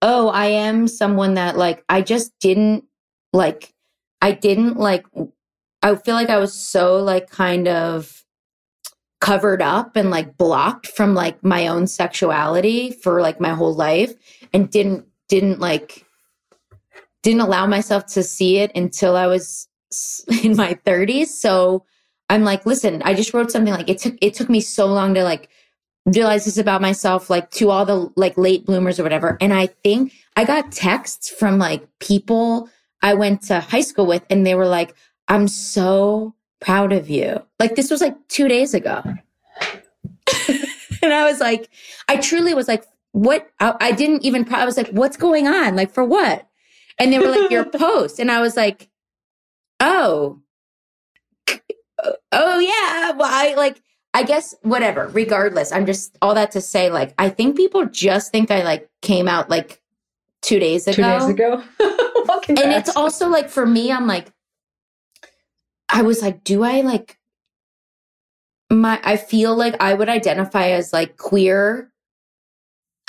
oh, 0.00 0.28
I 0.28 0.46
am 0.46 0.88
someone 0.88 1.34
that 1.34 1.56
like, 1.58 1.84
I 1.88 2.00
just 2.02 2.32
didn't 2.40 2.84
like, 3.32 3.74
I 4.20 4.32
didn't 4.32 4.76
like, 4.76 5.04
I 5.82 5.94
feel 5.96 6.14
like 6.14 6.30
I 6.30 6.38
was 6.38 6.54
so 6.54 6.96
like 6.98 7.28
kind 7.28 7.68
of 7.68 8.21
covered 9.22 9.62
up 9.62 9.94
and 9.94 10.11
like 10.11 10.37
blocked 10.37 10.88
from 10.88 11.14
like 11.14 11.42
my 11.44 11.68
own 11.68 11.87
sexuality 11.87 12.90
for 12.90 13.20
like 13.20 13.40
my 13.40 13.50
whole 13.54 13.72
life 13.72 14.12
and 14.52 14.68
didn't, 14.68 15.06
didn't 15.29 15.60
like, 15.60 16.04
didn't 17.23 17.40
allow 17.40 17.64
myself 17.64 18.04
to 18.04 18.25
see 18.25 18.58
it 18.58 18.73
until 18.75 19.16
I 19.16 19.29
was 19.29 19.68
in 20.42 20.56
my 20.56 20.75
30s. 20.75 21.29
So 21.29 21.85
I'm 22.29 22.42
like, 22.42 22.66
listen, 22.66 23.00
I 23.04 23.14
just 23.14 23.33
wrote 23.33 23.52
something 23.52 23.73
like 23.73 23.88
it 23.88 23.98
took 23.98 24.16
it 24.20 24.35
took 24.35 24.48
me 24.48 24.60
so 24.60 24.87
long 24.87 25.14
to 25.14 25.23
like 25.23 25.48
realize 26.04 26.44
this 26.44 26.58
about 26.58 26.83
myself, 26.83 27.31
like 27.31 27.48
to 27.52 27.70
all 27.70 27.85
the 27.85 28.10
like 28.16 28.37
late 28.37 28.66
bloomers 28.66 28.98
or 28.98 29.04
whatever. 29.04 29.38
And 29.40 29.54
I 29.54 29.66
think 29.85 30.14
I 30.35 30.44
got 30.44 30.73
texts 30.73 31.31
from 31.31 31.58
like 31.58 31.87
people 32.00 32.68
I 33.02 33.14
went 33.14 33.42
to 33.42 33.60
high 33.60 33.83
school 33.83 34.06
with, 34.06 34.25
and 34.31 34.44
they 34.44 34.56
were 34.56 34.66
like, 34.66 34.96
I'm 35.29 35.46
so 35.46 36.35
proud 36.63 36.92
of 36.92 37.10
you. 37.10 37.42
Like 37.58 37.75
this 37.75 37.90
was 37.90 38.00
like 38.00 38.17
two 38.29 38.48
days 38.48 38.73
ago. 38.73 39.02
and 41.02 41.13
I 41.13 41.25
was 41.25 41.40
like, 41.40 41.69
I 42.08 42.17
truly 42.17 42.54
was 42.54 42.69
like, 42.69 42.87
what? 43.13 43.50
I, 43.60 43.75
I 43.81 43.92
didn't 43.92 44.25
even, 44.25 44.52
I 44.52 44.65
was 44.65 44.77
like, 44.77 44.88
what's 44.88 45.17
going 45.17 45.46
on? 45.46 45.77
Like 45.77 45.92
for 45.92 46.04
what? 46.04 46.48
And 46.98 47.13
they 47.13 47.19
were 47.19 47.29
like, 47.29 47.50
your 47.50 47.65
post. 47.71 48.19
And 48.19 48.31
I 48.31 48.40
was 48.40 48.56
like, 48.56 48.88
oh, 49.81 50.40
oh 52.33 52.58
yeah. 52.58 53.13
Well, 53.13 53.31
I 53.31 53.54
like, 53.56 53.83
I 54.15 54.23
guess 54.23 54.54
whatever, 54.63 55.08
regardless. 55.08 55.73
I'm 55.73 55.87
just 55.87 56.17
all 56.23 56.35
that 56.35 56.52
to 56.52 56.60
say, 56.60 56.90
like, 56.90 57.15
I 57.19 57.29
think 57.31 57.56
people 57.56 57.87
just 57.87 58.31
think 58.31 58.50
I 58.50 58.63
like 58.63 58.88
came 59.00 59.27
out 59.27 59.48
like 59.48 59.83
two 60.42 60.58
days 60.58 60.87
ago. 60.87 60.94
Two 60.94 61.02
days 61.02 61.29
ago. 61.29 61.65
and 62.48 62.73
it's 62.73 62.94
also 62.94 63.29
like 63.29 63.48
for 63.48 63.67
me, 63.67 63.90
I'm 63.90 64.06
like, 64.06 64.31
I 65.92 66.02
was 66.02 66.22
like, 66.22 66.42
do 66.42 66.64
I 66.64 66.80
like 66.80 67.18
my 68.70 68.98
I 69.04 69.16
feel 69.18 69.54
like 69.54 69.76
I 69.80 69.94
would 69.94 70.08
identify 70.08 70.70
as 70.70 70.92
like 70.92 71.18
queer. 71.18 71.92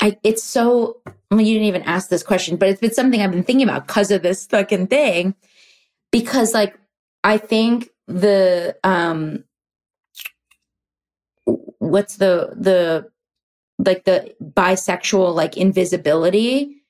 I 0.02 0.18
it's 0.24 0.44
so 0.44 0.98
well, 1.32 1.42
you 1.42 1.54
didn't 1.54 1.68
even 1.68 1.84
ask 1.84 2.10
this 2.10 2.24
question, 2.24 2.58
but 2.58 2.68
it's 2.70 2.82
been 2.82 2.94
something 2.94 3.22
I've 3.22 3.32
been 3.32 3.44
thinking 3.44 3.68
about 3.68 3.88
because 3.88 4.12
of 4.12 4.22
this 4.22 4.46
fucking 4.46 4.88
thing. 4.88 5.36
Because 6.12 6.54
like 6.54 6.78
I 7.24 7.38
think 7.38 7.90
the 8.08 8.76
um 8.84 9.46
what's 11.46 12.18
the 12.18 12.54
the 12.58 13.10
like 13.80 14.04
the 14.04 14.36
bisexual 14.42 15.34
like 15.34 15.58
invisibility 15.58 16.84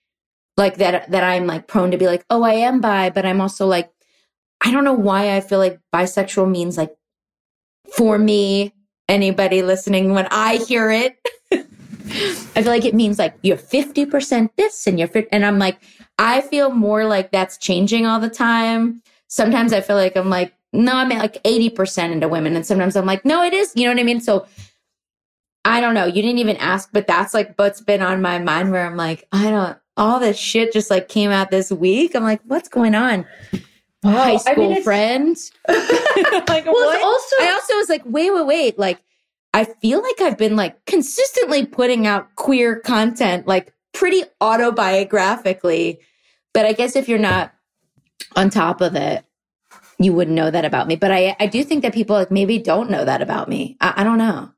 like 0.57 0.77
that 0.77 1.09
that 1.11 1.23
I'm 1.23 1.47
like 1.47 1.67
prone 1.67 1.91
to 1.91 1.97
be 1.97 2.07
like 2.07 2.25
oh 2.29 2.43
I 2.43 2.53
am 2.53 2.81
bi 2.81 3.09
but 3.09 3.25
I'm 3.25 3.41
also 3.41 3.67
like 3.67 3.92
I 4.63 4.71
don't 4.71 4.83
know 4.83 4.93
why 4.93 5.35
I 5.35 5.41
feel 5.41 5.59
like 5.59 5.79
bisexual 5.93 6.49
means 6.49 6.77
like 6.77 6.95
for 7.95 8.17
me 8.17 8.73
anybody 9.09 9.61
listening 9.61 10.13
when 10.13 10.27
I 10.31 10.57
hear 10.57 10.89
it 10.89 11.17
I 11.51 12.61
feel 12.61 12.71
like 12.71 12.85
it 12.85 12.95
means 12.95 13.19
like 13.19 13.35
you're 13.43 13.57
50% 13.57 14.49
this 14.55 14.87
and 14.87 14.97
you're 14.97 15.07
fit 15.07 15.27
and 15.31 15.45
I'm 15.45 15.59
like 15.59 15.79
I 16.17 16.41
feel 16.41 16.69
more 16.69 17.05
like 17.05 17.31
that's 17.31 17.57
changing 17.57 18.05
all 18.05 18.19
the 18.19 18.29
time 18.29 19.01
sometimes 19.27 19.73
I 19.73 19.81
feel 19.81 19.97
like 19.97 20.15
I'm 20.15 20.29
like 20.29 20.53
no 20.71 20.95
I'm 20.95 21.09
like 21.09 21.43
80% 21.43 22.11
into 22.11 22.27
women 22.27 22.55
and 22.55 22.65
sometimes 22.65 22.95
I'm 22.95 23.05
like 23.05 23.25
no 23.25 23.43
it 23.43 23.53
is 23.53 23.73
you 23.75 23.83
know 23.83 23.91
what 23.91 23.99
I 23.99 24.03
mean 24.03 24.21
so 24.21 24.47
I 25.65 25.79
don't 25.79 25.93
know. 25.93 26.05
You 26.05 26.21
didn't 26.21 26.39
even 26.39 26.57
ask, 26.57 26.89
but 26.91 27.07
that's 27.07 27.33
like 27.33 27.53
what's 27.55 27.81
been 27.81 28.01
on 28.01 28.21
my 28.21 28.39
mind 28.39 28.71
where 28.71 28.85
I'm 28.85 28.97
like, 28.97 29.27
I 29.31 29.49
don't, 29.49 29.77
all 29.95 30.19
this 30.19 30.37
shit 30.37 30.73
just 30.73 30.89
like 30.89 31.07
came 31.07 31.31
out 31.31 31.51
this 31.51 31.71
week. 31.71 32.15
I'm 32.15 32.23
like, 32.23 32.41
what's 32.45 32.67
going 32.67 32.95
on? 32.95 33.25
Wow. 34.03 34.11
High 34.11 34.37
school 34.37 34.65
I 34.65 34.67
mean, 34.75 34.83
friends. 34.83 35.51
like, 35.67 36.65
well, 36.65 36.73
what? 36.73 37.01
also, 37.01 37.35
I 37.39 37.51
also 37.53 37.75
was 37.75 37.89
like, 37.89 38.01
wait, 38.05 38.31
wait, 38.31 38.45
wait. 38.45 38.79
Like, 38.79 39.01
I 39.53 39.65
feel 39.65 40.01
like 40.01 40.19
I've 40.19 40.37
been 40.37 40.55
like 40.55 40.83
consistently 40.85 41.65
putting 41.65 42.07
out 42.07 42.35
queer 42.35 42.79
content, 42.79 43.47
like 43.47 43.73
pretty 43.93 44.23
autobiographically. 44.41 45.99
But 46.53 46.65
I 46.65 46.73
guess 46.73 46.95
if 46.95 47.07
you're 47.07 47.19
not 47.19 47.53
on 48.35 48.49
top 48.49 48.81
of 48.81 48.95
it, 48.95 49.23
you 49.99 50.13
wouldn't 50.13 50.35
know 50.35 50.51
that 50.51 50.65
about 50.65 50.87
me. 50.87 50.95
But 50.95 51.11
I, 51.11 51.35
I 51.39 51.47
do 51.47 51.63
think 51.63 51.83
that 51.83 51.93
people 51.93 52.15
like 52.15 52.31
maybe 52.31 52.57
don't 52.57 52.89
know 52.89 53.05
that 53.05 53.21
about 53.21 53.47
me. 53.47 53.77
I, 53.79 53.93
I 53.97 54.03
don't 54.03 54.17
know. 54.17 54.51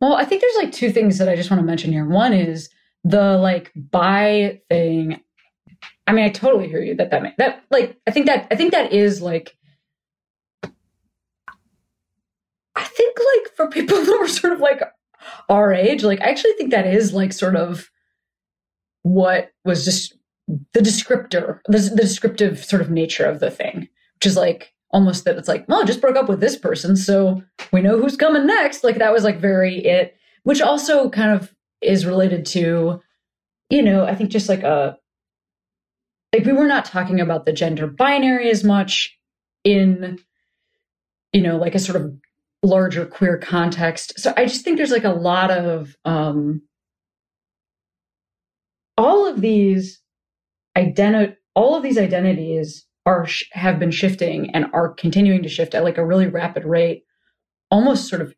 Well, 0.00 0.14
I 0.14 0.24
think 0.24 0.40
there's 0.40 0.56
like 0.56 0.72
two 0.72 0.90
things 0.90 1.18
that 1.18 1.28
I 1.28 1.36
just 1.36 1.50
want 1.50 1.60
to 1.60 1.66
mention 1.66 1.92
here. 1.92 2.06
One 2.06 2.32
is 2.32 2.70
the 3.04 3.36
like 3.36 3.72
bi 3.74 4.60
thing. 4.68 5.20
I 6.08 6.12
mean, 6.12 6.24
I 6.24 6.30
totally 6.30 6.68
hear 6.68 6.82
you 6.82 6.94
that 6.96 7.10
that 7.10 7.34
that 7.36 7.62
like 7.70 7.98
I 8.06 8.10
think 8.10 8.26
that 8.26 8.48
I 8.50 8.56
think 8.56 8.72
that 8.72 8.94
is 8.94 9.20
like 9.20 9.54
I 12.74 12.82
think 12.82 13.18
like 13.18 13.54
for 13.54 13.68
people 13.68 13.96
who 14.04 14.14
are 14.14 14.26
sort 14.26 14.54
of 14.54 14.60
like 14.60 14.80
our 15.50 15.72
age, 15.72 16.04
like 16.04 16.22
I 16.22 16.30
actually 16.30 16.54
think 16.54 16.70
that 16.70 16.86
is 16.86 17.12
like 17.12 17.34
sort 17.34 17.56
of 17.56 17.90
what 19.02 19.52
was 19.66 19.84
just 19.84 20.14
the 20.72 20.80
descriptor, 20.80 21.60
the, 21.66 21.78
the 21.78 22.02
descriptive 22.02 22.64
sort 22.64 22.80
of 22.80 22.90
nature 22.90 23.26
of 23.26 23.40
the 23.40 23.50
thing, 23.50 23.88
which 24.14 24.26
is 24.26 24.36
like 24.36 24.72
almost 24.90 25.26
that 25.26 25.36
it's 25.36 25.48
like, 25.48 25.68
well, 25.68 25.82
I 25.82 25.84
just 25.84 26.00
broke 26.00 26.16
up 26.16 26.30
with 26.30 26.40
this 26.40 26.56
person, 26.56 26.96
so 26.96 27.42
we 27.70 27.82
know 27.82 27.98
who's 28.00 28.16
coming 28.16 28.46
next. 28.46 28.82
Like 28.82 28.96
that 28.96 29.12
was 29.12 29.24
like 29.24 29.40
very 29.40 29.76
it, 29.84 30.16
which 30.44 30.62
also 30.62 31.10
kind 31.10 31.32
of 31.32 31.54
is 31.82 32.06
related 32.06 32.46
to, 32.46 33.02
you 33.68 33.82
know, 33.82 34.06
I 34.06 34.14
think 34.14 34.30
just 34.30 34.48
like 34.48 34.62
a 34.62 34.97
like 36.32 36.44
we 36.44 36.52
were 36.52 36.66
not 36.66 36.84
talking 36.84 37.20
about 37.20 37.46
the 37.46 37.52
gender 37.52 37.86
binary 37.86 38.50
as 38.50 38.64
much 38.64 39.16
in, 39.64 40.18
you 41.32 41.40
know, 41.40 41.56
like 41.56 41.74
a 41.74 41.78
sort 41.78 42.00
of 42.00 42.12
larger 42.62 43.06
queer 43.06 43.38
context. 43.38 44.18
So 44.18 44.32
I 44.36 44.44
just 44.44 44.64
think 44.64 44.76
there's 44.76 44.90
like 44.90 45.04
a 45.04 45.10
lot 45.10 45.50
of 45.50 45.96
um 46.04 46.62
all 48.96 49.26
of 49.26 49.40
these 49.40 50.00
identi- 50.76 51.36
all 51.54 51.76
of 51.76 51.82
these 51.82 51.98
identities 51.98 52.84
are 53.06 53.26
have 53.52 53.78
been 53.78 53.90
shifting 53.90 54.54
and 54.54 54.66
are 54.72 54.92
continuing 54.92 55.42
to 55.42 55.48
shift 55.48 55.74
at 55.74 55.84
like 55.84 55.98
a 55.98 56.06
really 56.06 56.26
rapid 56.26 56.64
rate 56.64 57.04
almost 57.70 58.08
sort 58.08 58.20
of 58.20 58.34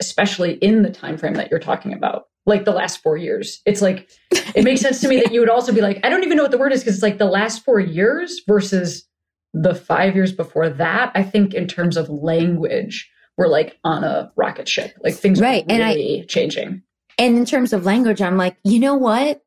especially 0.00 0.54
in 0.54 0.82
the 0.82 0.90
time 0.90 1.16
frame 1.16 1.34
that 1.34 1.50
you're 1.50 1.60
talking 1.60 1.92
about 1.92 2.24
like 2.46 2.64
the 2.64 2.72
last 2.72 3.02
4 3.02 3.16
years 3.16 3.60
it's 3.66 3.82
like 3.82 4.08
it 4.54 4.64
makes 4.64 4.80
sense 4.80 5.00
to 5.00 5.08
me 5.08 5.16
that 5.22 5.32
you 5.32 5.40
would 5.40 5.50
also 5.50 5.72
be 5.72 5.80
like 5.80 6.00
I 6.04 6.08
don't 6.08 6.24
even 6.24 6.36
know 6.36 6.42
what 6.44 6.52
the 6.52 6.58
word 6.58 6.72
is 6.72 6.80
because 6.80 6.94
it's 6.94 7.02
like 7.02 7.18
the 7.18 7.26
last 7.26 7.64
4 7.64 7.80
years 7.80 8.40
versus 8.46 9.06
the 9.52 9.74
5 9.74 10.14
years 10.14 10.32
before 10.32 10.68
that 10.68 11.12
I 11.14 11.22
think 11.22 11.54
in 11.54 11.66
terms 11.66 11.96
of 11.96 12.08
language 12.08 13.10
we're 13.36 13.48
like 13.48 13.78
on 13.84 14.04
a 14.04 14.32
rocket 14.36 14.68
ship 14.68 14.94
like 15.02 15.14
things 15.14 15.40
right. 15.40 15.64
are 15.64 15.74
really 15.76 16.18
and 16.18 16.22
I, 16.22 16.26
changing 16.26 16.82
and 17.18 17.36
in 17.36 17.44
terms 17.44 17.72
of 17.72 17.84
language 17.84 18.22
I'm 18.22 18.36
like 18.36 18.56
you 18.64 18.80
know 18.80 18.94
what 18.94 19.42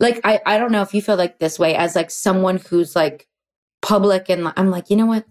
like 0.00 0.20
I 0.24 0.40
I 0.44 0.58
don't 0.58 0.72
know 0.72 0.82
if 0.82 0.94
you 0.94 1.02
feel 1.02 1.16
like 1.16 1.38
this 1.38 1.58
way 1.58 1.74
as 1.74 1.96
like 1.96 2.10
someone 2.10 2.58
who's 2.58 2.94
like 2.94 3.28
public 3.80 4.28
and 4.28 4.52
I'm 4.56 4.70
like, 4.70 4.90
you 4.90 4.96
know 4.96 5.06
what? 5.06 5.24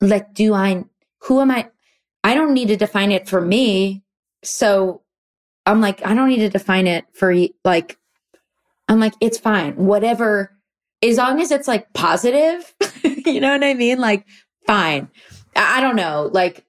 Like, 0.00 0.34
do 0.34 0.54
I, 0.54 0.84
who 1.22 1.40
am 1.40 1.50
I? 1.50 1.70
I 2.24 2.34
don't 2.34 2.54
need 2.54 2.68
to 2.68 2.76
define 2.76 3.12
it 3.12 3.28
for 3.28 3.40
me. 3.40 4.04
So 4.42 5.02
I'm 5.66 5.80
like, 5.80 6.04
I 6.04 6.14
don't 6.14 6.28
need 6.28 6.38
to 6.38 6.48
define 6.48 6.86
it 6.86 7.04
for 7.12 7.34
like, 7.64 7.98
I'm 8.88 9.00
like, 9.00 9.14
it's 9.20 9.38
fine. 9.38 9.76
Whatever, 9.76 10.52
as 11.02 11.16
long 11.16 11.40
as 11.40 11.50
it's 11.50 11.68
like 11.68 11.92
positive, 11.92 12.74
you 13.04 13.40
know 13.40 13.52
what 13.52 13.64
I 13.64 13.74
mean? 13.74 13.98
Like, 13.98 14.26
fine. 14.66 15.08
I, 15.54 15.78
I 15.78 15.80
don't 15.80 15.96
know. 15.96 16.30
Like, 16.32 16.64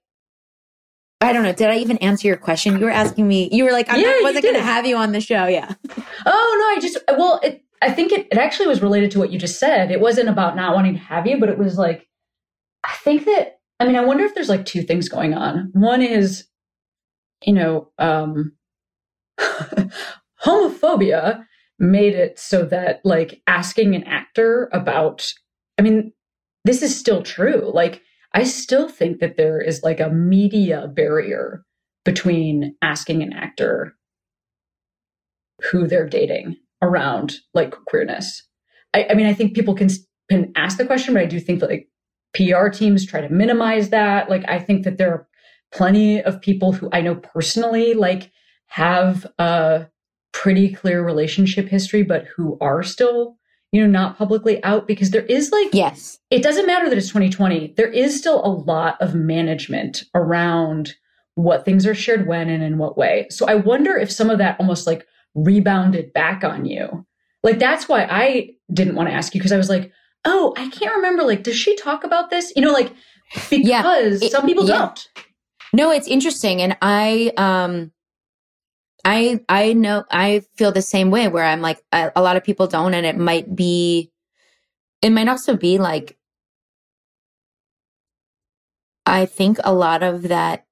I 1.20 1.34
don't 1.34 1.44
know. 1.44 1.54
Did 1.54 1.70
I 1.70 1.78
even 1.78 1.98
answer 1.98 2.28
your 2.28 2.38
question? 2.38 2.80
You 2.80 2.86
were 2.86 2.92
asking 2.92 3.28
me. 3.28 3.48
You 3.52 3.64
were 3.64 3.72
like, 3.72 3.90
I 3.90 3.98
yeah, 3.98 4.22
wasn't 4.22 4.44
going 4.44 4.56
to 4.56 4.62
have 4.62 4.86
you 4.86 4.98
on 4.98 5.12
the 5.12 5.22
show. 5.22 5.46
Yeah. 5.48 5.74
Oh 6.24 6.58
no, 6.60 6.78
I 6.78 6.80
just 6.80 7.00
well, 7.18 7.40
it, 7.42 7.64
I 7.82 7.92
think 7.92 8.12
it, 8.12 8.28
it 8.32 8.38
actually 8.38 8.68
was 8.68 8.84
related 8.84 9.10
to 9.12 9.20
what 9.20 9.32
you 9.32 9.40
just 9.40 9.60
said. 9.60 9.90
It 9.90 10.00
wasn't 10.00 10.30
about 10.30 10.56
not 10.56 10.76
wanting 10.76 10.94
to 10.94 11.00
have 11.00 11.26
you, 11.26 11.40
but 11.40 11.50
it 11.50 11.58
was 11.58 11.80
like, 11.80 12.08
I 12.84 12.94
think 13.04 13.26
that, 13.26 13.60
I 13.80 13.88
mean, 13.88 13.96
I 13.96 14.06
wonder 14.06 14.24
if 14.24 14.36
there's 14.36 14.50
like 14.50 14.66
two 14.66 14.84
things 14.84 15.10
going 15.10 15.34
on. 15.34 15.72
One 15.74 16.04
is, 16.04 16.46
you 17.44 17.54
know, 17.54 17.90
um, 17.98 18.54
homophobia 20.44 21.44
made 21.80 22.14
it 22.14 22.40
so 22.40 22.64
that 22.66 23.02
like 23.04 23.42
asking 23.48 23.96
an 23.96 24.04
actor 24.04 24.70
about, 24.72 25.34
I 25.78 25.82
mean, 25.82 26.14
this 26.64 26.82
is 26.82 26.98
still 26.98 27.24
true. 27.24 27.72
Like, 27.74 28.02
I 28.34 28.44
still 28.44 28.88
think 28.88 29.20
that 29.20 29.36
there 29.38 29.60
is 29.60 29.84
like 29.84 30.00
a 30.00 30.10
media 30.10 30.88
barrier 30.94 31.66
between 32.06 32.76
asking 32.82 33.24
an 33.24 33.34
actor 33.34 33.96
who 35.72 35.88
they're 35.88 36.08
dating 36.08 36.56
around 36.82 37.36
like 37.54 37.72
queerness. 37.88 38.44
I, 38.94 39.08
I 39.10 39.14
mean, 39.14 39.28
I 39.28 39.34
think 39.34 39.56
people 39.56 39.76
can 39.76 39.90
can 40.30 40.52
ask 40.56 40.78
the 40.78 40.86
question, 40.86 41.14
but 41.14 41.24
I 41.24 41.28
do 41.28 41.40
think 41.40 41.60
that 41.60 41.70
like 41.70 41.90
PR 42.34 42.70
teams 42.70 43.06
try 43.06 43.22
to 43.22 43.30
minimize 43.30 43.90
that. 43.90 44.30
Like, 44.30 44.48
I 44.48 44.60
think 44.60 44.84
that 44.86 44.98
there 44.98 45.12
are 45.12 45.28
plenty 45.74 46.22
of 46.22 46.42
people 46.42 46.72
who 46.72 46.90
I 46.94 47.02
know 47.02 47.16
personally 47.16 47.94
like 47.94 48.32
have 48.72 49.26
a 49.38 49.88
pretty 50.34 50.74
clear 50.74 51.04
relationship 51.04 51.68
history, 51.68 52.04
but 52.04 52.26
who 52.36 52.58
are 52.62 52.84
still 52.84 53.38
you 53.72 53.82
know 53.82 53.88
not 53.88 54.18
publicly 54.18 54.62
out 54.66 54.86
because 54.86 55.12
there 55.12 55.26
is 55.28 55.50
like 55.50 55.70
yes 55.72 56.20
it 56.30 56.44
doesn't 56.44 56.68
matter 56.68 56.90
that 56.90 56.98
it's 56.98 57.08
2020 57.08 57.74
there 57.78 57.88
is 57.88 58.18
still 58.18 58.46
a 58.46 58.52
lot 58.52 58.98
of 59.00 59.16
management 59.16 60.04
around 60.14 60.96
what 61.36 61.64
things 61.64 61.86
are 61.86 61.96
shared 61.96 62.28
when 62.28 62.50
and 62.50 62.62
in 62.62 62.78
what 62.78 62.98
way 62.98 63.28
so 63.30 63.48
i 63.48 63.56
wonder 63.56 63.96
if 63.96 64.12
some 64.12 64.30
of 64.30 64.40
that 64.40 64.60
almost 64.60 64.86
like 64.86 65.08
rebounded 65.36 66.14
back 66.14 66.44
on 66.44 66.66
you. 66.66 67.06
Like 67.44 67.60
that's 67.60 67.88
why 67.88 68.08
I 68.10 68.52
didn't 68.72 68.96
want 68.96 69.10
to 69.10 69.16
ask 69.16 69.34
you 69.34 69.40
because 69.40 69.52
I 69.52 69.58
was 69.58 69.70
like, 69.70 69.92
oh, 70.26 70.54
I 70.58 70.70
can't 70.70 70.96
remember. 70.96 71.24
Like, 71.24 71.44
does 71.44 71.56
she 71.56 71.76
talk 71.76 72.04
about 72.04 72.30
this? 72.30 72.54
You 72.56 72.62
know, 72.62 72.72
like 72.72 72.94
because 73.50 73.52
yeah, 73.52 74.28
it, 74.28 74.32
some 74.32 74.46
people 74.46 74.68
yeah. 74.68 74.78
don't. 74.78 75.10
No, 75.74 75.92
it's 75.92 76.08
interesting, 76.08 76.62
and 76.62 76.78
I 76.82 77.32
um. 77.38 77.92
I 79.04 79.40
I 79.50 79.74
know 79.74 80.06
I 80.12 80.44
feel 80.56 80.72
the 80.72 80.82
same 80.82 81.12
way 81.12 81.28
where 81.28 81.46
I'm 81.46 81.62
like 81.62 81.82
a, 81.92 82.12
a 82.16 82.22
lot 82.22 82.38
of 82.38 82.44
people 82.44 82.68
don't 82.68 82.94
and 82.94 83.06
it 83.06 83.18
might 83.18 83.56
be 83.56 84.12
it 85.02 85.10
might 85.10 85.28
also 85.28 85.56
be 85.56 85.78
like 85.78 86.18
I 89.06 89.26
think 89.26 89.58
a 89.64 89.74
lot 89.74 90.04
of 90.04 90.24
that 90.30 90.66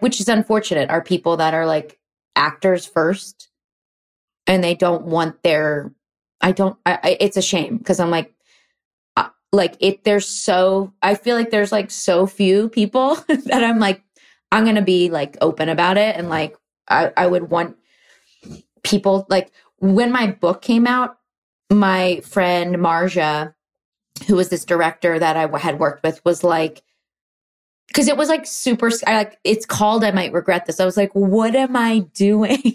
which 0.00 0.20
is 0.20 0.28
unfortunate 0.28 0.90
are 0.90 1.02
people 1.02 1.36
that 1.36 1.54
are 1.54 1.66
like 1.66 1.98
actors 2.36 2.86
first 2.86 3.48
and 4.46 4.62
they 4.62 4.74
don't 4.74 5.04
want 5.04 5.42
their 5.42 5.92
i 6.40 6.52
don't 6.52 6.76
I, 6.84 6.98
I, 7.02 7.16
it's 7.20 7.36
a 7.36 7.42
shame 7.42 7.76
because 7.78 8.00
i'm 8.00 8.10
like 8.10 8.34
uh, 9.16 9.28
like 9.52 9.76
it 9.80 10.04
there's 10.04 10.26
so 10.26 10.92
i 11.02 11.14
feel 11.14 11.36
like 11.36 11.50
there's 11.50 11.72
like 11.72 11.90
so 11.90 12.26
few 12.26 12.68
people 12.68 13.14
that 13.28 13.64
i'm 13.64 13.78
like 13.78 14.02
i'm 14.50 14.64
gonna 14.64 14.82
be 14.82 15.10
like 15.10 15.36
open 15.40 15.68
about 15.68 15.96
it 15.96 16.16
and 16.16 16.28
like 16.28 16.56
i 16.88 17.12
i 17.16 17.26
would 17.26 17.50
want 17.50 17.76
people 18.82 19.26
like 19.28 19.50
when 19.78 20.12
my 20.12 20.26
book 20.26 20.62
came 20.62 20.86
out 20.86 21.18
my 21.70 22.20
friend 22.20 22.76
Marja, 22.76 23.54
who 24.26 24.36
was 24.36 24.48
this 24.48 24.64
director 24.64 25.18
that 25.18 25.36
I 25.36 25.58
had 25.58 25.78
worked 25.78 26.04
with, 26.04 26.24
was 26.24 26.44
like, 26.44 26.82
because 27.88 28.08
it 28.08 28.16
was 28.16 28.28
like 28.28 28.46
super 28.46 28.90
I 29.06 29.16
like 29.16 29.38
it's 29.44 29.66
called 29.66 30.04
I 30.04 30.10
might 30.10 30.32
regret 30.32 30.66
this. 30.66 30.80
I 30.80 30.84
was 30.84 30.96
like, 30.96 31.12
what 31.12 31.54
am 31.54 31.76
I 31.76 32.00
doing? 32.14 32.72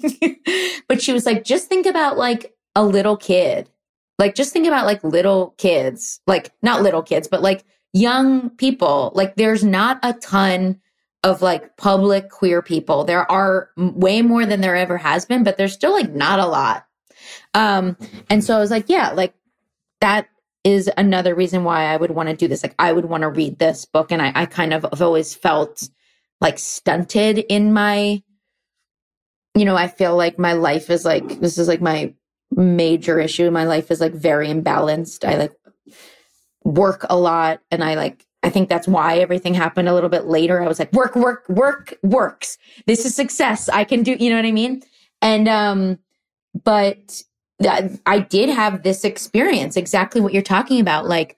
but 0.87 1.01
she 1.01 1.13
was 1.13 1.25
like, 1.25 1.43
just 1.43 1.67
think 1.67 1.85
about 1.85 2.17
like 2.17 2.53
a 2.75 2.85
little 2.85 3.17
kid. 3.17 3.69
Like 4.19 4.35
just 4.35 4.53
think 4.53 4.67
about 4.67 4.85
like 4.85 5.03
little 5.03 5.55
kids. 5.57 6.21
Like 6.27 6.51
not 6.61 6.83
little 6.83 7.01
kids, 7.01 7.27
but 7.27 7.41
like 7.41 7.63
young 7.91 8.51
people. 8.51 9.11
Like 9.15 9.35
there's 9.35 9.63
not 9.63 9.99
a 10.03 10.13
ton 10.13 10.79
of 11.23 11.41
like 11.41 11.75
public 11.77 12.29
queer 12.29 12.61
people. 12.61 13.03
There 13.03 13.29
are 13.29 13.69
way 13.77 14.21
more 14.21 14.45
than 14.45 14.61
there 14.61 14.75
ever 14.75 14.97
has 14.97 15.25
been, 15.25 15.43
but 15.43 15.57
there's 15.57 15.73
still 15.73 15.91
like 15.91 16.11
not 16.11 16.39
a 16.39 16.45
lot. 16.45 16.85
Um 17.53 17.97
and 18.29 18.43
so 18.43 18.55
I 18.55 18.59
was 18.59 18.71
like, 18.71 18.85
yeah, 18.87 19.11
like 19.11 19.33
that 20.01 20.29
is 20.63 20.89
another 20.97 21.35
reason 21.35 21.63
why 21.63 21.85
I 21.85 21.97
would 21.97 22.11
want 22.11 22.29
to 22.29 22.35
do 22.35 22.47
this. 22.47 22.63
Like 22.63 22.75
I 22.79 22.91
would 22.91 23.05
want 23.05 23.21
to 23.21 23.29
read 23.29 23.59
this 23.59 23.85
book. 23.85 24.11
And 24.11 24.21
I, 24.21 24.31
I 24.35 24.45
kind 24.45 24.73
of 24.73 24.83
have 24.83 25.01
always 25.01 25.33
felt 25.33 25.89
like 26.41 26.59
stunted 26.59 27.39
in 27.49 27.73
my, 27.73 28.21
you 29.55 29.65
know, 29.65 29.75
I 29.75 29.87
feel 29.87 30.15
like 30.15 30.39
my 30.39 30.53
life 30.53 30.89
is 30.89 31.05
like, 31.05 31.39
this 31.39 31.57
is 31.57 31.67
like 31.67 31.81
my 31.81 32.13
major 32.51 33.19
issue. 33.19 33.49
My 33.51 33.65
life 33.65 33.91
is 33.91 34.01
like 34.01 34.13
very 34.13 34.47
imbalanced. 34.47 35.27
I 35.27 35.37
like 35.37 35.53
work 36.63 37.05
a 37.09 37.17
lot 37.17 37.61
and 37.71 37.83
I 37.83 37.95
like, 37.95 38.25
I 38.41 38.49
think 38.49 38.69
that's 38.69 38.87
why 38.87 39.17
everything 39.17 39.53
happened 39.53 39.89
a 39.89 39.93
little 39.93 40.09
bit 40.09 40.25
later. 40.25 40.61
I 40.61 40.67
was 40.67 40.79
like, 40.79 40.93
work, 40.93 41.15
work, 41.15 41.47
work, 41.49 41.97
works. 42.03 42.57
This 42.85 43.05
is 43.05 43.13
success. 43.13 43.67
I 43.67 43.83
can 43.83 44.01
do, 44.01 44.15
you 44.17 44.29
know 44.29 44.37
what 44.37 44.45
I 44.45 44.51
mean? 44.51 44.81
And, 45.21 45.49
um, 45.49 45.99
but 46.63 47.21
I 48.05 48.19
did 48.19 48.47
have 48.47 48.83
this 48.83 49.03
experience, 49.03 49.75
exactly 49.75 50.21
what 50.21 50.33
you're 50.33 50.41
talking 50.41 50.79
about. 50.79 51.05
Like, 51.05 51.37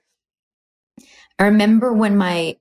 I 1.40 1.44
remember 1.46 1.92
when 1.92 2.16
my, 2.16 2.56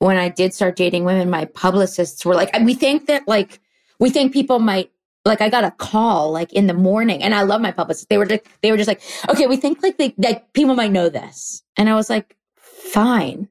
when 0.00 0.16
I 0.16 0.28
did 0.30 0.52
start 0.52 0.74
dating 0.74 1.04
women, 1.04 1.30
my 1.30 1.44
publicists 1.44 2.26
were 2.26 2.34
like, 2.34 2.50
we 2.62 2.74
think 2.74 3.06
that 3.06 3.28
like, 3.28 3.60
we 4.00 4.10
think 4.10 4.32
people 4.32 4.58
might, 4.58 4.90
like, 5.24 5.40
I 5.40 5.48
got 5.48 5.64
a 5.64 5.70
call 5.70 6.32
like 6.32 6.52
in 6.52 6.66
the 6.66 6.74
morning 6.74 7.22
and 7.22 7.34
I 7.34 7.42
love 7.42 7.60
my 7.60 7.70
publicists. 7.70 8.06
They 8.10 8.18
were 8.18 8.26
just, 8.26 8.42
they 8.62 8.72
were 8.72 8.76
just 8.76 8.88
like, 8.88 9.02
okay, 9.28 9.46
we 9.46 9.56
think 9.56 9.82
like 9.82 9.96
they, 9.96 10.12
that 10.18 10.52
people 10.54 10.74
might 10.74 10.90
know 10.90 11.08
this. 11.08 11.62
And 11.76 11.88
I 11.88 11.94
was 11.94 12.10
like, 12.10 12.36
fine. 12.56 13.48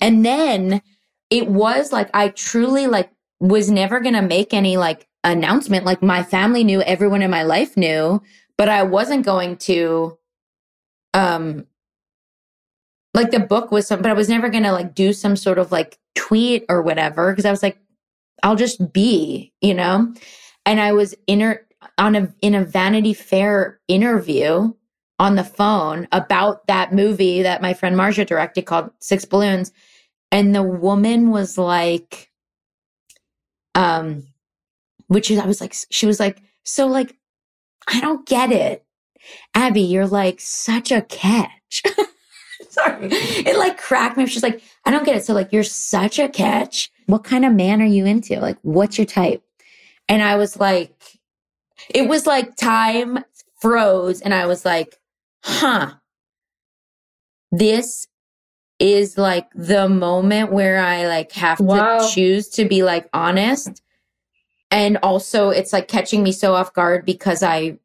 And 0.00 0.24
then 0.24 0.82
it 1.30 1.48
was 1.48 1.92
like, 1.92 2.10
I 2.14 2.28
truly 2.28 2.86
like 2.86 3.10
was 3.40 3.70
never 3.70 4.00
going 4.00 4.14
to 4.14 4.22
make 4.22 4.52
any 4.52 4.76
like 4.76 5.06
announcement. 5.24 5.84
Like 5.84 6.02
my 6.02 6.22
family 6.22 6.64
knew, 6.64 6.82
everyone 6.82 7.22
in 7.22 7.30
my 7.30 7.42
life 7.42 7.76
knew, 7.76 8.22
but 8.56 8.68
I 8.68 8.82
wasn't 8.82 9.24
going 9.24 9.56
to, 9.58 10.18
um, 11.14 11.66
like 13.14 13.30
the 13.30 13.40
book 13.40 13.70
was 13.70 13.86
some, 13.86 14.02
but 14.02 14.10
I 14.10 14.14
was 14.14 14.28
never 14.28 14.48
going 14.48 14.64
to 14.64 14.72
like 14.72 14.94
do 14.94 15.12
some 15.12 15.36
sort 15.36 15.58
of 15.58 15.72
like 15.72 15.98
tweet 16.14 16.64
or 16.68 16.82
whatever. 16.82 17.34
Cause 17.34 17.44
I 17.44 17.50
was 17.50 17.62
like, 17.62 17.78
I'll 18.42 18.56
just 18.56 18.92
be, 18.92 19.52
you 19.60 19.74
know? 19.74 20.14
And 20.66 20.80
I 20.80 20.92
was 20.92 21.14
inter 21.26 21.66
on 21.96 22.14
a, 22.14 22.32
in 22.42 22.54
a 22.54 22.64
Vanity 22.64 23.14
Fair 23.14 23.80
interview 23.88 24.72
on 25.18 25.34
the 25.34 25.44
phone 25.44 26.06
about 26.12 26.66
that 26.66 26.92
movie 26.92 27.42
that 27.42 27.62
my 27.62 27.74
friend 27.74 27.96
Marja 27.96 28.26
directed 28.26 28.66
called 28.66 28.90
Six 29.00 29.24
Balloons. 29.24 29.72
And 30.30 30.54
the 30.54 30.62
woman 30.62 31.30
was 31.30 31.58
like, 31.58 32.30
um, 33.74 34.26
which 35.08 35.30
is, 35.30 35.38
I 35.38 35.46
was 35.46 35.60
like, 35.60 35.74
she 35.90 36.06
was 36.06 36.20
like, 36.20 36.42
so 36.64 36.86
like, 36.86 37.16
I 37.88 38.00
don't 38.00 38.26
get 38.26 38.52
it. 38.52 38.84
Abbi, 39.54 39.80
you're 39.80 40.06
like 40.06 40.40
such 40.40 40.92
a 40.92 41.02
catch. 41.02 41.82
Sorry. 42.68 43.08
It 43.10 43.56
like 43.58 43.78
cracked 43.78 44.16
me. 44.16 44.26
She's 44.26 44.42
like, 44.42 44.62
I 44.84 44.90
don't 44.90 45.04
get 45.04 45.16
it. 45.16 45.24
So 45.24 45.34
like, 45.34 45.52
you're 45.52 45.64
such 45.64 46.18
a 46.18 46.28
catch. 46.28 46.90
What 47.06 47.24
kind 47.24 47.44
of 47.44 47.54
man 47.54 47.80
are 47.82 47.86
you 47.86 48.04
into? 48.04 48.38
Like, 48.38 48.58
what's 48.62 48.98
your 48.98 49.06
type? 49.06 49.42
And 50.08 50.22
I 50.22 50.36
was 50.36 50.58
like, 50.58 50.94
it 51.88 52.08
was 52.08 52.26
like 52.26 52.56
time 52.56 53.24
froze. 53.60 54.20
And 54.20 54.34
I 54.34 54.46
was 54.46 54.64
like, 54.64 54.98
huh, 55.48 55.94
this 57.50 58.06
is 58.78 59.18
like 59.18 59.48
the 59.54 59.88
moment 59.88 60.52
where 60.52 60.78
I 60.78 61.06
like 61.08 61.32
have 61.32 61.58
wow. 61.58 61.98
to 61.98 62.08
choose 62.14 62.48
to 62.50 62.64
be 62.64 62.84
like 62.84 63.08
honest 63.12 63.82
and 64.70 64.98
also 65.02 65.50
it's 65.50 65.72
like 65.72 65.88
catching 65.88 66.22
me 66.22 66.32
so 66.32 66.54
off 66.54 66.72
guard 66.72 67.04
because 67.04 67.42
I 67.42 67.78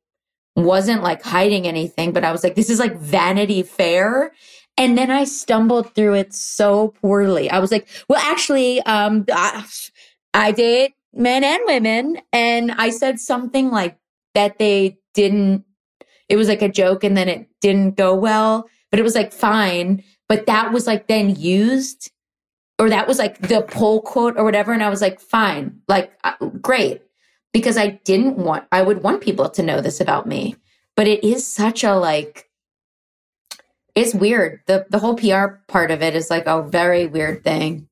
wasn't 0.56 1.04
like 1.04 1.22
hiding 1.24 1.68
anything, 1.68 2.12
but 2.12 2.24
I 2.24 2.32
was 2.32 2.44
like, 2.44 2.56
this 2.56 2.70
is 2.70 2.80
like 2.80 2.98
Vanity 2.98 3.64
Fair. 3.64 4.34
And 4.78 4.98
then 4.98 5.12
I 5.12 5.24
stumbled 5.24 5.94
through 5.94 6.16
it 6.16 6.34
so 6.34 6.90
poorly. 7.02 7.50
I 7.50 7.60
was 7.60 7.72
like, 7.72 7.88
well, 8.10 8.20
actually, 8.22 8.82
um, 8.82 9.26
I, 9.32 9.66
I 10.34 10.52
date 10.52 10.94
men 11.14 11.44
and 11.44 11.62
women. 11.66 12.18
And 12.32 12.72
I 12.72 12.90
said 12.90 13.20
something 13.20 13.72
like 13.72 13.98
that 14.34 14.58
they 14.60 14.98
didn't, 15.14 15.64
it 16.34 16.36
was 16.36 16.48
like 16.48 16.64
a 16.64 16.68
joke 16.68 17.04
and 17.04 17.16
then 17.16 17.30
it 17.30 17.48
didn't 17.62 17.96
go 17.96 18.16
well, 18.16 18.68
but 18.90 19.00
it 19.00 19.04
was 19.04 19.14
like 19.14 19.32
fine. 19.32 20.04
But 20.28 20.48
that 20.48 20.74
was 20.74 20.88
like 20.88 21.06
then 21.06 21.36
used 21.36 22.12
or 22.80 22.90
that 22.90 23.08
was 23.08 23.20
like 23.20 23.38
the 23.38 23.62
poll 23.62 24.02
quote 24.02 24.36
or 24.36 24.44
whatever. 24.44 24.74
And 24.74 24.82
I 24.82 24.90
was 24.90 25.00
like, 25.00 25.20
fine, 25.20 25.80
like, 25.88 26.12
uh, 26.24 26.34
great. 26.60 27.04
Because 27.52 27.78
I 27.78 28.02
didn't 28.04 28.38
want, 28.38 28.66
I 28.72 28.82
would 28.82 29.04
want 29.04 29.22
people 29.22 29.48
to 29.48 29.62
know 29.62 29.80
this 29.80 30.02
about 30.02 30.26
me. 30.26 30.56
But 30.96 31.08
it 31.08 31.24
is 31.24 31.46
such 31.46 31.84
a 31.84 31.94
like, 31.94 32.50
it's 33.94 34.16
weird. 34.16 34.62
The 34.66 34.88
the 34.90 34.98
whole 34.98 35.16
PR 35.16 35.60
part 35.68 35.92
of 35.92 36.02
it 36.02 36.16
is 36.16 36.32
like 36.32 36.48
a 36.48 36.64
very 36.64 37.06
weird 37.06 37.44
thing. 37.44 37.88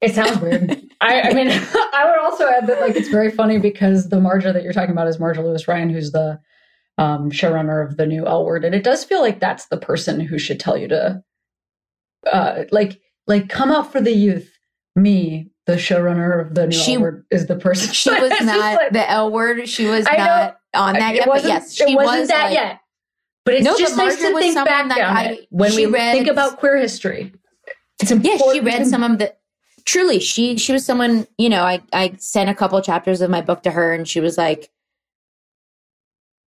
It 0.00 0.12
sounds 0.12 0.40
weird. 0.40 0.76
I, 1.00 1.22
I, 1.22 1.32
mean, 1.34 1.46
I 1.94 2.04
would 2.04 2.18
also 2.18 2.48
add 2.48 2.66
that 2.66 2.80
like 2.80 2.96
it's 2.96 3.10
very 3.10 3.30
funny 3.30 3.58
because 3.58 4.08
the 4.08 4.16
Marja 4.16 4.52
that 4.52 4.64
you're 4.64 4.72
talking 4.72 4.90
about 4.90 5.06
is 5.06 5.18
Marja 5.18 5.38
Lewis 5.38 5.68
Ryan, 5.68 5.88
who's 5.88 6.10
the 6.10 6.40
um, 6.98 7.30
showrunner 7.30 7.86
of 7.86 7.96
the 7.96 8.06
new 8.06 8.26
L 8.26 8.44
Word, 8.44 8.64
and 8.64 8.74
it 8.74 8.84
does 8.84 9.04
feel 9.04 9.20
like 9.20 9.40
that's 9.40 9.66
the 9.66 9.76
person 9.76 10.20
who 10.20 10.38
should 10.38 10.60
tell 10.60 10.76
you 10.76 10.88
to, 10.88 11.22
uh, 12.30 12.64
like 12.70 13.00
like 13.26 13.48
come 13.48 13.70
out 13.70 13.90
for 13.90 14.00
the 14.00 14.12
youth. 14.12 14.50
Me, 14.96 15.50
the 15.66 15.72
showrunner 15.72 16.40
of 16.40 16.54
the 16.54 16.66
new 16.66 16.76
she, 16.76 16.94
L 16.94 17.00
Word, 17.00 17.26
is 17.30 17.46
the 17.46 17.56
person. 17.56 17.92
She 17.92 18.10
was 18.10 18.30
not 18.42 18.76
like, 18.76 18.92
the 18.92 19.10
L 19.10 19.30
Word. 19.32 19.68
She 19.68 19.86
was 19.86 20.06
I 20.08 20.16
not 20.16 20.56
know, 20.74 20.80
on 20.80 20.94
that 20.94 21.14
yet. 21.16 21.26
But 21.26 21.44
yes, 21.44 21.74
she 21.74 21.84
it 21.84 21.96
wasn't 21.96 22.20
was 22.20 22.28
that 22.28 22.44
like, 22.44 22.54
yet. 22.54 22.80
But 23.44 23.54
it's 23.54 23.64
no, 23.64 23.78
just 23.78 23.96
nice 23.96 24.16
to 24.16 24.38
think 24.38 24.54
back 24.54 24.84
on 24.84 24.92
I, 24.92 25.46
when 25.50 25.74
we 25.74 25.86
read, 25.86 26.12
think 26.12 26.28
about 26.28 26.58
queer 26.58 26.78
history. 26.78 27.32
It's 28.00 28.10
important. 28.10 28.40
Yeah, 28.40 28.52
she 28.52 28.60
read 28.60 28.86
some 28.86 29.02
of 29.02 29.18
the. 29.18 29.34
Truly, 29.84 30.18
she 30.18 30.56
she 30.56 30.72
was 30.72 30.84
someone. 30.84 31.26
You 31.36 31.50
know, 31.50 31.62
I 31.62 31.82
I 31.92 32.14
sent 32.18 32.48
a 32.48 32.54
couple 32.54 32.80
chapters 32.80 33.20
of 33.20 33.30
my 33.30 33.42
book 33.42 33.62
to 33.64 33.70
her, 33.70 33.92
and 33.92 34.08
she 34.08 34.20
was 34.20 34.38
like, 34.38 34.70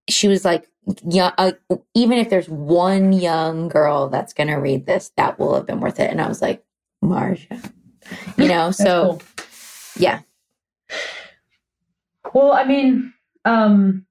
she 0.09 0.27
was 0.27 0.45
like, 0.45 0.67
yeah, 1.05 1.31
uh, 1.37 1.51
even 1.93 2.17
if 2.17 2.29
there's 2.29 2.47
one 2.47 3.11
young 3.11 3.67
girl 3.67 4.09
that's 4.09 4.33
going 4.33 4.47
to 4.47 4.55
read 4.55 4.85
this, 4.85 5.11
that 5.17 5.37
will 5.37 5.55
have 5.55 5.65
been 5.65 5.81
worth 5.81 5.99
it. 5.99 6.09
And 6.09 6.21
I 6.21 6.27
was 6.27 6.41
like, 6.41 6.63
Marja, 7.03 7.71
you 8.37 8.47
know, 8.47 8.71
so 8.71 9.19
cool. 9.19 9.45
yeah. 9.97 10.21
Well, 12.33 12.51
I 12.51 12.63
mean, 12.63 13.13
um, 13.45 14.05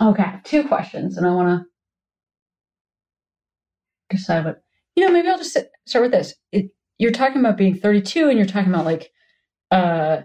okay, 0.00 0.34
two 0.44 0.66
questions, 0.66 1.16
and 1.16 1.26
I 1.26 1.30
want 1.30 1.66
to 4.10 4.16
decide 4.16 4.44
what, 4.44 4.62
you 4.96 5.06
know, 5.06 5.12
maybe 5.12 5.28
I'll 5.28 5.38
just 5.38 5.52
sit, 5.52 5.70
start 5.86 6.04
with 6.04 6.12
this. 6.12 6.34
It, 6.52 6.70
you're 6.98 7.12
talking 7.12 7.40
about 7.40 7.56
being 7.56 7.76
32 7.76 8.28
and 8.28 8.38
you're 8.38 8.46
talking 8.46 8.72
about 8.72 8.84
like, 8.84 9.12
uh, 9.70 10.22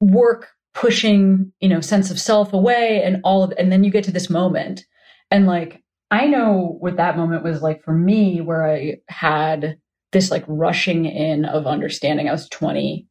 work 0.00 0.48
pushing, 0.78 1.52
you 1.58 1.68
know, 1.68 1.80
sense 1.80 2.08
of 2.08 2.20
self 2.20 2.52
away 2.52 3.02
and 3.04 3.20
all 3.24 3.42
of, 3.42 3.52
and 3.58 3.72
then 3.72 3.82
you 3.82 3.90
get 3.90 4.04
to 4.04 4.12
this 4.12 4.30
moment. 4.30 4.84
And 5.28 5.44
like, 5.44 5.82
I 6.12 6.26
know 6.26 6.76
what 6.78 6.98
that 6.98 7.16
moment 7.16 7.42
was 7.42 7.60
like 7.62 7.82
for 7.82 7.92
me, 7.92 8.40
where 8.40 8.64
I 8.64 8.98
had 9.08 9.78
this 10.12 10.30
like 10.30 10.44
rushing 10.46 11.04
in 11.04 11.44
of 11.44 11.66
understanding. 11.66 12.28
I 12.28 12.32
was 12.32 12.48
20. 12.48 13.08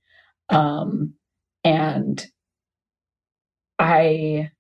Um, 0.48 1.14
and 1.66 2.26
I 3.80 4.52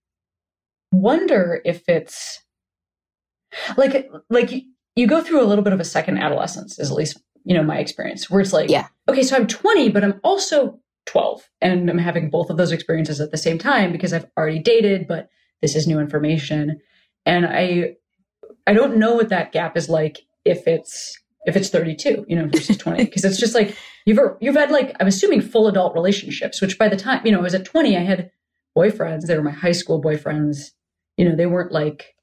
wonder 0.91 1.61
if 1.63 1.83
it's 1.87 2.43
like, 3.77 4.11
like 4.29 4.51
you 4.97 5.07
go 5.07 5.23
through 5.23 5.41
a 5.41 5.47
little 5.47 5.63
bit 5.63 5.71
of 5.71 5.79
a 5.79 5.85
second 5.85 6.17
adolescence, 6.17 6.77
is 6.77 6.91
at 6.91 6.97
least, 6.97 7.21
you 7.45 7.55
know, 7.55 7.63
my 7.63 7.77
experience, 7.77 8.29
where 8.29 8.41
it's 8.41 8.51
like, 8.51 8.69
yeah, 8.69 8.87
okay, 9.07 9.23
so 9.23 9.37
I'm 9.37 9.47
20, 9.47 9.91
but 9.91 10.03
I'm 10.03 10.19
also 10.25 10.81
12 11.07 11.41
and 11.61 11.89
I'm 11.89 11.97
having 11.97 12.29
both 12.29 12.49
of 12.49 12.57
those 12.57 12.71
experiences 12.71 13.19
at 13.19 13.31
the 13.31 13.37
same 13.37 13.57
time 13.57 13.91
because 13.91 14.13
I've 14.13 14.27
already 14.37 14.59
dated, 14.59 15.07
but 15.07 15.29
this 15.61 15.75
is 15.75 15.87
new 15.87 15.99
information. 15.99 16.79
And 17.25 17.45
I 17.45 17.95
I 18.67 18.73
don't 18.73 18.97
know 18.97 19.15
what 19.15 19.29
that 19.29 19.51
gap 19.51 19.75
is 19.75 19.89
like 19.89 20.19
if 20.45 20.67
it's 20.67 21.17
if 21.45 21.55
it's 21.55 21.69
32, 21.69 22.25
you 22.27 22.35
know, 22.35 22.47
versus 22.47 22.77
20 22.77 23.05
because 23.05 23.25
it's 23.25 23.39
just 23.39 23.55
like 23.55 23.75
you've 24.05 24.19
you've 24.39 24.55
had 24.55 24.71
like 24.71 24.95
I'm 24.99 25.07
assuming 25.07 25.41
full 25.41 25.67
adult 25.67 25.93
relationships, 25.93 26.61
which 26.61 26.77
by 26.77 26.89
the 26.89 26.97
time, 26.97 27.25
you 27.25 27.31
know, 27.31 27.39
I 27.39 27.43
was 27.43 27.55
at 27.55 27.65
20 27.65 27.97
I 27.97 28.01
had 28.01 28.31
boyfriends, 28.77 29.25
they 29.25 29.35
were 29.35 29.43
my 29.43 29.51
high 29.51 29.71
school 29.71 30.01
boyfriends 30.01 30.71
you 31.17 31.27
know, 31.27 31.35
they 31.35 31.47
weren't 31.47 31.71
like 31.71 32.15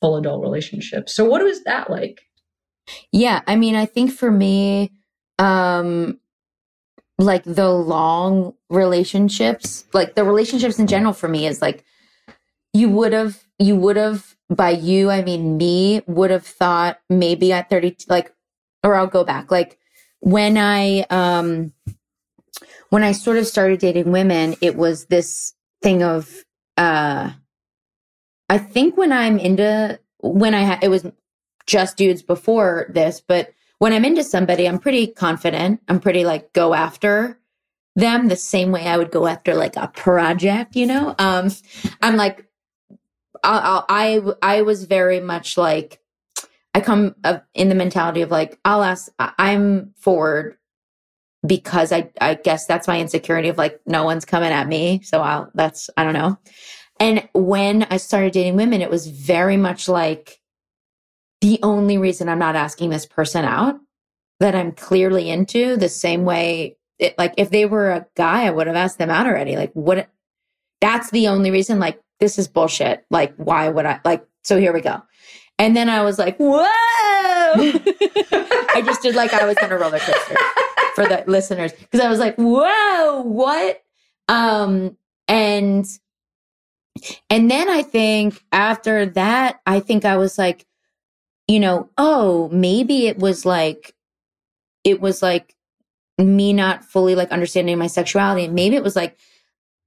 full 0.00 0.16
adult 0.16 0.42
relationships. 0.42 1.14
So 1.14 1.24
what 1.24 1.42
was 1.42 1.64
that 1.64 1.90
like? 1.90 2.20
Yeah, 3.12 3.42
I 3.46 3.56
mean, 3.56 3.74
I 3.74 3.86
think 3.86 4.12
for 4.12 4.30
me, 4.30 4.92
um, 5.38 6.20
like 7.18 7.42
the 7.44 7.68
long 7.68 8.54
relationships, 8.70 9.84
like 9.92 10.14
the 10.14 10.24
relationships 10.24 10.78
in 10.78 10.86
general 10.86 11.12
for 11.12 11.28
me 11.28 11.46
is 11.46 11.60
like 11.60 11.84
you 12.72 12.88
would 12.88 13.12
have, 13.12 13.44
you 13.58 13.74
would 13.76 13.96
have, 13.96 14.36
by 14.48 14.70
you, 14.70 15.10
I 15.10 15.22
mean 15.22 15.56
me, 15.56 16.02
would 16.06 16.30
have 16.30 16.46
thought 16.46 17.00
maybe 17.10 17.52
at 17.52 17.68
30, 17.68 17.96
like, 18.08 18.32
or 18.84 18.94
I'll 18.94 19.08
go 19.08 19.24
back, 19.24 19.50
like 19.50 19.78
when 20.20 20.56
I, 20.56 21.00
um, 21.10 21.72
when 22.90 23.02
I 23.02 23.12
sort 23.12 23.36
of 23.36 23.46
started 23.46 23.80
dating 23.80 24.12
women, 24.12 24.54
it 24.60 24.76
was 24.76 25.06
this 25.06 25.54
thing 25.82 26.02
of, 26.02 26.44
uh, 26.76 27.32
I 28.48 28.58
think 28.58 28.96
when 28.96 29.12
I'm 29.12 29.38
into, 29.38 29.98
when 30.18 30.54
I 30.54 30.78
it 30.80 30.88
was 30.88 31.06
just 31.66 31.96
dudes 31.96 32.22
before 32.22 32.86
this, 32.88 33.20
but 33.20 33.52
when 33.78 33.92
I'm 33.92 34.04
into 34.04 34.24
somebody, 34.24 34.66
I'm 34.66 34.78
pretty 34.78 35.06
confident. 35.06 35.80
I'm 35.88 36.00
pretty 36.00 36.24
like 36.24 36.52
go 36.52 36.74
after 36.74 37.38
them 37.96 38.28
the 38.28 38.36
same 38.36 38.70
way 38.70 38.86
I 38.86 38.96
would 38.96 39.10
go 39.10 39.26
after 39.26 39.54
like 39.54 39.76
a 39.76 39.88
project, 39.88 40.76
you 40.76 40.86
know? 40.86 41.14
Um, 41.18 41.50
I'm 42.00 42.16
like, 42.16 42.46
i 43.42 43.82
I, 43.88 44.20
I 44.42 44.62
was 44.62 44.84
very 44.84 45.20
much 45.20 45.56
like, 45.56 46.00
I 46.74 46.80
come 46.80 47.14
in 47.54 47.68
the 47.68 47.74
mentality 47.74 48.22
of 48.22 48.30
like, 48.30 48.58
I'll 48.64 48.82
ask, 48.82 49.10
I'm 49.18 49.94
forward 49.96 50.56
because 51.46 51.92
I, 51.92 52.10
I 52.20 52.34
guess 52.34 52.66
that's 52.66 52.88
my 52.88 53.00
insecurity 53.00 53.48
of 53.48 53.58
like, 53.58 53.80
no 53.86 54.04
one's 54.04 54.24
coming 54.24 54.50
at 54.50 54.68
me. 54.68 55.02
So 55.02 55.20
I'll, 55.20 55.50
that's, 55.54 55.88
I 55.96 56.04
don't 56.04 56.14
know. 56.14 56.38
And 57.00 57.28
when 57.32 57.84
I 57.84 57.96
started 57.96 58.32
dating 58.32 58.56
women, 58.56 58.82
it 58.82 58.90
was 58.90 59.06
very 59.06 59.56
much 59.56 59.88
like 59.88 60.40
the 61.40 61.58
only 61.62 61.98
reason 61.98 62.28
I'm 62.28 62.38
not 62.38 62.56
asking 62.56 62.90
this 62.90 63.06
person 63.06 63.44
out 63.44 63.76
that 64.40 64.54
I'm 64.54 64.72
clearly 64.72 65.30
into 65.30 65.76
the 65.76 65.88
same 65.88 66.24
way. 66.24 66.76
It, 66.98 67.16
like 67.16 67.34
if 67.36 67.50
they 67.50 67.64
were 67.64 67.90
a 67.90 68.06
guy, 68.16 68.44
I 68.44 68.50
would 68.50 68.66
have 68.66 68.76
asked 68.76 68.98
them 68.98 69.10
out 69.10 69.26
already. 69.26 69.56
Like 69.56 69.72
what? 69.72 70.08
That's 70.80 71.10
the 71.10 71.28
only 71.28 71.50
reason. 71.50 71.78
Like 71.78 72.00
this 72.20 72.38
is 72.38 72.48
bullshit. 72.48 73.04
Like 73.10 73.34
why 73.36 73.68
would 73.68 73.86
I? 73.86 74.00
Like 74.04 74.26
so 74.42 74.58
here 74.58 74.72
we 74.72 74.80
go. 74.80 75.02
And 75.60 75.76
then 75.76 75.88
I 75.88 76.02
was 76.02 76.18
like, 76.18 76.36
whoa! 76.38 76.62
I 77.54 78.82
just 78.84 79.02
did 79.02 79.16
like 79.16 79.32
I 79.32 79.44
was 79.44 79.56
on 79.58 79.72
a 79.72 79.76
roller 79.76 79.98
coaster 79.98 80.36
for 80.94 81.06
the 81.06 81.24
listeners 81.26 81.72
because 81.72 82.00
I 82.00 82.08
was 82.08 82.20
like, 82.20 82.36
whoa, 82.36 83.22
what? 83.22 83.82
Um, 84.28 84.96
and 85.26 85.86
and 87.28 87.50
then 87.50 87.68
I 87.68 87.82
think 87.82 88.42
after 88.52 89.06
that, 89.06 89.60
I 89.66 89.80
think 89.80 90.04
I 90.04 90.16
was 90.16 90.38
like, 90.38 90.64
you 91.48 91.58
know, 91.58 91.88
oh, 91.96 92.48
maybe 92.52 93.06
it 93.06 93.18
was 93.18 93.44
like, 93.46 93.94
it 94.84 95.00
was 95.00 95.22
like 95.22 95.56
me 96.18 96.52
not 96.52 96.84
fully 96.84 97.14
like 97.14 97.32
understanding 97.32 97.78
my 97.78 97.86
sexuality. 97.86 98.44
And 98.44 98.54
Maybe 98.54 98.76
it 98.76 98.84
was 98.84 98.94
like 98.94 99.16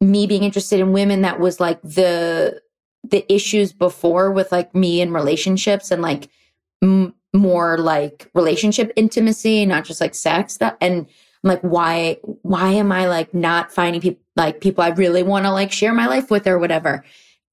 me 0.02 0.26
being 0.26 0.44
interested 0.44 0.80
in 0.80 0.92
women 0.92 1.22
that 1.22 1.40
was 1.40 1.60
like 1.60 1.82
the, 1.84 2.62
the 3.04 3.32
issues 3.32 3.74
before 3.74 4.32
with 4.32 4.52
like 4.52 4.74
me 4.74 5.02
in 5.02 5.14
relationships 5.14 5.92
and 5.92 6.02
like 6.02 6.30
m- 6.82 7.14
more 7.34 7.78
like 7.78 8.30
relationship 8.34 8.92
intimacy, 8.96 9.66
not 9.66 9.86
just 9.86 10.02
like 10.02 10.16
sex 10.16 10.58
that, 10.58 10.78
and 10.82 11.08
I'm 11.44 11.48
like, 11.48 11.62
why, 11.62 12.18
why 12.42 12.72
am 12.72 12.92
I 12.92 13.08
like 13.08 13.34
not 13.34 13.72
finding 13.72 14.02
people, 14.02 14.22
like 14.36 14.62
people 14.62 14.84
I 14.84 14.90
really 14.90 15.24
want 15.24 15.46
to 15.46 15.52
like 15.52 15.72
share 15.72 15.94
my 15.94 16.08
life 16.08 16.30
with 16.30 16.48
or 16.48 16.60
whatever? 16.60 17.04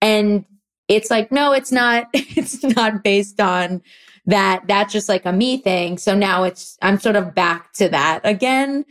And 0.01 0.45
it's 0.89 1.11
like, 1.11 1.31
no, 1.31 1.53
it's 1.53 1.73
not, 1.73 2.09
it's 2.13 2.63
not 2.63 3.05
based 3.05 3.41
on 3.41 3.83
that. 4.27 4.67
That's 4.67 4.93
just 4.93 5.09
like 5.09 5.25
a 5.25 5.33
me 5.33 5.59
thing. 5.59 5.99
So 5.99 6.15
now 6.15 6.45
it's, 6.45 6.77
I'm 6.83 6.99
sort 6.99 7.17
of 7.17 7.35
back 7.35 7.73
to 7.75 7.89
that 7.91 8.21
again. 8.25 8.85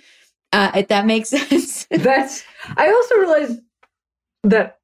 Uh, 0.54 0.72
if 0.76 0.88
that 0.88 1.06
makes 1.06 1.30
sense. 1.30 1.88
That's, 1.92 2.44
I 2.78 2.90
also 2.90 3.16
realized 3.16 3.60
that 4.44 4.78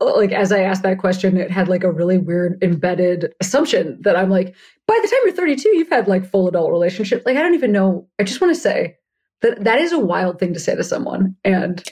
like 0.00 0.32
as 0.32 0.52
I 0.52 0.60
asked 0.60 0.82
that 0.82 0.98
question, 0.98 1.36
it 1.36 1.50
had 1.50 1.68
like 1.68 1.84
a 1.84 1.90
really 1.90 2.18
weird 2.18 2.62
embedded 2.62 3.34
assumption 3.40 3.98
that 4.02 4.16
I'm 4.16 4.30
like, 4.30 4.54
by 4.86 4.98
the 5.02 5.08
time 5.08 5.20
you're 5.24 5.34
32, 5.34 5.68
you've 5.76 5.90
had 5.90 6.08
like 6.08 6.24
full 6.24 6.48
adult 6.48 6.70
relationships. 6.70 7.24
Like 7.26 7.36
I 7.36 7.42
don't 7.42 7.54
even 7.54 7.72
know. 7.72 8.08
I 8.18 8.24
just 8.24 8.40
want 8.40 8.54
to 8.54 8.60
say 8.60 8.96
that 9.42 9.64
that 9.64 9.78
is 9.78 9.92
a 9.92 9.98
wild 9.98 10.38
thing 10.38 10.54
to 10.54 10.60
say 10.60 10.74
to 10.74 10.84
someone, 10.84 11.36
and 11.44 11.82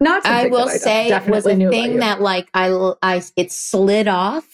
not. 0.00 0.24
I 0.26 0.48
will 0.48 0.68
I 0.68 0.76
say 0.76 1.08
it 1.08 1.28
was 1.28 1.46
a 1.46 1.56
thing 1.56 1.98
that 1.98 2.20
like 2.20 2.48
I 2.54 2.68
I 3.02 3.22
it 3.36 3.52
slid 3.52 4.08
off, 4.08 4.46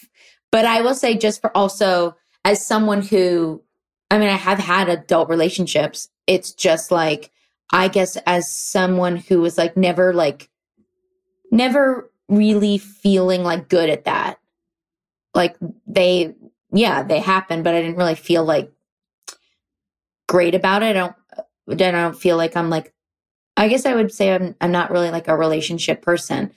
but 0.51 0.65
I 0.65 0.81
will 0.81 0.95
say 0.95 1.17
just 1.17 1.41
for 1.41 1.55
also 1.55 2.15
as 2.45 2.65
someone 2.65 3.01
who, 3.01 3.61
I 4.09 4.17
mean, 4.17 4.29
I 4.29 4.37
have 4.37 4.59
had 4.59 4.89
adult 4.89 5.29
relationships. 5.29 6.09
It's 6.27 6.53
just 6.53 6.91
like 6.91 7.31
I 7.71 7.87
guess 7.87 8.17
as 8.25 8.51
someone 8.51 9.17
who 9.17 9.41
was 9.41 9.57
like 9.57 9.75
never 9.75 10.13
like 10.13 10.49
never 11.51 12.09
really 12.29 12.77
feeling 12.77 13.43
like 13.43 13.69
good 13.69 13.89
at 13.89 14.05
that. 14.05 14.39
Like 15.33 15.55
they, 15.85 16.35
yeah, 16.71 17.03
they 17.03 17.19
happen, 17.19 17.63
but 17.63 17.73
I 17.73 17.81
didn't 17.81 17.97
really 17.97 18.15
feel 18.15 18.43
like 18.43 18.71
great 20.27 20.55
about 20.55 20.83
it. 20.83 20.87
I 20.87 20.93
don't, 20.93 21.15
then 21.67 21.95
I 21.95 22.03
don't 22.03 22.19
feel 22.19 22.37
like 22.37 22.55
I'm 22.55 22.69
like, 22.69 22.93
I 23.57 23.67
guess 23.67 23.85
I 23.85 23.95
would 23.95 24.13
say 24.13 24.33
I'm, 24.33 24.55
I'm 24.61 24.71
not 24.71 24.91
really 24.91 25.11
like 25.11 25.27
a 25.27 25.35
relationship 25.35 26.01
person. 26.01 26.51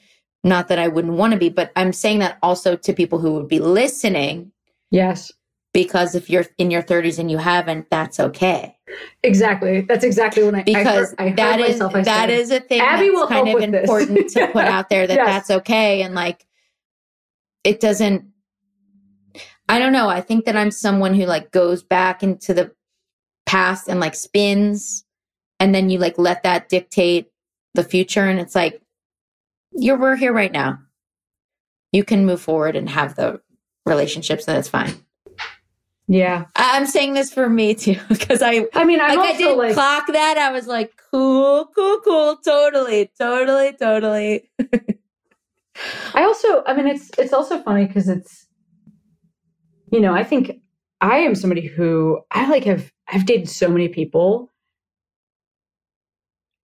Not 0.44 0.68
that 0.68 0.78
I 0.78 0.88
wouldn't 0.88 1.14
want 1.14 1.32
to 1.32 1.38
be, 1.38 1.48
but 1.48 1.72
I'm 1.76 1.92
saying 1.92 2.20
that 2.20 2.38
also 2.42 2.76
to 2.76 2.92
people 2.92 3.18
who 3.18 3.32
would 3.32 3.48
be 3.48 3.58
listening. 3.58 4.52
Yes 4.90 5.32
because 5.72 6.14
if 6.14 6.28
you're 6.28 6.46
in 6.58 6.70
your 6.70 6.82
30s 6.82 7.18
and 7.18 7.30
you 7.30 7.38
haven't 7.38 7.88
that's 7.90 8.18
okay 8.18 8.76
exactly 9.22 9.82
that's 9.82 10.04
exactly 10.04 10.42
when 10.42 10.54
i 10.54 10.62
because 10.62 11.14
I 11.18 11.28
heard, 11.28 11.32
I 11.32 11.34
that 11.34 11.60
is 11.60 11.80
myself, 11.80 12.04
that 12.04 12.30
is 12.30 12.50
a 12.50 12.60
thing 12.60 12.80
Abbi 12.80 13.10
will 13.10 13.26
kind 13.26 13.48
of 13.48 13.62
important 13.62 14.30
to 14.30 14.48
put 14.48 14.64
out 14.64 14.88
there 14.88 15.06
that 15.06 15.14
yes. 15.14 15.26
that's 15.26 15.50
okay 15.60 16.02
and 16.02 16.14
like 16.14 16.46
it 17.62 17.80
doesn't 17.80 18.24
i 19.68 19.78
don't 19.78 19.92
know 19.92 20.08
i 20.08 20.20
think 20.20 20.44
that 20.46 20.56
i'm 20.56 20.70
someone 20.70 21.14
who 21.14 21.24
like 21.24 21.50
goes 21.52 21.82
back 21.82 22.22
into 22.22 22.52
the 22.52 22.72
past 23.46 23.88
and 23.88 24.00
like 24.00 24.14
spins 24.14 25.04
and 25.60 25.74
then 25.74 25.90
you 25.90 25.98
like 25.98 26.18
let 26.18 26.42
that 26.42 26.68
dictate 26.68 27.30
the 27.74 27.84
future 27.84 28.24
and 28.24 28.40
it's 28.40 28.54
like 28.56 28.82
you're 29.72 29.98
we're 29.98 30.16
here 30.16 30.32
right 30.32 30.52
now 30.52 30.80
you 31.92 32.02
can 32.02 32.26
move 32.26 32.40
forward 32.40 32.74
and 32.74 32.88
have 32.88 33.14
the 33.14 33.40
relationships 33.86 34.48
and 34.48 34.58
it's 34.58 34.68
fine 34.68 34.94
yeah. 36.10 36.46
I'm 36.56 36.86
saying 36.86 37.14
this 37.14 37.32
for 37.32 37.48
me 37.48 37.72
too, 37.72 37.96
because 38.08 38.42
I, 38.42 38.66
I 38.74 38.82
mean, 38.82 39.00
I, 39.00 39.14
like, 39.14 39.36
I 39.36 39.38
did 39.38 39.56
like, 39.56 39.74
clock 39.74 40.08
that. 40.08 40.38
I 40.38 40.50
was 40.50 40.66
like, 40.66 40.92
cool, 41.12 41.66
cool, 41.72 42.00
cool. 42.00 42.36
Totally, 42.44 43.12
totally, 43.16 43.74
totally. 43.74 44.50
I 46.14 46.24
also, 46.24 46.64
I 46.66 46.74
mean, 46.74 46.88
it's, 46.88 47.12
it's 47.16 47.32
also 47.32 47.62
funny 47.62 47.86
because 47.86 48.08
it's, 48.08 48.48
you 49.92 50.00
know, 50.00 50.12
I 50.12 50.24
think 50.24 50.60
I 51.00 51.18
am 51.18 51.36
somebody 51.36 51.68
who 51.68 52.18
I 52.32 52.50
like 52.50 52.64
have, 52.64 52.90
I've 53.06 53.24
dated 53.24 53.48
so 53.48 53.68
many 53.68 53.86
people 53.86 54.50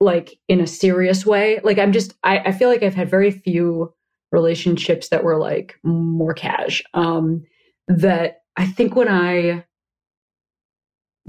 like 0.00 0.38
in 0.48 0.60
a 0.60 0.66
serious 0.66 1.24
way. 1.24 1.60
Like 1.64 1.78
I'm 1.78 1.92
just, 1.92 2.14
I, 2.22 2.38
I 2.38 2.52
feel 2.52 2.68
like 2.68 2.82
I've 2.82 2.94
had 2.94 3.10
very 3.10 3.30
few 3.30 3.92
relationships 4.32 5.08
that 5.08 5.24
were 5.24 5.38
like 5.38 5.78
more 5.82 6.34
cash. 6.34 6.82
Um, 6.94 7.44
that 7.88 8.42
I 8.56 8.66
think 8.66 8.96
when 8.96 9.08
I 9.08 9.64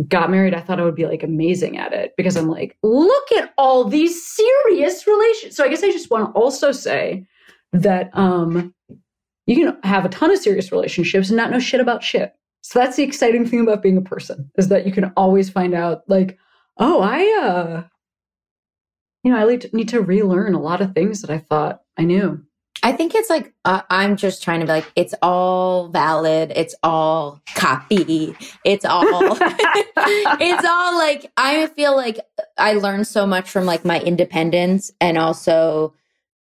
got 0.08 0.30
married, 0.30 0.54
I 0.54 0.62
thought 0.62 0.80
I 0.80 0.84
would 0.84 0.96
be 0.96 1.06
like 1.06 1.24
amazing 1.24 1.78
at 1.78 1.94
it 1.94 2.14
because 2.18 2.36
I'm 2.36 2.50
like, 2.50 2.78
look 2.84 3.32
at 3.32 3.54
all 3.58 3.84
these 3.84 4.26
serious 4.26 5.08
relations. 5.08 5.56
So 5.56 5.64
I 5.64 5.70
guess 5.70 5.84
I 5.84 5.92
just 5.92 6.12
want 6.12 6.26
to 6.26 6.40
also 6.40 6.72
say 6.72 7.26
that 7.74 8.10
um 8.14 8.74
you 9.46 9.56
can 9.56 9.78
have 9.84 10.06
a 10.06 10.10
ton 10.10 10.32
of 10.32 10.40
serious 10.40 10.72
relationships 10.72 11.30
and 11.30 11.38
not 11.38 11.52
know 11.52 11.60
shit 11.60 11.80
about 11.80 12.04
shit. 12.04 12.34
So 12.62 12.80
that's 12.80 12.98
the 12.98 13.04
exciting 13.04 13.46
thing 13.46 13.62
about 13.62 13.82
being 13.82 13.98
a 13.98 14.02
person 14.02 14.50
is 14.58 14.68
that 14.68 14.86
you 14.86 14.92
can 14.92 15.12
always 15.16 15.50
find 15.50 15.74
out 15.74 16.02
like, 16.08 16.38
oh, 16.78 17.02
I 17.02 17.24
uh 17.42 17.84
you 19.28 19.34
know, 19.34 19.46
I 19.46 19.60
need 19.74 19.90
to 19.90 20.02
relearn 20.02 20.54
a 20.54 20.62
lot 20.62 20.80
of 20.80 20.94
things 20.94 21.22
that 21.22 21.30
I 21.30 21.40
thought 21.40 21.82
I 21.98 22.04
knew. 22.04 22.42
I 22.82 22.94
think 22.94 23.14
it's 23.14 23.30
like 23.30 23.54
uh, 23.66 23.82
I'm 23.90 24.16
just 24.16 24.42
trying 24.42 24.62
to 24.62 24.66
be 24.66 24.72
like 24.72 24.90
it's 24.96 25.14
all 25.22 25.90
valid, 25.90 26.54
it's 26.56 26.76
all 26.82 27.42
copy, 27.54 28.38
it's 28.64 28.86
all 28.86 29.04
it's 29.42 30.66
all 30.66 30.98
like 30.98 31.30
I 31.36 31.68
feel 31.68 31.94
like 31.94 32.20
I 32.58 32.74
learned 32.74 33.06
so 33.06 33.28
much 33.28 33.50
from 33.50 33.66
like 33.66 33.84
my 33.84 34.00
independence 34.00 34.94
and 35.02 35.18
also 35.18 35.94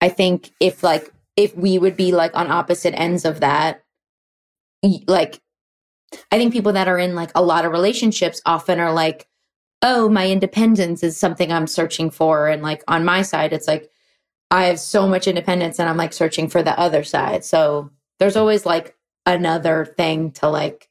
I 0.01 0.09
think 0.09 0.51
if 0.59 0.83
like 0.83 1.09
if 1.37 1.55
we 1.55 1.79
would 1.79 1.95
be 1.95 2.11
like 2.11 2.35
on 2.35 2.51
opposite 2.51 2.99
ends 2.99 3.23
of 3.23 3.39
that 3.39 3.81
like 5.07 5.39
I 6.31 6.37
think 6.37 6.51
people 6.51 6.73
that 6.73 6.89
are 6.89 6.99
in 6.99 7.15
like 7.15 7.31
a 7.33 7.41
lot 7.41 7.63
of 7.63 7.71
relationships 7.71 8.41
often 8.45 8.81
are 8.81 8.91
like 8.91 9.25
oh 9.83 10.09
my 10.09 10.27
independence 10.27 11.03
is 11.03 11.15
something 11.15 11.51
I'm 11.51 11.67
searching 11.67 12.09
for 12.09 12.47
and 12.47 12.63
like 12.63 12.83
on 12.87 13.05
my 13.05 13.21
side 13.21 13.53
it's 13.53 13.67
like 13.67 13.91
I 14.53 14.65
have 14.65 14.79
so 14.79 15.07
much 15.07 15.27
independence 15.27 15.79
and 15.79 15.89
I'm 15.89 15.97
like 15.97 16.13
searching 16.13 16.47
for 16.47 16.61
the 16.61 16.77
other 16.79 17.03
side. 17.03 17.43
So 17.43 17.89
there's 18.19 18.35
always 18.35 18.67
like 18.67 18.95
another 19.25 19.83
thing 19.83 20.31
to 20.33 20.47
like 20.47 20.89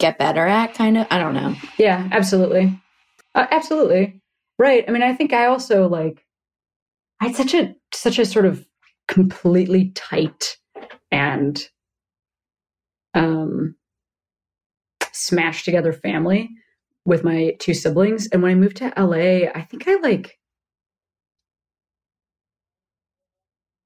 get 0.00 0.18
better 0.18 0.46
at, 0.46 0.72
kind 0.72 0.96
of. 0.96 1.06
I 1.10 1.18
don't 1.18 1.34
know. 1.34 1.54
Yeah, 1.78 2.08
absolutely. 2.10 2.80
Uh, 3.34 3.46
absolutely. 3.50 4.22
Right. 4.58 4.82
I 4.88 4.92
mean, 4.92 5.02
I 5.02 5.12
think 5.12 5.34
I 5.34 5.44
also 5.44 5.88
like, 5.90 6.24
I 7.20 7.26
had 7.26 7.36
such 7.36 7.52
a, 7.52 7.76
such 7.92 8.18
a 8.18 8.24
sort 8.24 8.46
of 8.46 8.66
completely 9.08 9.90
tight 9.90 10.56
and 11.12 11.62
um 13.12 13.76
smashed 15.12 15.66
together 15.66 15.92
family 15.92 16.48
with 17.04 17.24
my 17.24 17.54
two 17.58 17.74
siblings. 17.74 18.26
And 18.28 18.42
when 18.42 18.52
I 18.52 18.54
moved 18.54 18.76
to 18.78 18.92
LA, 18.96 19.50
I 19.54 19.66
think 19.68 19.86
I 19.86 19.96
like, 19.96 20.38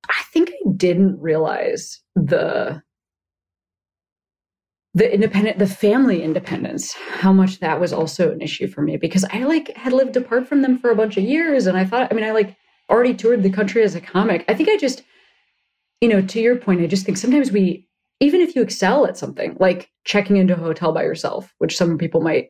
I 0.09 0.23
think 0.33 0.51
I 0.51 0.71
didn't 0.77 1.21
realize 1.21 2.01
the 2.15 2.83
the 4.95 5.13
independent 5.13 5.59
the 5.59 5.67
family 5.67 6.23
independence 6.23 6.95
how 6.95 7.33
much 7.33 7.61
that 7.61 7.79
was 7.79 7.93
also 7.93 8.33
an 8.33 8.41
issue 8.41 8.67
for 8.67 8.81
me 8.81 8.97
because 8.97 9.25
i 9.33 9.45
like 9.45 9.77
had 9.77 9.93
lived 9.93 10.17
apart 10.17 10.49
from 10.49 10.63
them 10.63 10.79
for 10.79 10.91
a 10.91 10.97
bunch 10.97 11.17
of 11.17 11.23
years 11.25 11.67
and 11.67 11.77
i 11.77 11.85
thought 11.85 12.11
i 12.11 12.15
mean 12.15 12.25
i 12.25 12.33
like 12.33 12.57
already 12.91 13.13
toured 13.15 13.43
the 13.43 13.51
country 13.51 13.83
as 13.83 13.95
a 13.95 14.01
comic 14.01 14.45
i 14.49 14.55
think 14.55 14.69
i 14.69 14.77
just 14.79 15.03
you 16.01 16.09
know 16.09 16.23
to 16.23 16.41
your 16.41 16.57
point 16.57 16.81
i 16.81 16.87
just 16.87 17.05
think 17.05 17.19
sometimes 17.19 17.53
we 17.53 17.87
even 18.19 18.41
if 18.41 18.57
you 18.57 18.63
excel 18.63 19.07
at 19.07 19.17
something 19.17 19.57
like 19.61 19.91
checking 20.05 20.39
into 20.39 20.55
a 20.55 20.59
hotel 20.59 20.91
by 20.91 21.03
yourself 21.03 21.55
which 21.59 21.77
some 21.77 21.99
people 21.99 22.23
might 22.23 22.49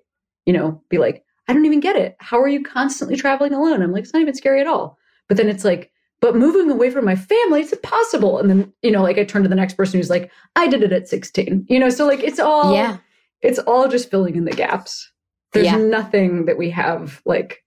you 0.49 0.55
know 0.55 0.83
be 0.89 0.97
like 0.97 1.23
i 1.47 1.53
don't 1.53 1.67
even 1.67 1.79
get 1.81 1.95
it. 1.95 2.17
How 2.21 2.41
are 2.41 2.49
you 2.49 2.63
constantly 2.63 3.17
traveling 3.17 3.53
alone? 3.53 3.83
I'm 3.83 3.93
like 3.93 4.03
it's 4.03 4.15
not 4.15 4.23
even 4.23 4.35
scary 4.35 4.61
at 4.61 4.67
all. 4.67 4.99
But 5.29 5.37
then 5.37 5.49
it's 5.49 5.65
like 5.65 5.93
but 6.21 6.35
moving 6.35 6.71
away 6.71 6.91
from 6.91 7.05
my 7.05 7.17
family 7.17 7.61
it's 7.61 7.73
impossible. 7.73 8.39
And 8.39 8.49
then 8.49 8.73
you 8.83 8.91
know 8.91 9.03
like 9.03 9.19
i 9.19 9.25
turn 9.25 9.43
to 9.43 9.49
the 9.49 9.55
next 9.55 9.75
person 9.75 10.01
who's 10.01 10.11
like 10.11 10.31
i 10.57 10.67
did 10.67 10.83
it 10.83 10.93
at 10.93 11.07
16 11.07 11.67
you 11.69 11.79
know? 11.79 11.91
So 11.91 12.07
like 12.07 12.21
it's 12.21 12.41
all 12.41 12.75
yeah. 12.75 12.97
it's 13.43 13.59
all 13.61 13.89
just 13.89 14.11
filling 14.11 14.37
in 14.37 14.47
the 14.47 14.53
gaps. 14.53 15.13
There's 15.53 15.67
yeah. 15.67 15.77
nothing 15.77 16.47
that 16.47 16.57
we 16.57 16.71
have 16.71 17.21
like 17.27 17.63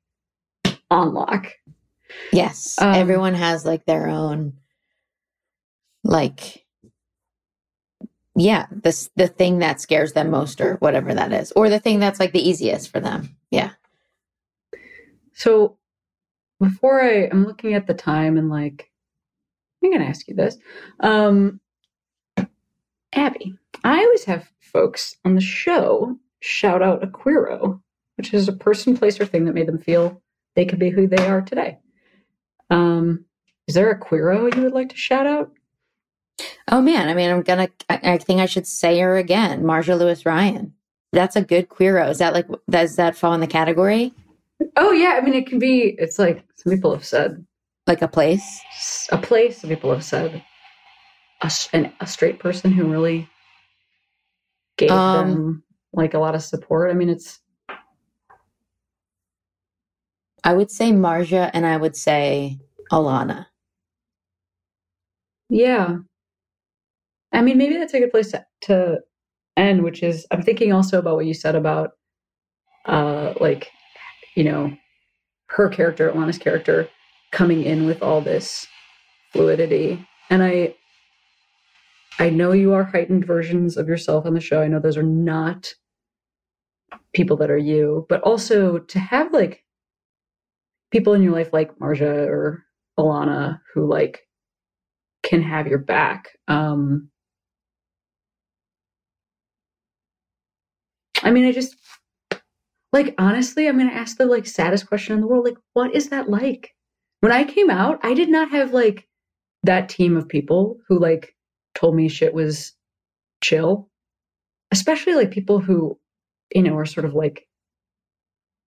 on 0.90 1.14
lock. 1.14 1.54
Yes. 2.34 2.76
Um, 2.80 2.96
everyone 2.96 3.36
has 3.36 3.64
like 3.64 3.86
their 3.86 4.08
own 4.08 4.54
like 6.04 6.66
yeah 8.42 8.66
this 8.72 9.10
the 9.16 9.28
thing 9.28 9.60
that 9.60 9.82
scares 9.82 10.14
them 10.14 10.30
most 10.30 10.62
or 10.62 10.76
whatever 10.76 11.14
that 11.14 11.32
is 11.32 11.52
or 11.54 11.70
the 11.70 11.80
thing 11.80 12.00
that's 12.00 12.20
like 12.20 12.32
the 12.32 12.50
easiest 12.50 12.92
for 12.92 13.00
them 13.00 13.36
yeah 13.52 13.72
so 15.34 15.78
before 16.60 17.02
I 17.02 17.28
I'm 17.32 17.46
looking 17.46 17.74
at 17.74 17.88
the 17.88 17.94
time 17.94 18.38
and 18.38 18.50
like 18.50 18.90
I'm 19.84 19.92
gonna 19.92 20.06
ask 20.06 20.28
you 20.28 20.36
this. 20.36 20.58
Um 21.00 21.60
Abbi, 23.14 23.54
I 23.84 23.98
always 24.00 24.24
have 24.26 24.50
folks 24.60 25.16
on 25.26 25.36
the 25.36 25.42
show 25.42 26.18
shout 26.40 26.82
out 26.82 27.04
a 27.04 27.08
queero, 27.08 27.82
which 28.18 28.34
is 28.34 28.48
a 28.48 28.54
person, 28.54 28.98
place, 28.98 29.20
or 29.20 29.26
thing 29.26 29.46
that 29.46 29.54
made 29.54 29.68
them 29.68 29.78
feel 29.78 30.22
they 30.56 30.66
could 30.66 30.80
be 30.80 30.90
who 30.90 31.08
they 31.08 31.26
are 31.28 31.42
today. 31.42 31.80
Um, 32.70 33.26
is 33.68 33.76
there 33.76 33.92
a 33.92 34.00
queero 34.00 34.56
you 34.56 34.64
would 34.64 34.74
like 34.74 34.90
to 34.90 34.98
shout 34.98 35.28
out? 35.28 35.52
Oh 36.70 36.82
man, 36.82 37.10
I 37.10 37.14
mean, 37.14 37.30
I'm 37.30 37.42
gonna. 37.42 37.70
I, 37.90 38.00
I 38.04 38.18
think 38.18 38.40
I 38.40 38.46
should 38.46 38.68
say 38.68 39.00
her 39.00 39.18
again, 39.18 39.64
Marja 39.64 39.98
Lewis 39.98 40.26
Ryan. 40.26 40.74
That's 41.12 41.36
a 41.36 41.42
good 41.42 41.70
queero. 41.70 42.10
Is 42.10 42.20
that 42.20 42.34
like 42.34 42.48
does 42.70 42.96
that 42.96 43.16
fall 43.16 43.34
in 43.34 43.42
the 43.42 43.48
category? 43.48 44.14
Oh 44.78 44.92
yeah, 44.92 45.20
I 45.22 45.22
mean, 45.22 45.34
it 45.34 45.48
can 45.48 45.60
be. 45.60 45.96
It's 45.98 46.18
like 46.20 46.44
some 46.56 46.74
people 46.74 46.94
have 46.94 47.06
said, 47.06 47.46
like 47.88 48.02
a 48.02 48.08
place, 48.08 48.62
a 49.12 49.18
place. 49.18 49.60
Some 49.62 49.70
people 49.70 49.92
have 49.92 50.04
said 50.04 50.44
a, 51.42 51.52
an, 51.74 51.92
a 52.00 52.08
straight 52.08 52.40
person 52.40 52.72
who 52.72 52.92
really 52.92 53.30
gave 54.78 54.92
um, 54.92 55.28
them 55.28 55.64
like 55.94 56.14
a 56.14 56.20
lot 56.20 56.36
of 56.36 56.44
support. 56.44 56.92
I 56.92 56.94
mean, 56.94 57.10
it's. 57.10 57.40
I 60.44 60.54
would 60.54 60.72
say 60.72 60.92
Marja, 60.92 61.52
and 61.54 61.66
I 61.66 61.78
would 61.78 61.96
say 61.96 62.60
Ilana. 62.92 63.48
Yeah, 65.50 65.98
I 67.34 67.42
mean, 67.42 67.58
maybe 67.58 67.78
that's 67.78 67.94
a 67.94 68.00
good 68.00 68.12
place 68.12 68.32
to, 68.32 68.46
to 68.62 69.00
end. 69.58 69.84
Which 69.84 70.04
is, 70.04 70.26
I'm 70.32 70.42
thinking 70.42 70.74
also 70.74 71.00
about 71.00 71.16
what 71.16 71.26
you 71.26 71.34
said 71.34 71.56
about, 71.56 71.92
uh, 72.86 73.34
like 73.40 73.70
you 74.36 74.44
know, 74.44 74.76
her 75.48 75.70
character, 75.70 76.12
Ilana's 76.12 76.38
character, 76.38 76.90
coming 77.32 77.64
in 77.64 77.86
with 77.86 78.02
all 78.02 78.22
this 78.22 78.68
fluidity. 79.32 80.08
And 80.30 80.44
I 80.44 80.76
I 82.20 82.30
know 82.30 82.52
you 82.52 82.74
are 82.74 82.84
heightened 82.84 83.26
versions 83.26 83.78
of 83.78 83.88
yourself 83.88 84.26
on 84.26 84.34
the 84.34 84.42
show. 84.42 84.62
I 84.62 84.68
know 84.68 84.80
those 84.80 84.98
are 84.98 85.04
not 85.04 85.74
people 87.14 87.38
that 87.38 87.50
are 87.52 87.58
you, 87.58 88.06
but 88.10 88.22
also 88.22 88.80
to 88.80 89.00
have 89.00 89.34
like 89.34 89.64
people 90.92 91.14
in 91.14 91.24
your 91.24 91.34
life 91.34 91.52
like 91.54 91.78
Marja 91.80 92.28
or 92.28 92.64
Ilana 93.00 93.60
who 93.74 93.88
like 93.88 94.22
can 95.24 95.42
have 95.42 95.68
your 95.68 95.80
back. 95.80 96.30
Um 96.48 97.10
I 101.24 101.32
mean, 101.32 101.46
I 101.46 101.52
just 101.52 101.76
like 102.94 103.16
honestly 103.18 103.68
i'm 103.68 103.80
to 103.80 103.86
ask 103.94 104.18
the 104.18 104.26
like 104.26 104.46
saddest 104.46 104.88
question 104.88 105.16
in 105.16 105.22
the 105.22 105.28
world 105.28 105.46
like 105.46 105.58
what 105.74 105.96
is 105.96 106.10
that 106.10 106.30
like? 106.30 106.76
When 107.22 107.32
i 107.32 107.44
came 107.44 107.70
out 107.70 108.00
i 108.04 108.14
did 108.14 108.30
not 108.30 108.52
have 108.52 108.74
like 108.74 109.08
that 109.64 109.90
team 109.90 110.18
of 110.18 110.28
people 110.28 110.78
who 110.88 111.00
like 111.00 111.36
told 111.76 111.96
me 111.96 112.10
shit 112.10 112.34
was 112.34 112.74
chill. 113.42 113.90
Especially 114.72 115.14
like 115.14 115.32
people 115.32 115.60
who 115.60 115.98
you 116.54 116.64
know 116.64 116.76
are 116.76 116.86
sort 116.86 117.06
of 117.06 117.14
like 117.14 117.48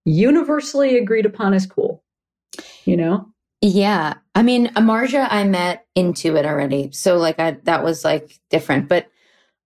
universally 0.05 0.99
agreed 0.99 1.27
upon 1.27 1.55
as 1.55 1.67
cool 1.67 2.03
you 2.85 2.97
know? 2.97 3.27
Yeah. 3.61 4.15
I 4.35 4.43
mean 4.43 4.69
amarja 4.75 5.27
i 5.31 5.45
met 5.45 5.87
into 5.95 6.37
it 6.37 6.45
already. 6.47 6.91
So 6.93 7.17
like 7.17 7.39
i 7.39 7.53
that 7.65 7.83
was 7.83 8.05
like 8.05 8.39
different. 8.51 8.89
But 8.89 9.09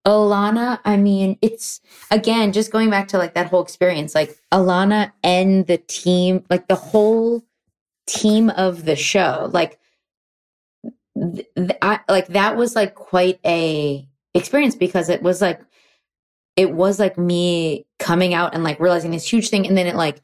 Ilana, 0.09 0.81
I 0.87 0.97
mean, 0.97 1.37
it's 1.43 1.83
again 2.11 2.53
just 2.53 2.73
going 2.73 2.89
back 2.89 3.09
to 3.09 3.19
like 3.19 3.35
that 3.35 3.49
whole 3.49 3.63
experience, 3.63 4.15
like 4.15 4.39
Ilana 4.51 5.13
and 5.23 5.67
the 5.67 5.77
team, 5.77 6.45
like 6.49 6.67
the 6.67 6.75
whole 6.75 7.45
team 8.07 8.49
of 8.51 8.87
the 8.87 8.97
show, 8.97 9.51
like 9.53 9.79
th- 11.15 11.47
I 11.83 12.01
like 12.09 12.29
that 12.29 12.57
was 12.57 12.75
like 12.75 12.95
quite 12.95 13.39
a 13.45 14.09
experience 14.33 14.75
because 14.75 15.11
it 15.11 15.23
was 15.23 15.43
like 15.43 15.61
it 16.57 16.73
was 16.73 16.99
like 16.99 17.19
me 17.19 17.87
coming 17.99 18.33
out 18.33 18.55
and 18.55 18.65
like 18.65 18.81
realizing 18.81 19.11
this 19.11 19.31
huge 19.31 19.51
thing 19.51 19.67
and 19.67 19.77
then 19.77 19.87
it 19.87 19.95
like 19.95 20.23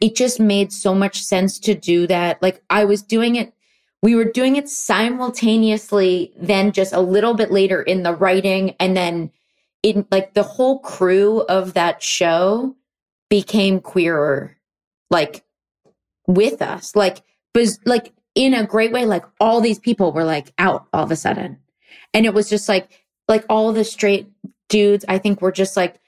it 0.00 0.16
just 0.16 0.40
made 0.40 0.72
so 0.72 0.94
much 0.94 1.22
sense 1.22 1.60
to 1.60 1.74
do 1.74 2.08
that. 2.08 2.42
Like 2.42 2.60
I 2.68 2.84
was 2.84 3.02
doing 3.02 3.36
it 3.36 3.53
we 4.04 4.14
were 4.14 4.26
doing 4.26 4.56
it 4.56 4.68
simultaneously 4.68 6.30
then 6.36 6.72
just 6.72 6.92
a 6.92 7.00
little 7.00 7.32
bit 7.32 7.50
later 7.50 7.80
in 7.80 8.02
the 8.02 8.14
writing 8.14 8.76
and 8.78 8.94
then 8.94 9.30
in 9.82 10.06
like 10.10 10.34
the 10.34 10.42
whole 10.42 10.78
crew 10.80 11.40
of 11.48 11.72
that 11.72 12.02
show 12.02 12.76
became 13.30 13.80
queerer 13.80 14.58
like 15.10 15.42
with 16.26 16.60
us 16.60 16.94
like 16.94 17.22
was 17.54 17.80
like 17.86 18.12
in 18.34 18.52
a 18.52 18.66
great 18.66 18.92
way 18.92 19.06
like 19.06 19.24
all 19.40 19.62
these 19.62 19.78
people 19.78 20.12
were 20.12 20.24
like 20.24 20.52
out 20.58 20.86
all 20.92 21.04
of 21.04 21.10
a 21.10 21.16
sudden. 21.16 21.58
And 22.12 22.26
it 22.26 22.34
was 22.34 22.50
just 22.50 22.68
like 22.68 23.06
like 23.26 23.46
all 23.48 23.72
the 23.72 23.84
straight 23.84 24.28
dudes 24.68 25.04
i 25.08 25.16
think 25.18 25.40
were 25.40 25.52
just 25.52 25.76
like 25.76 25.98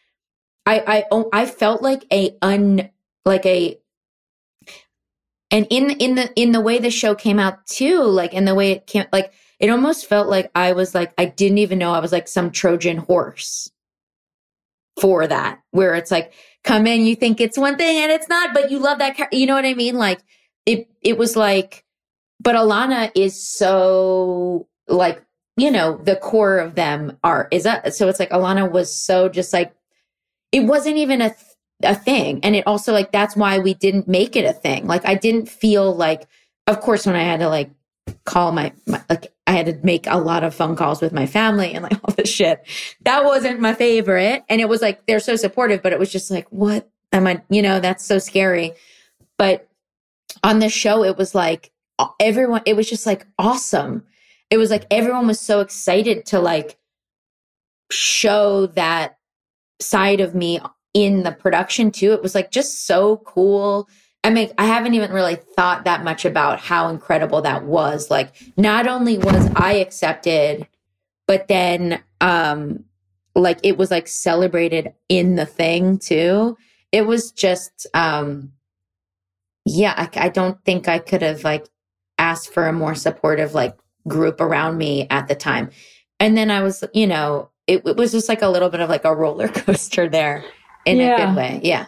i 0.66 0.82
i 0.86 1.04
oh, 1.10 1.30
i 1.32 1.46
felt 1.46 1.82
like 1.82 2.04
a 2.12 2.36
un 2.42 2.90
like 3.24 3.46
a 3.46 3.78
and 5.56 5.66
in 5.70 5.90
in 5.92 6.14
the 6.16 6.30
in 6.34 6.52
the 6.52 6.60
way 6.60 6.78
the 6.78 6.90
show 6.90 7.14
came 7.14 7.38
out 7.38 7.66
too 7.66 8.02
like 8.02 8.34
in 8.34 8.44
the 8.44 8.54
way 8.54 8.72
it 8.72 8.86
came 8.86 9.06
like 9.10 9.32
it 9.58 9.70
almost 9.70 10.06
felt 10.06 10.28
like 10.28 10.50
i 10.54 10.72
was 10.72 10.94
like 10.94 11.14
i 11.16 11.24
didn't 11.24 11.58
even 11.58 11.78
know 11.78 11.92
i 11.92 11.98
was 11.98 12.12
like 12.12 12.28
some 12.28 12.50
trojan 12.50 12.98
horse 12.98 13.70
for 15.00 15.26
that 15.26 15.60
where 15.70 15.94
it's 15.94 16.10
like 16.10 16.34
come 16.62 16.86
in 16.86 17.06
you 17.06 17.16
think 17.16 17.40
it's 17.40 17.56
one 17.56 17.76
thing 17.76 18.02
and 18.02 18.12
it's 18.12 18.28
not 18.28 18.52
but 18.52 18.70
you 18.70 18.78
love 18.78 18.98
that 18.98 19.16
car- 19.16 19.28
you 19.32 19.46
know 19.46 19.54
what 19.54 19.64
i 19.64 19.74
mean? 19.74 19.96
Like 19.96 20.20
it 20.66 20.88
it 21.00 21.16
was 21.16 21.36
like 21.36 21.84
but 22.40 22.54
Ilana 22.54 23.10
is 23.14 23.40
so 23.42 24.68
like 24.88 25.24
you 25.56 25.70
know 25.70 25.96
the 25.96 26.16
core 26.16 26.58
of 26.58 26.74
them 26.74 27.16
are 27.24 27.48
is 27.50 27.62
that 27.62 27.94
so 27.94 28.08
it's 28.08 28.20
like 28.20 28.30
Ilana 28.30 28.70
was 28.70 28.94
so 28.94 29.28
just 29.28 29.52
like 29.52 29.72
it 30.52 30.60
wasn't 30.60 30.96
even 30.96 31.22
a 31.22 31.34
a 31.82 31.94
thing. 31.94 32.40
And 32.42 32.56
it 32.56 32.66
also 32.66 32.92
like 32.92 33.12
that's 33.12 33.36
why 33.36 33.58
we 33.58 33.74
didn't 33.74 34.08
make 34.08 34.36
it 34.36 34.44
a 34.44 34.52
thing. 34.52 34.86
Like 34.86 35.06
I 35.06 35.14
didn't 35.14 35.48
feel 35.48 35.94
like 35.94 36.26
of 36.66 36.80
course 36.80 37.06
when 37.06 37.16
I 37.16 37.22
had 37.22 37.40
to 37.40 37.48
like 37.48 37.70
call 38.24 38.52
my, 38.52 38.72
my, 38.86 39.02
like 39.08 39.32
I 39.46 39.52
had 39.52 39.66
to 39.66 39.78
make 39.82 40.06
a 40.06 40.18
lot 40.18 40.44
of 40.44 40.54
phone 40.54 40.76
calls 40.76 41.00
with 41.00 41.12
my 41.12 41.26
family 41.26 41.72
and 41.72 41.82
like 41.82 41.98
all 42.04 42.14
this 42.14 42.28
shit. 42.28 42.66
That 43.02 43.24
wasn't 43.24 43.60
my 43.60 43.74
favorite. 43.74 44.44
And 44.48 44.60
it 44.60 44.68
was 44.68 44.82
like 44.82 45.06
they're 45.06 45.20
so 45.20 45.36
supportive, 45.36 45.82
but 45.82 45.92
it 45.92 45.98
was 45.98 46.12
just 46.12 46.30
like, 46.30 46.46
what 46.50 46.88
am 47.12 47.26
I, 47.26 47.42
you 47.48 47.62
know, 47.62 47.80
that's 47.80 48.04
so 48.04 48.18
scary. 48.18 48.72
But 49.38 49.68
on 50.42 50.58
the 50.58 50.68
show, 50.68 51.04
it 51.04 51.16
was 51.16 51.34
like 51.34 51.72
everyone, 52.20 52.62
it 52.66 52.76
was 52.76 52.88
just 52.88 53.06
like 53.06 53.26
awesome. 53.38 54.04
It 54.50 54.58
was 54.58 54.70
like 54.70 54.86
everyone 54.90 55.26
was 55.26 55.40
so 55.40 55.60
excited 55.60 56.26
to 56.26 56.40
like 56.40 56.78
show 57.90 58.66
that 58.66 59.18
side 59.80 60.20
of 60.20 60.34
me 60.34 60.60
in 60.96 61.24
the 61.24 61.32
production 61.32 61.90
too. 61.90 62.14
It 62.14 62.22
was 62.22 62.34
like 62.34 62.50
just 62.50 62.86
so 62.86 63.18
cool. 63.18 63.86
I 64.24 64.30
mean, 64.30 64.50
I 64.56 64.64
haven't 64.64 64.94
even 64.94 65.12
really 65.12 65.34
thought 65.34 65.84
that 65.84 66.02
much 66.02 66.24
about 66.24 66.58
how 66.58 66.88
incredible 66.88 67.42
that 67.42 67.64
was. 67.64 68.10
Like, 68.10 68.34
not 68.56 68.86
only 68.86 69.18
was 69.18 69.46
I 69.56 69.74
accepted, 69.74 70.66
but 71.26 71.48
then, 71.48 72.02
um, 72.22 72.82
like 73.34 73.58
it 73.62 73.76
was 73.76 73.90
like 73.90 74.08
celebrated 74.08 74.94
in 75.10 75.34
the 75.34 75.44
thing 75.44 75.98
too. 75.98 76.56
It 76.92 77.06
was 77.06 77.30
just, 77.30 77.86
um, 77.92 78.52
yeah, 79.66 79.92
I, 79.98 80.26
I 80.26 80.28
don't 80.30 80.64
think 80.64 80.88
I 80.88 80.98
could 80.98 81.20
have 81.20 81.44
like 81.44 81.66
asked 82.16 82.54
for 82.54 82.66
a 82.66 82.72
more 82.72 82.94
supportive 82.94 83.52
like 83.52 83.76
group 84.08 84.40
around 84.40 84.78
me 84.78 85.06
at 85.10 85.28
the 85.28 85.34
time. 85.34 85.68
And 86.20 86.38
then 86.38 86.50
I 86.50 86.62
was, 86.62 86.82
you 86.94 87.06
know, 87.06 87.50
it, 87.66 87.82
it 87.84 87.98
was 87.98 88.12
just 88.12 88.30
like 88.30 88.40
a 88.40 88.48
little 88.48 88.70
bit 88.70 88.80
of 88.80 88.88
like 88.88 89.04
a 89.04 89.14
roller 89.14 89.48
coaster 89.48 90.08
there 90.08 90.42
in 90.86 90.98
yeah. 90.98 91.16
a 91.16 91.26
good 91.26 91.36
way. 91.36 91.60
Yeah. 91.62 91.86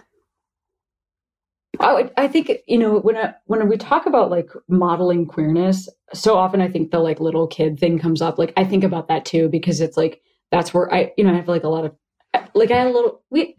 I, 1.80 1.94
would, 1.94 2.12
I 2.16 2.26
think 2.26 2.51
you 2.66 2.78
know 2.78 2.99
when 2.99 3.16
I, 3.16 3.34
when 3.46 3.68
we 3.68 3.76
talk 3.76 4.07
about 4.07 4.30
like 4.30 4.51
modeling 4.68 5.26
queerness, 5.26 5.88
so 6.12 6.36
often 6.36 6.61
I 6.61 6.68
think 6.68 6.90
the 6.90 6.99
like 6.99 7.20
little 7.20 7.46
kid 7.46 7.78
thing 7.78 7.99
comes 7.99 8.20
up. 8.20 8.38
Like 8.38 8.53
I 8.57 8.64
think 8.64 8.84
about 8.84 9.09
that 9.09 9.24
too 9.24 9.49
because 9.49 9.80
it's 9.80 9.96
like 9.96 10.20
that's 10.51 10.74
where 10.74 10.92
I 10.92 11.12
you 11.16 11.24
know 11.24 11.32
I 11.32 11.36
have 11.36 11.49
like 11.49 11.64
a 11.64 11.68
lot 11.68 11.84
of 11.84 11.94
like 12.55 12.70
I 12.70 12.78
had 12.78 12.88
a 12.88 12.92
little 12.92 13.22
we 13.30 13.57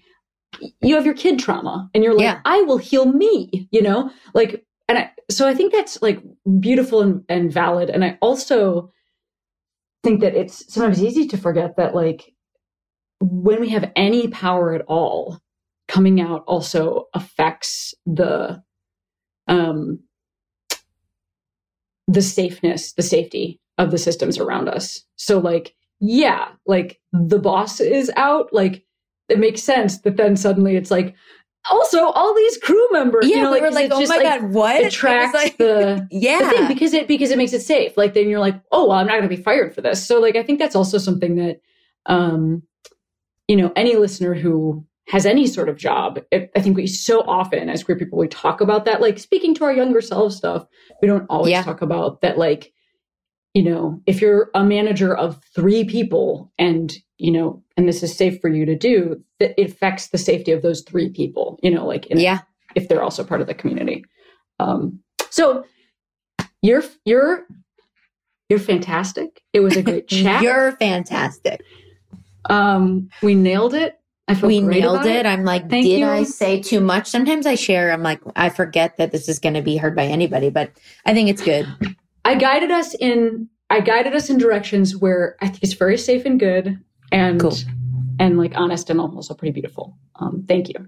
you 0.81 0.95
have 0.95 1.05
your 1.05 1.15
kid 1.15 1.39
trauma 1.39 1.89
and 1.93 2.03
you're 2.03 2.13
like 2.13 2.23
yeah. 2.23 2.41
I 2.43 2.61
will 2.63 2.77
heal 2.77 3.05
me 3.05 3.69
you 3.71 3.81
know 3.81 4.11
like 4.33 4.65
and 4.89 4.97
I, 4.97 5.11
so 5.29 5.47
I 5.47 5.53
think 5.53 5.71
that's 5.71 6.01
like 6.01 6.21
beautiful 6.59 7.01
and, 7.01 7.23
and 7.29 7.53
valid 7.53 7.89
and 7.89 8.03
I 8.03 8.17
also 8.21 8.91
think 10.03 10.21
that 10.21 10.35
it's 10.35 10.73
sometimes 10.73 11.01
easy 11.01 11.27
to 11.27 11.37
forget 11.37 11.77
that 11.77 11.95
like 11.95 12.33
when 13.19 13.59
we 13.59 13.69
have 13.69 13.91
any 13.95 14.27
power 14.27 14.73
at 14.73 14.81
all 14.87 15.39
coming 15.87 16.21
out 16.21 16.43
also 16.47 17.07
affects 17.13 17.93
the 18.05 18.61
um 19.47 19.99
the 22.07 22.21
safeness 22.21 22.93
the 22.93 23.03
safety 23.03 23.59
of 23.77 23.91
the 23.91 23.97
systems 23.97 24.37
around 24.37 24.69
us. 24.69 25.03
So 25.15 25.39
like 25.39 25.75
yeah 26.01 26.49
like 26.65 26.99
the 27.11 27.39
boss 27.39 27.81
is 27.81 28.11
out 28.15 28.53
like 28.53 28.85
it 29.27 29.37
makes 29.37 29.61
sense 29.61 29.99
that 30.01 30.15
then 30.15 30.37
suddenly 30.37 30.77
it's 30.77 30.89
like 30.89 31.13
also 31.69 32.05
all 32.11 32.33
these 32.33 32.57
crew 32.59 32.87
members 32.91 33.27
yeah 33.27 33.35
you 33.35 33.43
know, 33.43 33.51
like, 33.51 33.61
we 33.61 33.67
were 33.67 33.73
like 33.73 33.91
oh 33.91 33.99
just, 33.99 34.09
my 34.09 34.15
like, 34.15 34.41
god 34.41 34.53
what? 34.53 34.85
attracts 34.85 35.33
like, 35.33 35.57
the 35.57 36.07
yeah. 36.11 36.53
the 36.61 36.67
because 36.67 36.93
it 36.93 37.07
because 37.07 37.31
it 37.31 37.37
makes 37.37 37.51
it 37.51 37.61
safe. 37.61 37.97
Like 37.97 38.13
then 38.13 38.29
you're 38.29 38.39
like 38.39 38.61
oh 38.71 38.87
well 38.87 38.97
i'm 38.97 39.07
not 39.07 39.13
going 39.13 39.29
to 39.29 39.35
be 39.35 39.41
fired 39.41 39.73
for 39.73 39.81
this. 39.81 40.05
So 40.05 40.19
like 40.19 40.35
i 40.35 40.43
think 40.43 40.59
that's 40.59 40.75
also 40.75 40.97
something 40.97 41.35
that 41.35 41.61
um 42.05 42.63
you 43.49 43.55
know 43.57 43.73
any 43.75 43.95
listener 43.95 44.33
who 44.33 44.85
has 45.09 45.25
any 45.25 45.47
sort 45.47 45.67
of 45.67 45.75
job 45.75 46.19
it, 46.31 46.49
i 46.55 46.61
think 46.61 46.77
we 46.77 46.87
so 46.87 47.21
often 47.21 47.67
as 47.67 47.83
queer 47.83 47.97
people 47.97 48.17
we 48.17 48.27
talk 48.29 48.61
about 48.61 48.85
that 48.85 49.01
like 49.01 49.19
speaking 49.19 49.53
to 49.55 49.65
our 49.65 49.73
younger 49.73 49.99
selves 49.99 50.37
stuff. 50.37 50.65
We 51.01 51.07
don't 51.07 51.25
always 51.29 51.51
yeah. 51.51 51.63
talk 51.63 51.81
about 51.81 52.21
that 52.21 52.37
like 52.37 52.71
you 53.53 53.63
know 53.63 54.01
if 54.05 54.21
you're 54.21 54.51
a 54.53 54.63
manager 54.63 55.13
of 55.13 55.41
three 55.53 55.83
people 55.83 56.53
and 56.57 56.93
you 57.17 57.31
know 57.31 57.61
and 57.75 57.87
this 57.87 58.03
is 58.03 58.15
safe 58.15 58.39
for 58.39 58.49
you 58.49 58.65
to 58.65 58.77
do 58.77 59.21
that 59.39 59.59
it 59.59 59.71
affects 59.71 60.09
the 60.09 60.17
safety 60.17 60.51
of 60.51 60.61
those 60.61 60.81
three 60.81 61.09
people 61.09 61.59
you 61.63 61.71
know 61.71 61.85
like 61.85 62.05
in, 62.07 62.19
yeah. 62.19 62.41
if 62.75 62.87
they're 62.87 63.03
also 63.03 63.23
part 63.23 63.41
of 63.41 63.47
the 63.47 63.53
community. 63.55 64.05
Um 64.59 64.99
so 65.31 65.65
you're 66.61 66.83
you're 67.03 67.47
you're 68.47 68.59
fantastic. 68.59 69.41
It 69.53 69.61
was 69.61 69.75
a 69.75 69.81
great 69.81 70.07
chat. 70.09 70.43
You're 70.43 70.73
fantastic 70.73 71.61
um 72.45 73.09
we 73.21 73.35
nailed 73.35 73.73
it 73.73 73.99
I 74.29 74.35
feel 74.35 74.47
we 74.47 74.61
nailed 74.61 75.07
it. 75.07 75.15
it. 75.15 75.25
I'm 75.25 75.43
like, 75.43 75.67
Thank 75.71 75.85
did 75.85 76.01
you. 76.01 76.05
I 76.05 76.21
say 76.21 76.61
too 76.61 76.79
much? 76.79 77.07
Sometimes 77.07 77.47
I 77.47 77.55
share. 77.55 77.91
I'm 77.91 78.03
like, 78.03 78.21
I 78.35 78.49
forget 78.49 78.95
that 78.97 79.11
this 79.11 79.27
is 79.27 79.39
going 79.39 79.55
to 79.55 79.63
be 79.63 79.75
heard 79.75 79.95
by 79.95 80.05
anybody, 80.05 80.51
but 80.51 80.71
I 81.07 81.15
think 81.15 81.29
it's 81.29 81.41
good. 81.41 81.67
I 82.25 82.35
guided 82.35 82.69
us 82.69 82.93
in. 82.93 83.49
I 83.71 83.81
guided 83.81 84.15
us 84.15 84.29
in 84.29 84.37
directions 84.37 84.95
where 84.95 85.35
I 85.41 85.47
think 85.47 85.63
it's 85.63 85.73
very 85.73 85.97
safe 85.97 86.25
and 86.25 86.39
good, 86.39 86.79
and 87.11 87.39
cool. 87.39 87.55
and 88.19 88.37
like 88.37 88.53
honest 88.55 88.91
and 88.91 89.01
also 89.01 89.33
pretty 89.33 89.51
beautiful. 89.51 89.97
Um, 90.17 90.45
thank 90.47 90.69
you. 90.69 90.87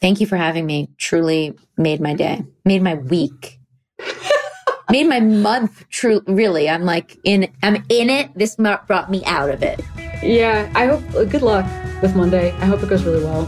Thank 0.00 0.20
you 0.20 0.26
for 0.26 0.36
having 0.36 0.64
me. 0.64 0.88
Truly 0.96 1.54
made 1.76 2.00
my 2.00 2.14
day. 2.14 2.44
Made 2.64 2.82
my 2.82 2.94
week. 2.94 3.58
made 4.90 5.06
my 5.06 5.20
month. 5.20 5.86
True. 5.90 6.22
Really, 6.26 6.70
I'm 6.70 6.84
like 6.84 7.18
in. 7.24 7.52
I'm 7.62 7.84
in 7.90 8.08
it. 8.08 8.30
This 8.34 8.56
brought 8.56 9.10
me 9.10 9.22
out 9.26 9.50
of 9.50 9.62
it. 9.62 9.82
Yeah, 10.22 10.70
I 10.74 10.86
hope. 10.86 11.02
Good 11.30 11.42
luck 11.42 11.66
with 12.02 12.14
Monday. 12.14 12.52
I 12.52 12.66
hope 12.66 12.82
it 12.82 12.88
goes 12.88 13.04
really 13.04 13.24
well. 13.24 13.46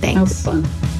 Thanks. 0.00 0.16
I 0.16 0.18
hope 0.18 0.28
it's 0.28 0.42
fun. 0.42 0.90